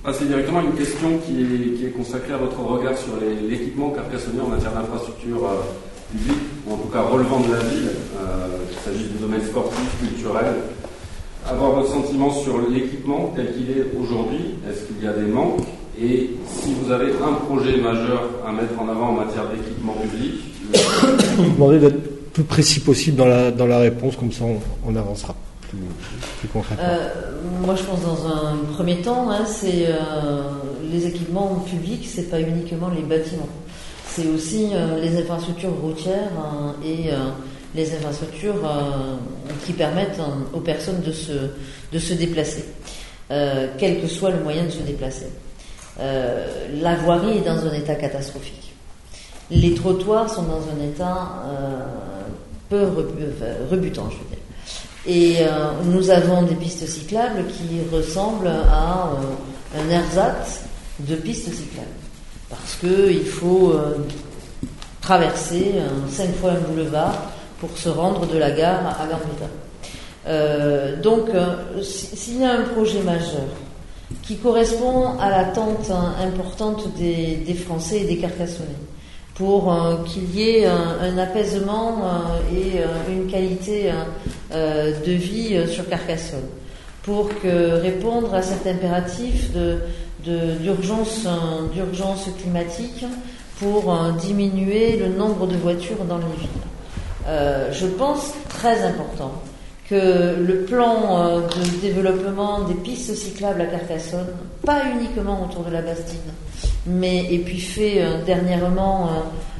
[0.05, 3.12] passer directement à une question qui est, qui est consacrée à votre regard sur
[3.47, 7.90] l'équipement carcassonnais en matière d'infrastructure euh, publique, ou en tout cas relevant de la ville,
[8.16, 10.47] euh, qu'il s'agisse du domaine sportif, culturel.
[11.47, 15.61] Avoir votre sentiment sur l'équipement tel qu'il est aujourd'hui, est-ce qu'il y a des manques?
[16.01, 20.35] Et si vous avez un projet majeur à mettre en avant en matière d'équipement public,
[22.39, 24.44] plus précis possible dans la, dans la réponse, comme ça
[24.86, 25.35] on, avancera
[25.69, 26.85] plus, concrètement.
[26.86, 27.10] Euh,
[27.66, 30.43] moi je pense dans un premier temps, hein, c'est euh,
[30.89, 33.48] les équipements publics, c'est pas uniquement les bâtiments,
[34.06, 37.10] c'est aussi euh, les infrastructures routières hein, et
[37.74, 38.62] les infrastructures
[39.66, 41.32] qui permettent hein, aux personnes de se,
[41.93, 42.65] de se déplacer,
[43.28, 45.27] quel que soit le moyen de se déplacer.
[45.98, 48.73] la voirie est dans un état catastrophique.
[49.51, 51.32] Les trottoirs sont dans un état
[52.69, 52.85] peu
[53.70, 54.39] rebutant, je veux dire.
[55.07, 60.65] Et euh, nous avons des pistes cyclables qui ressemblent à euh, un ersatz
[61.01, 61.86] de pistes cyclables.
[62.51, 63.97] Parce qu'il faut euh,
[65.01, 65.77] traverser
[66.11, 67.31] cinq fois un boulevard
[67.61, 69.49] pour se rendre de la gare à Gambetta.
[71.03, 71.31] donc,
[71.82, 73.49] s'il y a un projet majeur
[74.23, 78.69] qui correspond à l'attente hein, importante des, des Français et des Carcassonnais,
[79.39, 83.93] pour euh, qu'il y ait un, apaisement euh, et euh, une qualité
[84.51, 86.48] de vie sur Carcassonne,
[87.02, 89.51] pour répondre à cet impératif
[90.24, 91.27] d'urgence
[92.40, 93.05] climatique
[93.60, 97.73] pour diminuer le nombre de voitures dans les villes.
[97.73, 99.32] je pense très important
[99.89, 104.27] que le plan de développement des pistes cyclables à Carcassonne,
[104.65, 106.19] pas uniquement autour de la Bastide,
[106.86, 109.10] mais et puis fait euh, dernièrement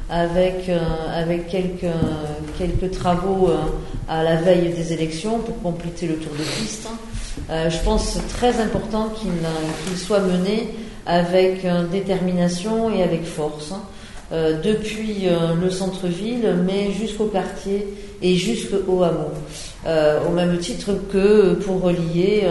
[0.09, 0.71] avec,
[1.13, 1.93] avec quelques,
[2.57, 3.51] quelques travaux
[4.07, 6.89] à la veille des élections pour compléter le tour de piste.
[7.47, 10.69] je pense très important qu'il soit mené
[11.05, 13.71] avec détermination et avec force.
[14.31, 17.87] Euh, depuis euh, le centre-ville, mais jusqu'au quartier
[18.21, 19.31] et jusqu'au hameau.
[19.85, 22.49] Euh, au même titre que pour relier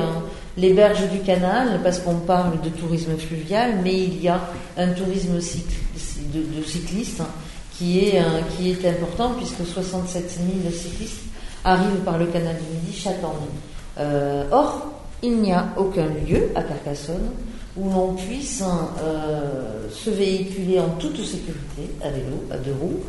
[0.57, 4.41] les berges du canal, parce qu'on parle de tourisme fluvial, mais il y a
[4.79, 7.29] un tourisme de, cyclistes hein,
[7.77, 8.23] qui, est,
[8.57, 11.25] qui est important, puisque 67 000 cyclistes
[11.65, 14.47] arrivent par le canal du Midi chaque année.
[14.51, 14.89] or,
[15.23, 17.31] il n'y a aucun lieu à Carcassonne
[17.79, 18.63] où l'on puisse
[19.03, 23.01] euh, se véhiculer en toute sécurité à vélo, à deux roues.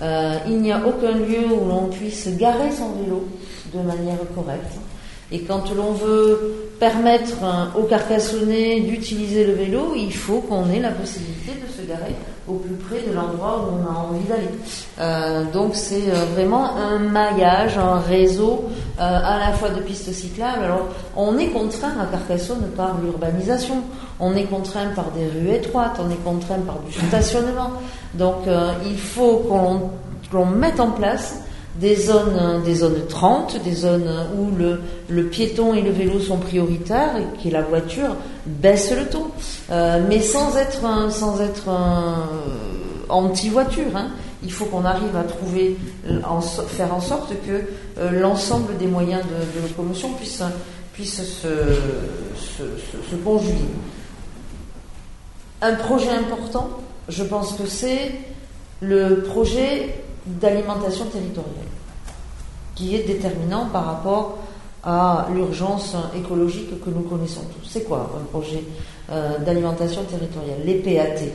[0.00, 3.26] Euh, il n'y a aucun lieu où l'on puisse garer son vélo
[3.74, 4.72] de manière correcte.
[5.30, 7.36] Et quand l'on veut permettre
[7.74, 12.14] aux Carcassonnais d'utiliser le vélo, il faut qu'on ait la possibilité de se garer
[12.46, 14.50] au plus près de l'endroit où on a envie d'aller.
[14.98, 18.64] Euh, donc c'est euh, vraiment un maillage, un réseau
[18.98, 20.64] à la fois de pistes cyclables.
[20.64, 23.76] Alors on est contraint à Carcassonne par l'urbanisation,
[24.22, 27.72] on est contraint par des rues étroites, on est contraint par du stationnement.
[28.14, 28.46] Donc
[28.86, 29.42] il faut
[30.30, 31.42] qu'on mette en place
[31.76, 37.14] des zones, des zones 30, des zones où le, piéton et le vélo sont prioritaires
[37.16, 38.16] et que la voiture
[38.46, 39.26] baisse le ton,
[39.70, 41.70] euh, mais sans être, sans être
[43.08, 43.96] anti-voiture.
[43.96, 44.08] Hein.
[44.42, 45.76] Il faut qu'on arrive à trouver,
[46.28, 47.62] en, faire en sorte que
[47.98, 50.42] euh, l'ensemble des moyens de, locomotion puissent,
[50.92, 51.48] puisse se,
[52.36, 52.62] se,
[53.10, 53.54] se, conjuguer.
[55.64, 56.70] Un projet important,
[57.08, 58.10] je pense que c'est
[58.80, 59.94] le projet
[60.26, 61.52] d'alimentation territoriale,
[62.74, 64.38] qui est déterminant par rapport
[64.82, 67.68] à l'urgence écologique que nous connaissons tous.
[67.68, 68.64] C'est quoi un projet
[69.10, 70.58] euh, d'alimentation territoriale?
[70.64, 71.26] Les PAT.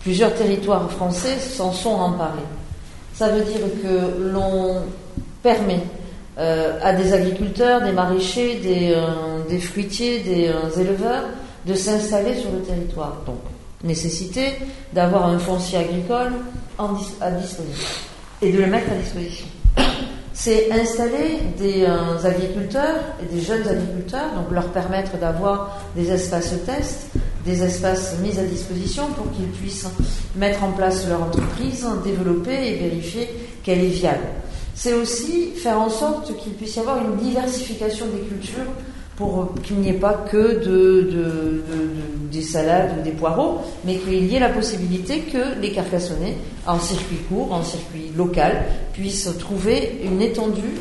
[0.00, 2.40] Plusieurs territoires français s'en sont emparés.
[3.14, 4.82] Ça veut dire que l'on
[5.44, 5.82] permet
[6.38, 10.50] euh, à des agriculteurs, des maraîchers, des, euh, des fruitiers, des
[10.80, 11.26] éleveurs
[11.66, 13.16] de s'installer sur le territoire.
[13.26, 13.40] Donc,
[13.84, 14.52] nécessité
[14.92, 16.32] d'avoir un foncier agricole
[16.78, 17.88] à disposition
[18.40, 19.46] et de le mettre à disposition.
[20.34, 26.54] C'est installer des euh, agriculteurs et des jeunes agriculteurs, donc leur permettre d'avoir des espaces
[26.64, 27.10] tests,
[27.44, 29.86] des espaces mis à disposition pour qu'ils puissent
[30.34, 33.28] mettre en place leur entreprise, développer et vérifier
[33.62, 34.24] qu'elle est viable.
[34.74, 38.72] C'est aussi faire en sorte qu'il puisse y avoir une diversification des cultures
[39.16, 41.62] pour qu'il n'y ait pas que de,
[42.30, 46.36] des salades ou des poireaux, mais qu'il y ait la possibilité que les Carcassonnais,
[46.66, 50.78] en circuit court, en circuit local, puissent trouver une étendue,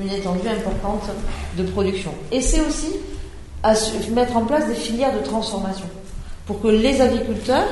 [0.00, 1.10] une étendue importante
[1.58, 2.12] de production.
[2.30, 2.92] Et c'est aussi
[3.62, 3.74] à
[4.14, 5.86] mettre en place des filières de transformation
[6.46, 7.68] pour que les agriculteurs,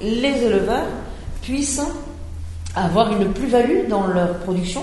[0.00, 0.86] les éleveurs
[1.42, 1.82] puissent
[2.74, 4.82] avoir une plus-value dans leur production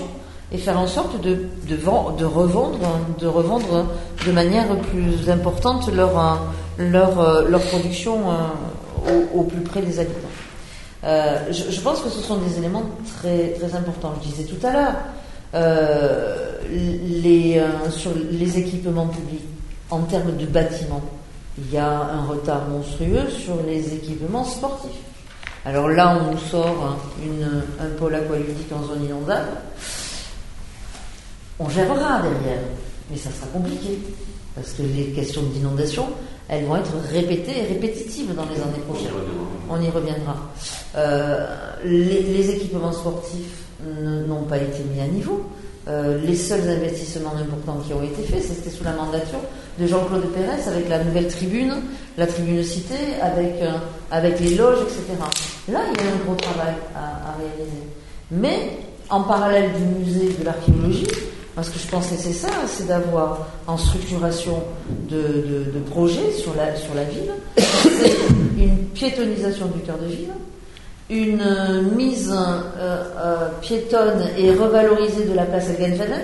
[0.52, 1.38] et faire en sorte de,
[2.24, 2.78] revendre,
[3.18, 3.86] de revendre
[4.26, 6.40] de manière plus importante leur,
[6.78, 10.28] leur, leur production euh, au, plus près des habitants.
[11.04, 12.84] Euh, je, pense que ce sont des éléments
[13.18, 14.14] très, très importants.
[14.22, 14.94] Je disais tout à l'heure,
[15.54, 19.44] euh, les, sur les équipements publics,
[19.90, 21.04] en termes de bâtiments,
[21.58, 24.90] il y a un retard monstrueux sur les équipements sportifs.
[25.64, 29.48] Alors là, on nous sort une, un pôle aqualudique en zone inondable.
[31.60, 32.62] On gérera derrière,
[33.10, 33.98] mais ça sera compliqué,
[34.54, 36.06] parce que les questions d'inondation,
[36.48, 39.12] elles vont être répétées et répétitives dans les années prochaines.
[39.68, 40.36] On y reviendra.
[40.96, 41.46] Euh,
[41.84, 43.64] les, équipements sportifs
[44.26, 45.42] n'ont pas été mis à niveau.
[45.88, 49.40] Euh, les seuls investissements importants qui ont été faits, c'était sous la mandature
[49.78, 51.74] de Jean-Claude Pérez avec la nouvelle tribune,
[52.16, 53.72] la tribune cité, avec, euh,
[54.10, 55.02] avec les loges, etc.
[55.72, 57.82] Là, il y a un gros travail à, à réaliser.
[58.30, 58.78] Mais
[59.10, 61.06] en parallèle du musée de l'archéologie,
[61.58, 64.62] parce que je pense que c'est ça, c'est d'avoir en structuration
[65.10, 66.70] de, projets sur la,
[67.02, 67.32] ville,
[68.56, 70.30] une piétonisation du cœur de ville,
[71.10, 76.20] une euh, mise euh, euh, piétonne et revalorisée de la place Elgenveden,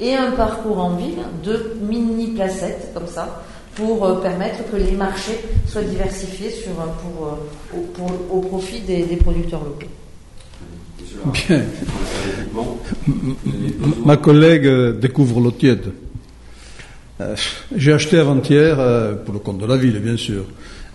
[0.00, 3.42] et un parcours en ville de mini placettes comme ça
[3.76, 5.38] pour permettre que les marchés
[5.68, 6.52] soient diversifiés
[8.32, 9.86] au, profit des producteurs locaux.
[11.24, 11.62] Bien.
[14.04, 15.92] Ma collègue euh, découvre l'eau tiède.
[17.20, 17.34] Euh,
[17.74, 20.44] j'ai acheté avant-hier, euh, pour le compte de la ville bien sûr,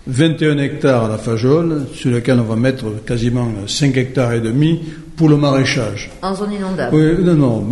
[0.06, 4.80] 21 hectares à la Fajole, sur lesquels on va mettre quasiment 5 hectares et demi
[5.16, 6.10] pour le maraîchage.
[6.22, 7.66] En zone inondable Oui, non, non,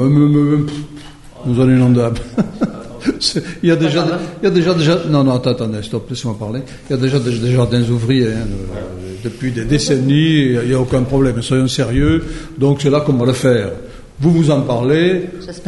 [1.46, 2.20] en zone inondable.
[3.62, 4.06] Il y a déjà,
[4.42, 6.60] il y a déjà, déjà, non, non, attends, attendez, stop, laissez-moi parler.
[6.88, 8.46] Il y a déjà des jardins ouvriers, hein,
[9.22, 12.24] depuis des décennies, il n'y a aucun problème, soyons sérieux.
[12.58, 13.70] Donc c'est là qu'on va le faire.
[14.20, 15.24] Vous vous en parlez,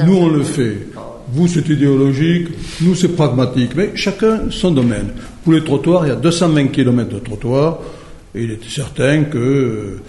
[0.06, 0.88] nous on le fait.
[1.32, 2.48] Vous c'est idéologique,
[2.82, 5.08] nous c'est pragmatique, mais chacun son domaine.
[5.44, 7.78] Pour les trottoirs, il y a 220 km de trottoirs,
[8.34, 10.02] et il est certain que euh,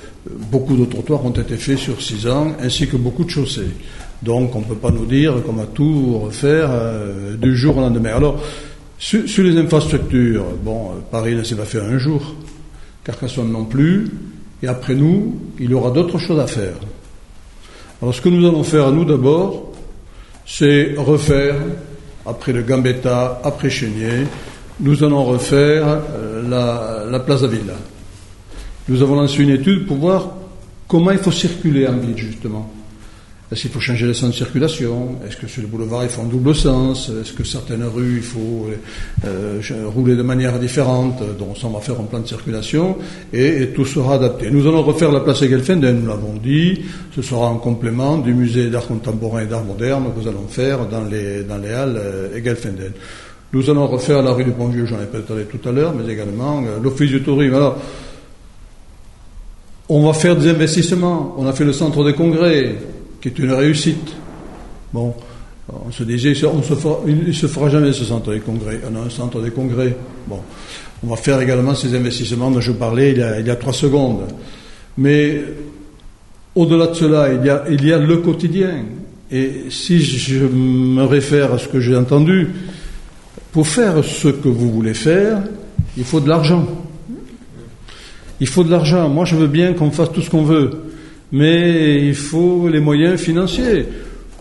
[0.52, 3.72] beaucoup de trottoirs ont été faits sur 6 ans, ainsi que beaucoup de chaussées.
[4.24, 7.82] Donc on ne peut pas nous dire qu'on va tout refaire euh, du jour au
[7.82, 8.16] lendemain.
[8.16, 8.42] Alors,
[8.98, 12.34] sur, les infrastructures, bon, euh, Paris ne s'est pas fait un jour,
[13.04, 14.08] Carcassonne non plus,
[14.62, 16.76] et après nous, il y aura d'autres choses à faire.
[18.02, 19.74] Alors ce que nous allons faire, nous d'abord,
[20.46, 21.56] c'est refaire,
[22.26, 24.26] après le Gambetta, après Chénier,
[24.80, 27.76] nous allons refaire euh, la, la Plaza Villa.
[28.88, 30.30] Nous avons lancé une étude pour voir
[30.88, 32.72] comment il faut circuler en ville, justement.
[33.54, 35.10] Est-ce qu'il faut changer les sens de circulation?
[35.28, 37.10] Est-ce que sur le boulevard il faut un double sens?
[37.10, 38.66] Est-ce que certaines rues il faut
[39.26, 39.60] euh,
[39.94, 41.22] rouler de manière différente?
[41.38, 42.98] Donc ça on va faire un plan de circulation
[43.32, 44.50] et, tout sera adapté.
[44.50, 46.82] Nous allons refaire la place Egelfenden, nous l'avons dit.
[47.16, 50.88] Ce sera un complément du musée d'art contemporain et d'art moderne que nous allons faire
[50.88, 52.92] dans les, dans les halles euh, Egelfenden.
[53.54, 56.64] Nous allons refaire la rue du Pont-Vieux, j'en ai parlé tout à l'heure, mais également
[56.66, 57.54] euh, l'office du tourisme.
[57.54, 57.78] Alors,
[59.90, 61.36] on va faire des investissements.
[61.38, 62.78] On a fait le centre des congrès
[63.24, 64.12] qui est une réussite.
[64.92, 65.14] Bon,
[65.70, 68.82] on se disait, on se fera, il ne se fera jamais ce centre des congrès.
[68.92, 69.96] On a un centre des congrès.
[70.28, 70.42] Bon,
[71.02, 74.28] on va faire également ces investissements dont je parlais il y a, trois secondes.
[74.98, 75.42] Mais
[76.54, 77.30] au-delà de cela,
[77.70, 78.84] il y a le quotidien.
[79.32, 82.50] Et si je me réfère à ce que j'ai entendu,
[83.54, 85.42] pour faire ce que vous voulez faire,
[85.96, 86.68] il faut de l'argent.
[88.42, 89.08] Il faut de l'argent.
[89.08, 90.93] Moi, je veux bien qu'on fasse tout ce qu'on veut
[91.34, 93.86] mais il faut les moyens financiers.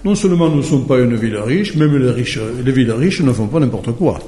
[0.05, 3.23] Non seulement nous ne sommes pas une ville riche, même les, riches, les villes riches
[3.23, 4.19] ne font pas n'importe quoi.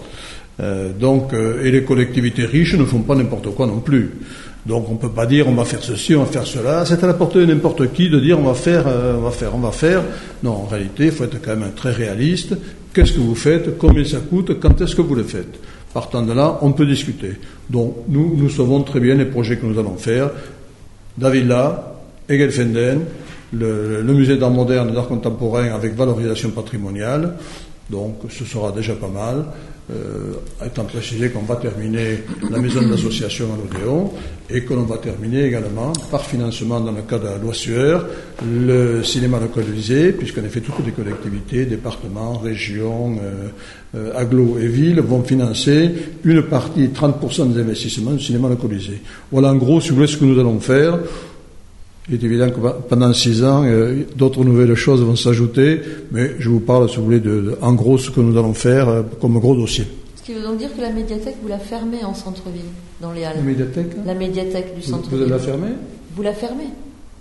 [0.61, 4.13] Euh, donc, euh, et les collectivités riches ne font pas n'importe quoi non plus.
[4.65, 6.87] Donc on ne peut pas dire on va faire ceci, on va faire cela.
[6.87, 9.31] C'est à la portée de n'importe qui de dire on va faire, euh, on va
[9.31, 10.03] faire, on va faire.
[10.43, 12.57] Non, en réalité, il faut être quand même très réaliste.
[12.95, 13.77] Qu'est-ce que vous faites?
[13.77, 14.59] Combien ça coûte?
[14.59, 15.61] Quand est-ce que vous le faites?
[15.93, 17.33] Partant de là, on peut discuter.
[17.69, 20.31] Donc nous, nous savons très bien les projets que nous allons faire.
[21.19, 21.94] David là,
[22.29, 23.01] Egelfenden,
[23.53, 27.35] le, le musée d'art moderne et d'art contemporain avec valorisation patrimoniale.
[27.91, 29.45] Donc ce sera déjà pas mal.
[29.93, 30.33] Euh,
[30.65, 34.13] étant précisé qu'on va terminer la maison d'association à l'Odéon
[34.49, 38.07] et que l'on va terminer également par financement dans le cas de la loi Sueur
[38.43, 43.49] le cinéma localisé, puisqu'en effet toutes les collectivités, départements, régions, euh,
[43.95, 45.91] euh, et villes vont financer
[46.25, 49.03] une partie, 30% des investissements du cinéma localisé.
[49.31, 50.99] Voilà en gros, si vous voulez, ce que nous allons faire.
[52.09, 55.81] Il est évident que pendant six ans, euh, d'autres nouvelles choses vont s'ajouter,
[56.13, 58.89] mais je vous parle, si vous voulez, de, en gros ce que nous allons faire
[58.89, 59.87] euh, comme gros dossier.
[60.17, 62.61] Ce qui veut donc dire que la médiathèque, vous la fermez en centre-ville,
[63.01, 63.37] dans les Halles.
[63.37, 65.17] La médiathèque La médiathèque du centre-ville.
[65.17, 65.69] Vous allez la fermer
[66.15, 66.69] Vous la fermez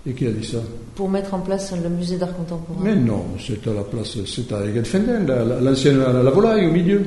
[0.06, 0.58] Et qui a dit ça?
[0.94, 2.80] Pour mettre en place le musée d'art contemporain.
[2.82, 5.26] Mais non, c'est à la place, c'est à Egelfenden,
[5.62, 7.02] l'ancienne la, la, volaille au milieu.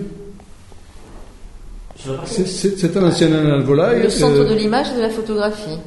[2.25, 4.01] C'est à l'ancienne la volaille.
[4.01, 5.77] Le centre euh, de l'image et de la photographie.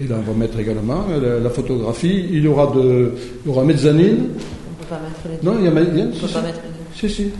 [0.00, 1.06] Et là, on va mettre également
[1.42, 2.26] la, photographie.
[2.30, 3.12] Il y aura de,
[3.44, 4.28] il y aura mezzanine.
[4.28, 5.50] On peut pas mettre les deux.
[5.50, 6.12] Non, il y a mezzanine.
[6.14, 7.08] On peut pas mettre les deux.
[7.08, 7.30] Si, si.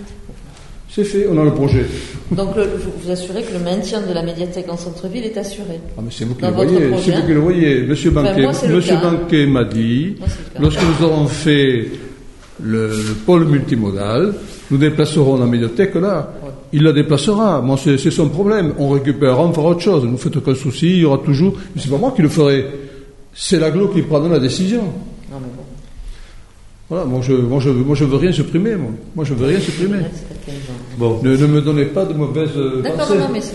[0.89, 1.85] C'est fait, on a le projet.
[2.31, 5.81] Donc, le, vous, vous assurez que le maintien de la médiathèque en centre-ville est assuré
[5.99, 6.79] Ah, mais c'est vous qui le voyez.
[7.03, 7.83] C'est vous qui le voyez.
[7.83, 10.15] Monsieur Banquet, Monsieur Banquet m'a dit,
[10.61, 11.89] lorsque nous aurons fait
[12.63, 14.35] le, le pôle multimodal,
[14.71, 16.33] nous déplacerons la médiathèque là.
[16.77, 17.61] Il la déplacera.
[17.61, 18.75] Moi, c'est son problème.
[18.81, 20.03] On récupérera, on fera autre chose.
[20.03, 20.91] Ne vous faites aucun souci.
[20.91, 21.55] Il y aura toujours.
[21.73, 22.67] Mais c'est pas moi qui le ferai.
[23.33, 24.83] C'est l'aglo qui prendra la décision.
[24.83, 25.63] Non, mais bon.
[26.91, 28.91] Voilà, moi je, moi je, moi je veux rien supprimer, moi.
[29.15, 30.01] Moi je veux rien supprimer.
[30.99, 31.21] Bon.
[31.23, 32.51] Ne, ne me donnez pas de mauvaises
[32.83, 33.55] D'accord, non, mais c'est.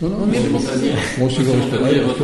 [0.00, 2.22] Non, non, mais aussi, votre,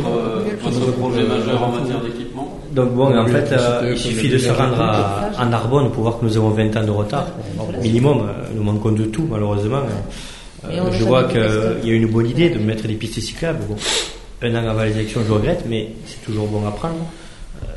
[0.63, 4.49] votre projet majeur en matière d'équipement Donc bon, en fait, euh, il suffit de se
[4.49, 7.27] rendre à, à, Narbonne pour voir que nous avons 20 ans de retard,
[7.81, 8.19] minimum.
[8.19, 9.81] Euh, nous manquons de tout, malheureusement.
[10.69, 13.59] Euh, je vois qu'il y a une bonne idée de mettre des pistes cyclables.
[13.67, 13.75] Bon,
[14.41, 17.05] un an avant les élections, je regrette, mais c'est toujours bon à prendre.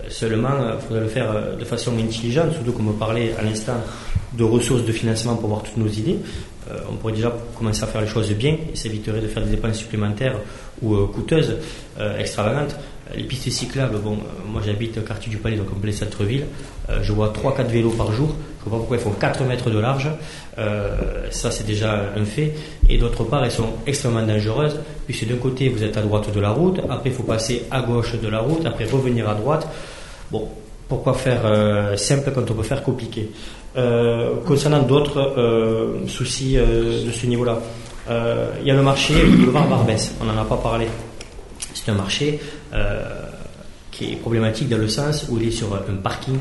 [0.09, 3.81] seulement, il faudrait le faire de façon intelligente, surtout comme on parlait à l'instant
[4.33, 6.19] de ressources de financement pour voir toutes nos idées.
[6.71, 9.51] Euh, on pourrait déjà commencer à faire les choses bien et s'éviterait de faire des
[9.51, 10.37] dépenses supplémentaires
[10.83, 11.57] ou euh, coûteuses,
[11.99, 12.77] euh, extravagantes.
[13.17, 16.45] Les pistes cyclables, bon, moi j'habite au quartier du Palais, donc en plein centre-ville,
[17.01, 18.29] je vois 3-4 vélos par jour,
[18.61, 20.11] je ne vois pas pourquoi ils font 4 mètres de large,
[21.31, 22.53] ça c'est déjà un fait,
[22.87, 26.39] et d'autre part elles sont extrêmement dangereuses, puisque d'un côté vous êtes à droite de
[26.39, 29.67] la route, après il faut passer à gauche de la route, après revenir à droite.
[30.31, 30.47] Bon,
[30.87, 33.31] pourquoi faire simple quand on peut faire compliqué?
[34.47, 37.61] Concernant d'autres soucis de ce niveau-là,
[38.61, 40.87] il y a le marché le boulevard Barbès, on n'en a pas parlé.
[41.75, 42.41] C'est un marché
[43.93, 46.39] qui est problématique dans le sens où il est sur un parking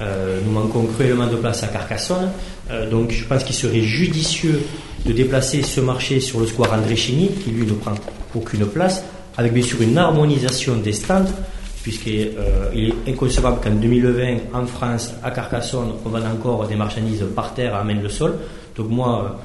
[0.00, 2.30] euh, nous manquons cruellement de place à Carcassonne.
[2.70, 4.62] Euh, donc je pense qu'il serait judicieux
[5.04, 7.94] de déplacer ce marché sur le square André Chigny, qui lui ne prend
[8.34, 9.02] aucune place,
[9.36, 11.26] avec bien sûr une harmonisation des stands,
[11.82, 17.24] puisqu'il euh, est inconcevable qu'en 2020, en France, à Carcassonne, on vende encore des marchandises
[17.34, 18.34] par terre à main le sol.
[18.76, 19.38] Donc moi,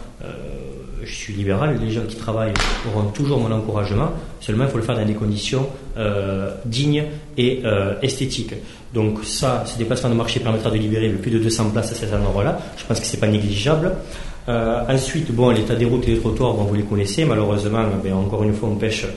[1.03, 2.53] je suis libéral, les gens qui travaillent
[2.87, 5.67] auront toujours mon encouragement, seulement il faut le faire dans des conditions
[6.65, 7.03] dignes
[7.37, 7.63] et
[8.01, 8.53] esthétiques.
[8.93, 12.13] Donc ça, ce déplacement de marché permettra de libérer plus de 200 places à cet
[12.13, 12.57] endroit-là.
[12.77, 13.91] Je pense que ce n'est pas négligeable.
[14.47, 17.25] Euh, ensuite, bon, l'état des routes et des trottoirs, bon, vous les connaissez.
[17.25, 19.09] Malheureusement, ben, encore une fois, on pêche euh,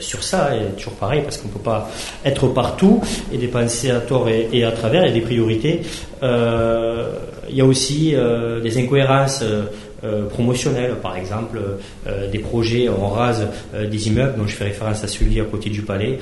[0.00, 1.90] sur ça, et toujours pareil, parce qu'on ne peut pas
[2.24, 3.00] être partout
[3.32, 5.06] et dépenser à tort et, à travers.
[5.06, 5.82] Il des priorités.
[6.22, 7.12] Euh,
[7.48, 8.14] il y a aussi
[8.62, 9.42] des incohérences
[10.04, 11.58] euh, promotionnels, par exemple
[12.06, 15.44] euh, des projets, on rase euh, des immeubles, dont je fais référence à celui à
[15.44, 16.20] côté du palais,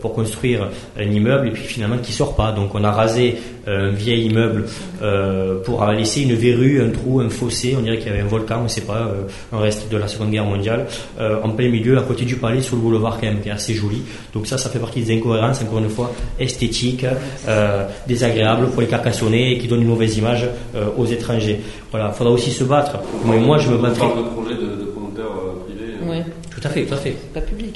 [0.00, 2.52] pour construire un immeuble et puis finalement qui sort pas.
[2.52, 3.36] Donc on a rasé
[3.68, 4.64] un vieil immeuble
[5.64, 8.62] pour laisser une verrue, un trou, un fossé, on dirait qu'il y avait un volcan,
[8.64, 9.10] on sait pas,
[9.52, 10.86] un reste de la Seconde Guerre mondiale,
[11.20, 13.74] en plein milieu, à côté du palais, sur le boulevard quand même, qui est assez
[13.74, 14.02] joli.
[14.32, 17.06] Donc ça, ça fait partie des incohérences, encore une fois, esthétiques,
[18.06, 20.48] désagréables pour les carcassonnés et qui donnent une mauvaise image
[20.96, 21.60] aux étrangers.
[21.90, 24.06] Voilà, il faudra aussi se battre mais moi, je me battrai.
[24.06, 25.94] de projet de, de promoteur euh, privé.
[26.02, 26.10] Euh.
[26.10, 26.32] Oui.
[26.50, 27.16] Tout à fait, tout à fait.
[27.32, 27.67] Pas public.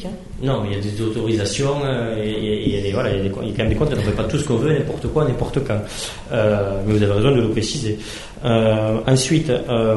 [0.43, 3.29] Non, il y a des autorisations, euh, et, il, y a des, voilà, il, y
[3.29, 3.99] a quand même des contraintes.
[3.99, 5.81] On ne fait pas tout ce qu'on veut, n'importe quoi, n'importe quand.
[6.31, 7.99] mais vous avez raison de le préciser.
[8.45, 9.53] ensuite,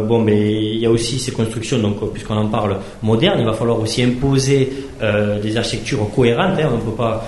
[0.07, 3.53] bon, mais il y a aussi ces constructions, donc puisqu'on en parle modernes, il va
[3.53, 6.59] falloir aussi imposer des architectures cohérentes.
[6.59, 6.69] Hein.
[6.71, 7.27] on ne peut pas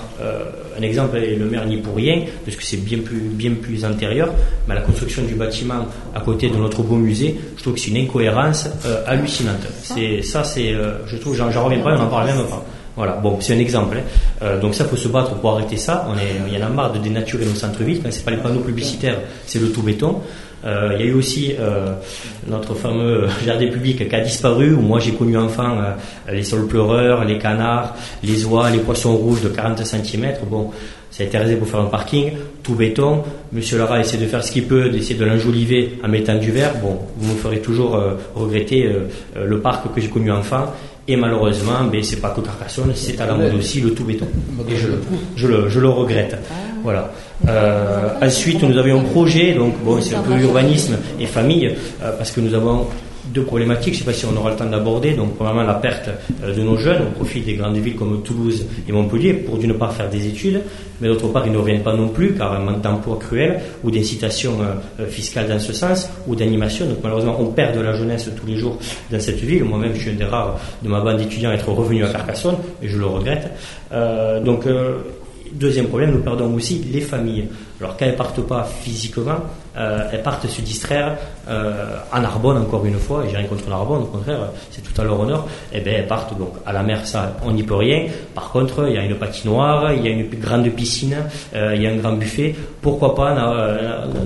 [0.78, 3.84] un exemple est le maire n'y pour rien, parce que c'est bien plus, bien plus
[3.84, 4.32] antérieur,
[4.68, 7.90] mais la construction du bâtiment à côté de notre beau musée, je trouve que c'est
[7.90, 9.66] une incohérence euh, hallucinante.
[9.82, 12.64] C'est, ça, c'est, euh, je trouve, j'en, reviens pas, on n'en parle même pas.
[12.98, 13.96] Voilà, bon, c'est un exemple.
[13.96, 14.02] Hein.
[14.42, 16.04] Euh, donc ça, faut se battre pour arrêter ça.
[16.10, 18.02] On est, il y en a marre de dénaturer nos centres-villes.
[18.02, 20.16] Quand c'est pas les panneaux publicitaires, c'est le tout béton.
[20.64, 21.92] Euh, il y a eu aussi euh,
[22.48, 25.78] notre fameux jardin public qui a disparu, où moi j'ai connu enfant
[26.28, 27.94] les sols pleureurs, les canards,
[28.24, 30.32] les oies, les poissons rouges de 40 cm.
[30.50, 30.72] Bon,
[31.12, 32.32] ça a été réalisé pour faire un parking,
[32.64, 33.22] tout béton.
[33.52, 36.74] Monsieur Lara essaie de faire ce qu'il peut, d'essayer de l'enjoliver en mettant du verre.
[36.82, 37.96] Bon, vous me ferez toujours
[38.34, 38.92] regretter
[39.40, 40.66] le parc que j'ai connu enfant.
[41.10, 44.28] Et malheureusement, ben, c'est pas que Carcassonne, c'est à la mode aussi le tout béton.
[44.68, 45.00] Et je le,
[45.36, 46.36] je le, je le regrette.
[46.84, 47.10] Voilà.
[47.48, 52.12] Euh, ensuite, nous avions un projet, donc bon, c'est un peu urbanisme et famille, euh,
[52.18, 52.86] parce que nous avons
[53.32, 55.12] deux problématiques, je ne sais pas si on aura le temps d'aborder.
[55.14, 56.10] Donc, premièrement, la perte
[56.42, 59.74] euh, de nos jeunes au profit des grandes villes comme Toulouse et Montpellier pour d'une
[59.74, 60.60] part faire des études,
[61.00, 63.90] mais d'autre part, ils ne reviennent pas non plus car un manque d'emploi cruel ou
[63.90, 64.58] d'incitation
[65.00, 66.86] euh, fiscale dans ce sens ou d'animation.
[66.86, 68.78] Donc, malheureusement, on perd de la jeunesse tous les jours
[69.10, 69.64] dans cette ville.
[69.64, 72.56] Moi-même, je suis un des rares de ma bande d'étudiants à être revenu à Carcassonne
[72.82, 73.48] et je le regrette.
[73.92, 74.66] Euh, donc,
[75.52, 77.48] Deuxième problème, nous perdons aussi les familles.
[77.80, 79.38] Alors qu'elles ne partent pas physiquement,
[79.76, 81.16] euh, elles partent se distraire
[81.48, 85.00] euh, à Narbonne encore une fois, et j'ai rien contre Narbonne, au contraire, c'est tout
[85.00, 87.62] à leur honneur, et eh bien elles partent donc à la mer, ça on n'y
[87.62, 88.04] peut rien.
[88.34, 91.16] Par contre, il y a une patinoire, il y a une grande piscine,
[91.54, 92.54] euh, il y a un grand buffet.
[92.82, 93.34] Pourquoi pas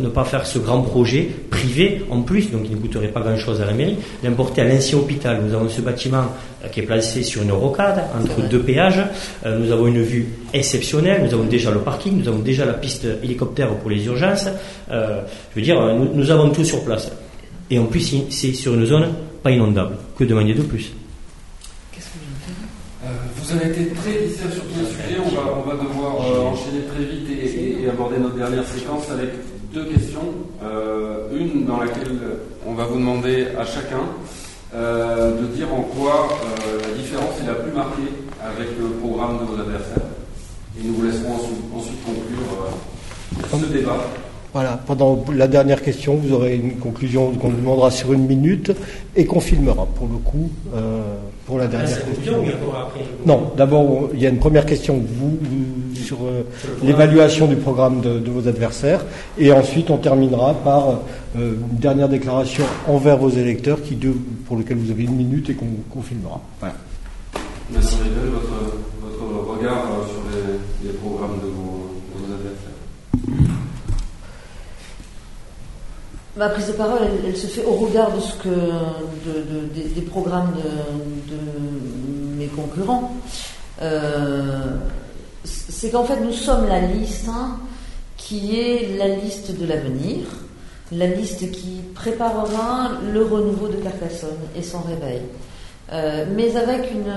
[0.02, 3.36] ne pas faire ce grand projet privé en plus, donc il ne coûterait pas grand
[3.36, 5.40] chose à la mairie, d'importer à l'ancien hôpital.
[5.46, 6.24] Nous avons ce bâtiment
[6.72, 9.02] qui est placé sur une rocade entre deux péages.
[9.44, 13.06] nous avons une vue exceptionnelle, nous avons déjà le parking, nous avons déjà la piste
[13.22, 14.48] hélicoptère pour les urgences.
[14.90, 17.11] Je veux dire, nous, avons tout sur place.
[17.72, 19.96] Et en plus, c'est sur une zone pas inondable.
[20.18, 20.92] Que demander de plus
[23.02, 25.18] euh, Vous avez été très vicieux sur tous les sujets.
[25.24, 29.30] On va, on va devoir euh, enchaîner très vite et, aborder notre dernière séquence avec
[29.72, 30.34] deux questions.
[30.62, 32.12] Euh, une dans laquelle
[32.66, 34.04] on va vous demander à chacun
[34.74, 36.28] de dire en quoi
[36.66, 38.12] la différence est la plus marquée
[38.42, 40.08] avec le programme de vos adversaires.
[40.78, 42.68] Et nous vous laisserons ensuite, ensuite conclure
[43.50, 43.96] ce débat.
[44.52, 48.70] Voilà, pendant la dernière question, vous aurez une conclusion qu'on demandera sur une minute
[49.16, 51.00] et qu'on filmera pour le coup euh,
[51.46, 52.34] pour la dernière question.
[53.24, 55.38] Non, d'abord il y a une première question vous,
[55.94, 56.42] sur euh,
[56.82, 59.02] l'évaluation du programme de, vos adversaires
[59.38, 63.98] et ensuite on terminera par euh, une dernière déclaration envers vos électeurs qui
[64.46, 66.42] pour lequel vous avez une minute et qu'on filmera.
[66.60, 66.74] Voilà.
[67.72, 67.96] Merci
[68.30, 71.82] votre, votre regard sur les, les programmes de vos
[76.34, 78.48] Ma prise de parole, elle, se fait au regard de ce que
[79.94, 80.54] des, programmes
[81.28, 83.14] de, mes concurrents.
[83.82, 84.76] Euh,
[85.44, 87.58] c'est qu'en fait, nous sommes la liste hein,
[88.16, 90.20] qui est la liste de l'avenir,
[90.90, 95.20] la liste qui préparera le renouveau de Carcassonne et son réveil,
[95.92, 97.12] euh, mais avec une,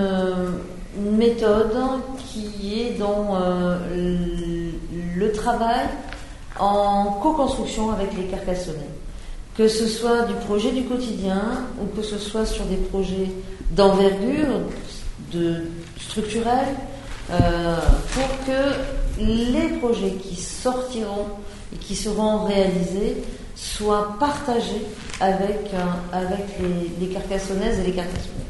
[1.18, 1.76] méthode
[2.18, 3.78] qui est dans euh,
[5.16, 5.88] le travail
[6.58, 8.90] en co-construction avec les Carcassonnais.
[9.58, 13.32] Que ce soit du projet du quotidien ou que ce soit sur des projets
[13.72, 14.60] d'envergure,
[15.32, 15.62] de
[16.00, 16.76] structurels,
[17.32, 17.78] euh,
[18.14, 18.76] pour que
[19.20, 21.26] les projets qui sortiront
[21.74, 23.24] et qui seront réalisés
[23.56, 24.86] soient partagés
[25.20, 25.78] avec, euh,
[26.14, 26.46] avec
[27.00, 28.46] les, Carcassonnaises et les Carcassonnais.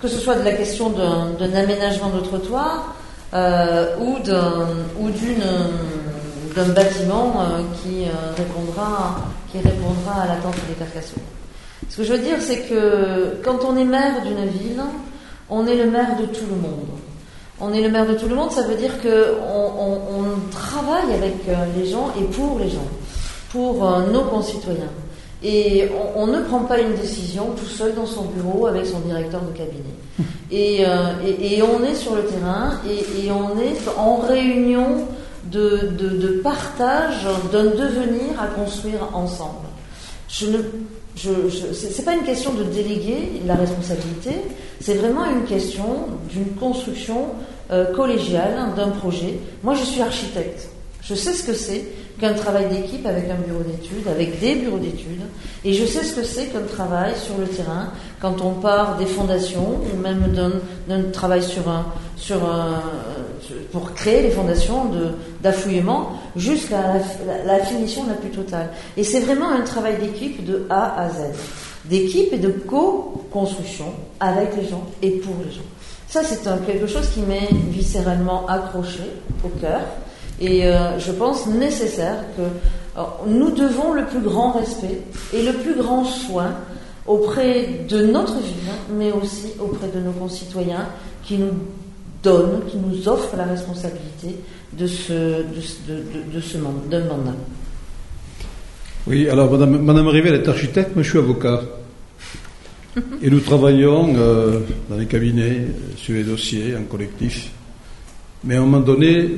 [0.00, 2.94] Que ce soit de la question d'un aménagement de trottoir
[3.34, 4.68] euh, ou d'un
[6.74, 7.42] bâtiment
[7.82, 8.04] qui,
[8.36, 9.16] répondra,
[9.50, 11.22] qui répondra à l'attente des Carcassonnais.
[11.88, 14.82] Ce que je veux dire, c'est que quand on est maire d'une ville,
[15.48, 16.86] on est le maire de tout le monde.
[17.60, 21.34] On est le maire de tout le monde, ça veut dire qu'on on, travaille avec
[21.48, 22.86] euh, les gens et pour les gens,
[23.50, 24.88] pour euh, nos concitoyens.
[25.42, 29.40] Et on, ne prend pas une décision tout seul dans son bureau avec son directeur
[29.40, 30.28] de cabinet.
[30.50, 31.12] Et, euh,
[31.62, 35.06] on est sur le terrain et, on est en réunion
[35.44, 39.66] de, de partage d'un devenir à construire ensemble.
[40.28, 40.58] Je ne
[41.16, 41.30] je,
[41.72, 44.30] c'est pas une question de déléguer la responsabilité,
[44.80, 47.26] c'est vraiment une question d'une construction
[47.70, 49.38] euh, collégiale d'un projet.
[49.62, 50.68] Moi, je suis architecte.
[51.02, 51.84] Je sais ce que c'est
[52.20, 55.22] qu'un travail d'équipe avec un bureau d'études, avec des bureaux d'études,
[55.64, 57.88] et je sais ce que c'est qu'un travail sur le terrain
[58.20, 60.32] quand on part des fondations ou même
[60.88, 61.86] d'un travail sur un,
[63.72, 64.90] pour créer les fondations
[65.42, 66.94] d'affouillement jusqu'à
[67.46, 68.68] la, finition la plus totale.
[68.96, 71.14] Et c'est vraiment un travail d'équipe de A à Z,
[71.86, 73.86] d'équipe et de co-construction
[74.20, 75.62] avec les gens et pour les gens.
[76.08, 79.04] Ça, c'est quelque chose qui m'est viscéralement accroché
[79.44, 79.80] au cœur
[80.40, 82.42] et euh, je pense nécessaire que
[83.26, 85.00] nous devons le plus grand respect
[85.34, 86.54] et le plus grand soin
[87.06, 90.86] auprès de notre ville, mais aussi auprès de nos concitoyens
[91.24, 91.52] qui nous
[92.22, 94.36] donne, qui nous offre la responsabilité
[94.72, 97.00] de ce, de, de, ce mandat.
[99.06, 101.62] Oui, alors Madame, Madame Rivel est architecte, moi je suis avocat.
[103.22, 107.50] Et nous travaillons euh, dans les cabinets, sur les dossiers, en collectif.
[108.44, 109.28] Mais à un moment donné,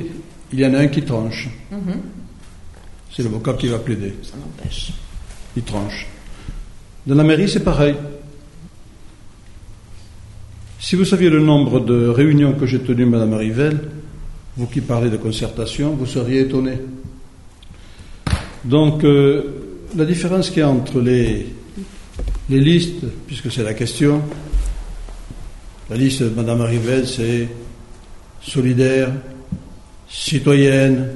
[0.53, 1.49] il y en a un qui tranche.
[1.71, 2.01] Mhm.
[3.11, 4.13] C'est l'avocat qui va plaider.
[4.21, 4.91] Ça m'empêche.
[5.57, 6.07] Il tranche.
[7.05, 7.95] Dans la mairie, c'est pareil.
[10.79, 13.79] Si vous saviez le nombre de réunions que j'ai tenues, Madame Rivel,
[14.55, 16.77] vous qui parlez de concertation, vous seriez étonné.
[18.63, 19.43] Donc, euh,
[19.95, 21.47] la différence qu'il y a entre les,
[22.49, 24.21] les listes, puisque c'est la question,
[25.89, 27.47] la liste de Madame Rivel, c'est
[28.41, 29.11] solidaire,
[30.13, 31.09] citoyenne,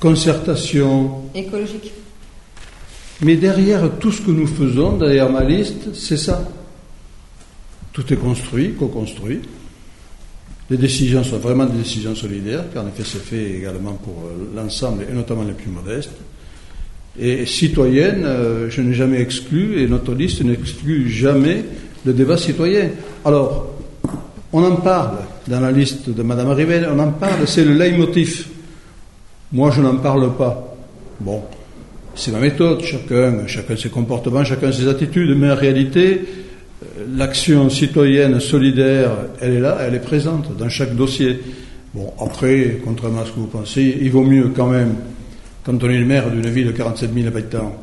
[0.00, 1.22] concertation.
[1.34, 1.92] Écologique.
[3.22, 6.48] Mais derrière tout ce que nous faisons, derrière ma liste, c'est ça.
[7.92, 9.40] Tout est construit, co-construit.
[10.70, 14.56] Les décisions sont vraiment des décisions solidaires, car en effet c'est fait également pour euh,
[14.56, 16.16] l'ensemble et notamment les plus modestes.
[17.18, 21.64] Et citoyenne, euh, je n'ai jamais exclu, et notre liste n'exclut jamais
[22.06, 22.90] le débat citoyen.
[23.24, 23.74] Alors,
[24.52, 28.46] on en parle dans la liste de Madame Rivel, on en parle, c'est le leitmotiv.
[29.52, 30.76] Moi, je n'en parle pas.
[31.20, 31.42] Bon,
[32.14, 36.22] c'est ma méthode, chacun, chacun ses comportements, chacun ses attitudes, mais en réalité,
[37.16, 39.10] l'action citoyenne solidaire,
[39.40, 41.40] elle est là, elle est présente dans chaque dossier.
[41.94, 44.94] Bon, après, contrairement à ce que vous pensez, il vaut mieux quand même,
[45.64, 47.76] quand on est le maire d'une ville de 47 000 habitants,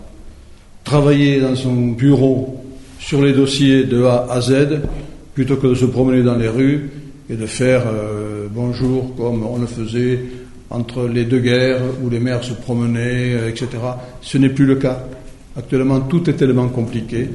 [0.83, 2.63] travailler dans son bureau
[2.99, 4.79] sur les dossiers de A à Z,
[5.33, 6.89] plutôt que de se promener dans les rues
[7.29, 10.19] et de faire euh, bonjour comme on le faisait
[10.69, 13.67] entre les deux guerres où les maires se promenaient, euh, etc.
[14.21, 15.05] Ce n'est plus le cas.
[15.55, 17.29] Actuellement, tout est tellement compliqué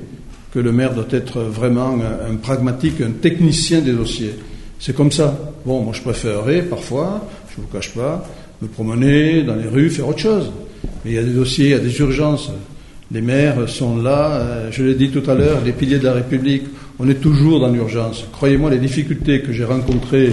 [0.52, 4.34] que le maire doit être vraiment un, pragmatique, un technicien des dossiers.
[4.78, 5.36] C'est comme ça.
[5.66, 8.24] Bon, moi je préférerais parfois, je ne vous cache pas,
[8.62, 10.52] me promener dans les rues, faire autre chose.
[11.04, 12.50] Mais il y a des dossiers, il y a des urgences.
[13.10, 16.14] Les maires sont là, euh, je l'ai dit tout à l'heure, les piliers de la
[16.14, 16.64] République.
[16.98, 18.24] On est toujours dans l'urgence.
[18.32, 20.32] Croyez-moi, les difficultés que j'ai rencontrées,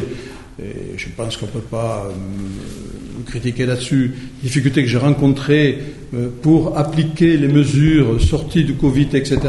[0.61, 5.79] et je pense qu'on ne peut pas euh, critiquer là-dessus, les difficultés que j'ai rencontrées
[6.13, 9.39] euh, pour appliquer les mesures sorties du Covid, etc.,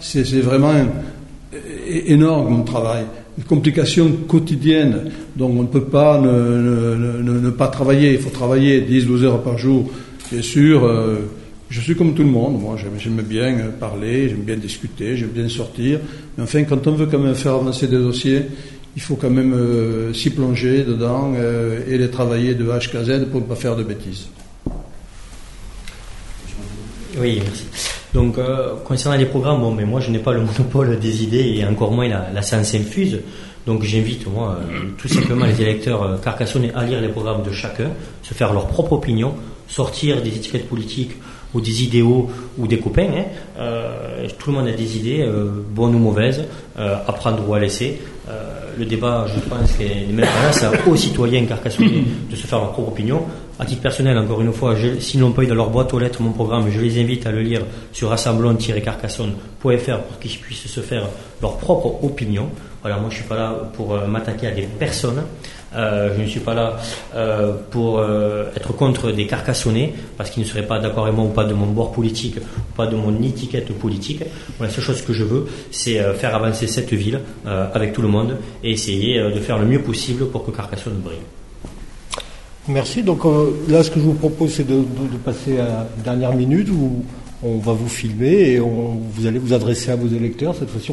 [0.00, 0.74] c'est vraiment
[2.06, 3.04] énorme mon travail.
[3.38, 8.12] Une complication quotidienne, donc on ne peut pas ne, pas travailler.
[8.12, 9.90] Il faut travailler 10-12 heures par jour.
[10.30, 11.30] Bien sûr, euh,
[11.70, 12.60] je suis comme tout le monde.
[12.60, 16.00] Moi, j'aime bien parler, j'aime bien discuter, j'aime bien sortir.
[16.36, 18.42] Mais enfin, quand on veut quand même faire avancer des dossiers,
[18.96, 21.32] il faut quand même euh, s'y plonger dedans
[21.88, 24.26] et les travailler de H à Z pour ne pas faire de bêtises.
[27.18, 27.64] Oui, merci.
[28.12, 31.54] Donc, euh, concernant les programmes, bon, mais moi, je n'ai pas le monopole des idées
[31.56, 33.20] et encore moins la, la science infuse.
[33.66, 37.52] Donc, j'invite, moi, euh, tout simplement les électeurs euh, carcassonnés à lire les programmes de
[37.52, 37.90] chacun,
[38.22, 39.34] se faire leur propre opinion,
[39.68, 41.12] sortir des étiquettes politiques
[41.54, 42.28] ou des idéaux
[42.58, 43.08] ou des copains.
[43.16, 43.24] Hein.
[43.58, 46.44] Euh, tout le monde a des idées, euh, bonnes ou mauvaises,
[46.78, 48.00] euh, à prendre ou à laisser.
[48.28, 52.60] Euh, le débat, je pense, est même là, c'est aux citoyens carcassonnés de se faire
[52.60, 53.22] leur propre opinion.
[53.58, 56.22] À titre personnel, encore une fois, s'ils n'ont pas eu dans leur boîte aux lettres
[56.22, 57.62] mon programme, je les invite à le lire
[57.92, 61.08] sur rassemblon-carcassonne.fr pour qu'ils puissent se faire
[61.42, 62.48] leur propre opinion.
[62.82, 65.22] Voilà, moi je suis pas là pour euh, m'attaquer à des personnes.
[65.74, 66.76] Euh, je ne suis pas là
[67.14, 71.26] euh, pour euh, être contre des carcassonnés parce qu'ils ne seraient pas d'accord avec moi
[71.26, 74.24] ou pas de mon bord politique ou pas de mon étiquette politique.
[74.60, 78.36] La seule chose que je veux, c'est faire avancer cette ville avec tout le monde
[78.64, 81.18] et essayer de faire le mieux possible pour que Carcassonne brille.
[82.68, 83.02] Merci.
[83.02, 83.24] Donc
[83.68, 84.82] là, ce que je vous propose, c'est de
[85.24, 87.04] passer à la dernière minute où
[87.42, 90.54] on va vous filmer et vous allez vous adresser à vos électeurs.
[90.54, 90.92] Cette fois-ci,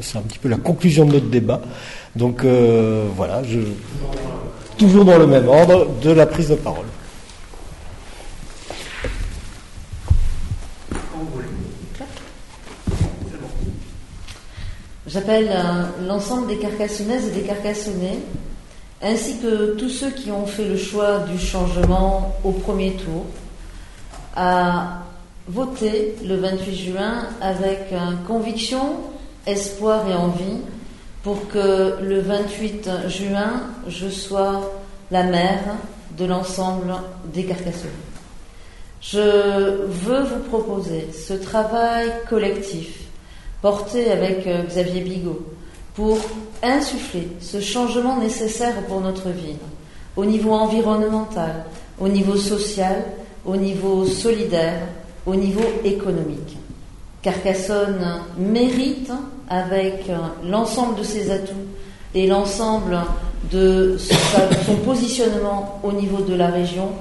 [0.00, 1.60] c'est un petit peu la conclusion de notre débat.
[2.14, 3.42] Donc euh, voilà,
[4.78, 6.86] toujours dans le même ordre de la prise de parole.
[15.06, 18.18] J'appelle euh, l'ensemble des Carcassonnaises et des Carcassonnais,
[19.02, 23.26] ainsi que tous ceux qui ont fait le choix du changement au premier tour,
[24.36, 25.00] à
[25.48, 27.92] voter le 28 juin avec
[28.26, 28.96] conviction,
[29.46, 30.58] espoir et envie
[31.22, 34.70] pour que le 28 juin, je sois
[35.10, 35.76] la mère
[36.16, 36.94] de l'ensemble
[37.32, 37.90] des Carcassonnais.
[39.00, 43.00] Je veux vous proposer ce travail collectif
[43.62, 45.46] porté avec euh, Xavier Bigot
[45.94, 46.18] pour
[46.62, 49.56] insuffler ce changement nécessaire pour notre ville,
[50.16, 51.64] au niveau environnemental,
[51.98, 53.04] au niveau social,
[53.44, 54.80] au niveau solidaire,
[55.26, 56.56] au niveau économique.
[57.22, 59.12] Carcassonne mérite,
[59.48, 60.04] avec
[60.44, 61.66] l'ensemble de ses atouts
[62.14, 62.98] et l'ensemble
[63.50, 63.96] de
[64.66, 66.92] son positionnement au niveau de la région,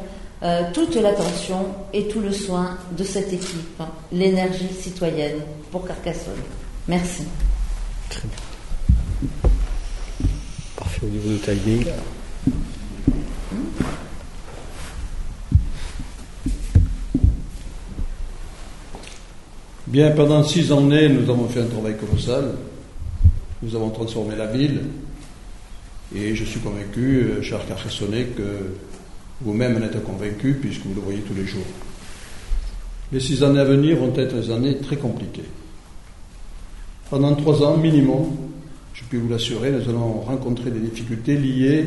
[0.41, 3.82] euh, toute l'attention et tout le soin de cette équipe,
[4.12, 5.41] l'énergie citoyenne
[5.72, 6.34] pour Carcassonne.
[6.88, 7.24] Merci.
[10.76, 11.86] Parfait au niveau du timing.
[19.90, 22.53] Bien, pendant six années, nous avons fait un travail colossal.
[23.64, 24.82] Nous avons transformé la ville.
[26.16, 28.76] Et je suis convaincu, euh, cher Carcassonnais, que
[29.41, 31.66] vous-même en êtes convaincu puisque vous le voyez tous les jours.
[33.11, 35.49] Les six années à venir vont être des années très compliquées.
[37.10, 38.28] Pendant trois ans minimum,
[38.94, 41.86] je peux vous l'assurer, nous allons rencontrer des difficultés liées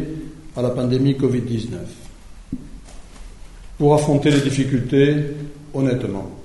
[0.57, 1.77] à la pandémie Covid-19.
[3.79, 5.15] Pour affronter les difficultés,
[5.73, 6.42] honnêtement,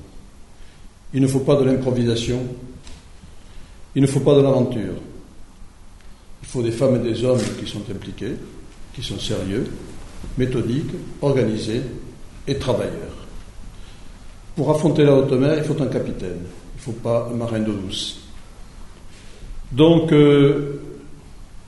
[1.18, 2.40] il ne faut pas de l'improvisation,
[3.96, 4.94] il ne faut pas de l'aventure.
[6.44, 8.36] Il faut des femmes et des hommes qui sont impliqués,
[8.94, 9.66] qui sont sérieux,
[10.38, 10.92] méthodiques,
[11.24, 11.82] organisés
[12.48, 13.18] et travailleurs.
[14.56, 17.62] Pour affronter la haute mer, il faut un capitaine, il ne faut pas un marin
[17.62, 18.20] d'eau douce.
[19.72, 20.82] Donc, euh,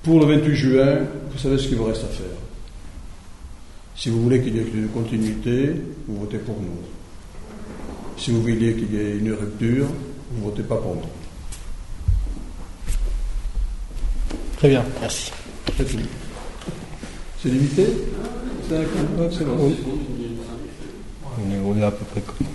[0.04, 0.98] pour le 28 juin,
[1.32, 2.38] vous savez ce qu'il vous reste à faire.
[3.96, 5.72] Si vous voulez qu'il y ait une continuité,
[6.08, 6.99] vous votez pour nous.
[8.20, 9.86] Si vous voulez qu'il y ait une rupture,
[10.32, 11.02] vous ne votez pas pour nous.
[14.58, 15.32] Très bien, merci.
[15.78, 15.98] C'est tout.
[17.42, 17.88] C'est limité
[18.68, 19.56] C'est un compte C'est bon.
[19.58, 19.78] Oui.
[21.38, 22.46] On est, on est à peu près comme.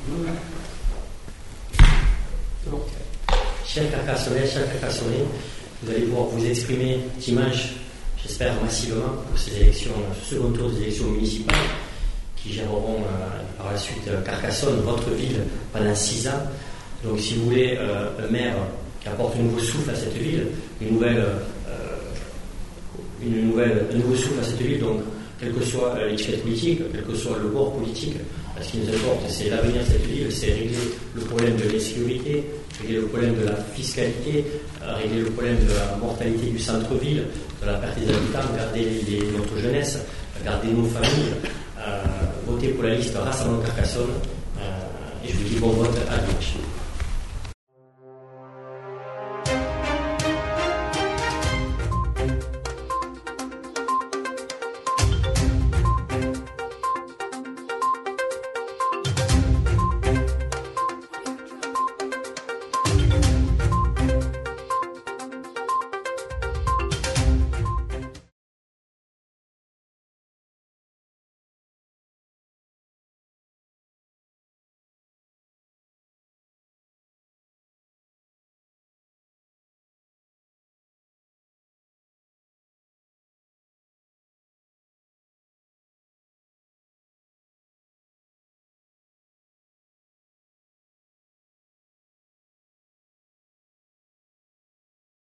[3.66, 5.24] Chers Carcassonnais, chers Carcassonnais,
[5.82, 7.72] vous allez pouvoir vous exprimer dimanche,
[8.22, 9.92] j'espère massivement, pour ces élections,
[10.22, 11.56] ce second tour des élections municipales
[12.44, 15.40] qui géreront euh, par la suite euh, Carcassonne, votre ville,
[15.72, 16.42] pendant six ans.
[17.02, 18.54] Donc si vous voulez euh, un maire
[19.00, 20.46] qui apporte un nouveau souffle à cette ville,
[20.80, 21.24] une nouvelle,
[23.22, 25.00] une nouvelle, un nouveau souffle à cette ville, donc
[25.40, 28.14] quelle que soit l'étiquette politique, quel que soit le bord politique,
[28.60, 30.76] ce qui nous importe, c'est l'avenir de cette ville, c'est régler
[31.14, 32.44] le problème de l'insécurité,
[32.80, 34.44] régler le problème de la fiscalité,
[34.80, 37.24] régler le problème de la mortalité du centre-ville,
[37.62, 39.98] de la perte des habitants, garder les- notre jeunesse,
[40.44, 41.34] garder nos familles,
[42.46, 44.10] voter pour la liste Rassemblement Carcassonne,
[44.58, 46.54] euh, et je vous dis bon vote à dimanche.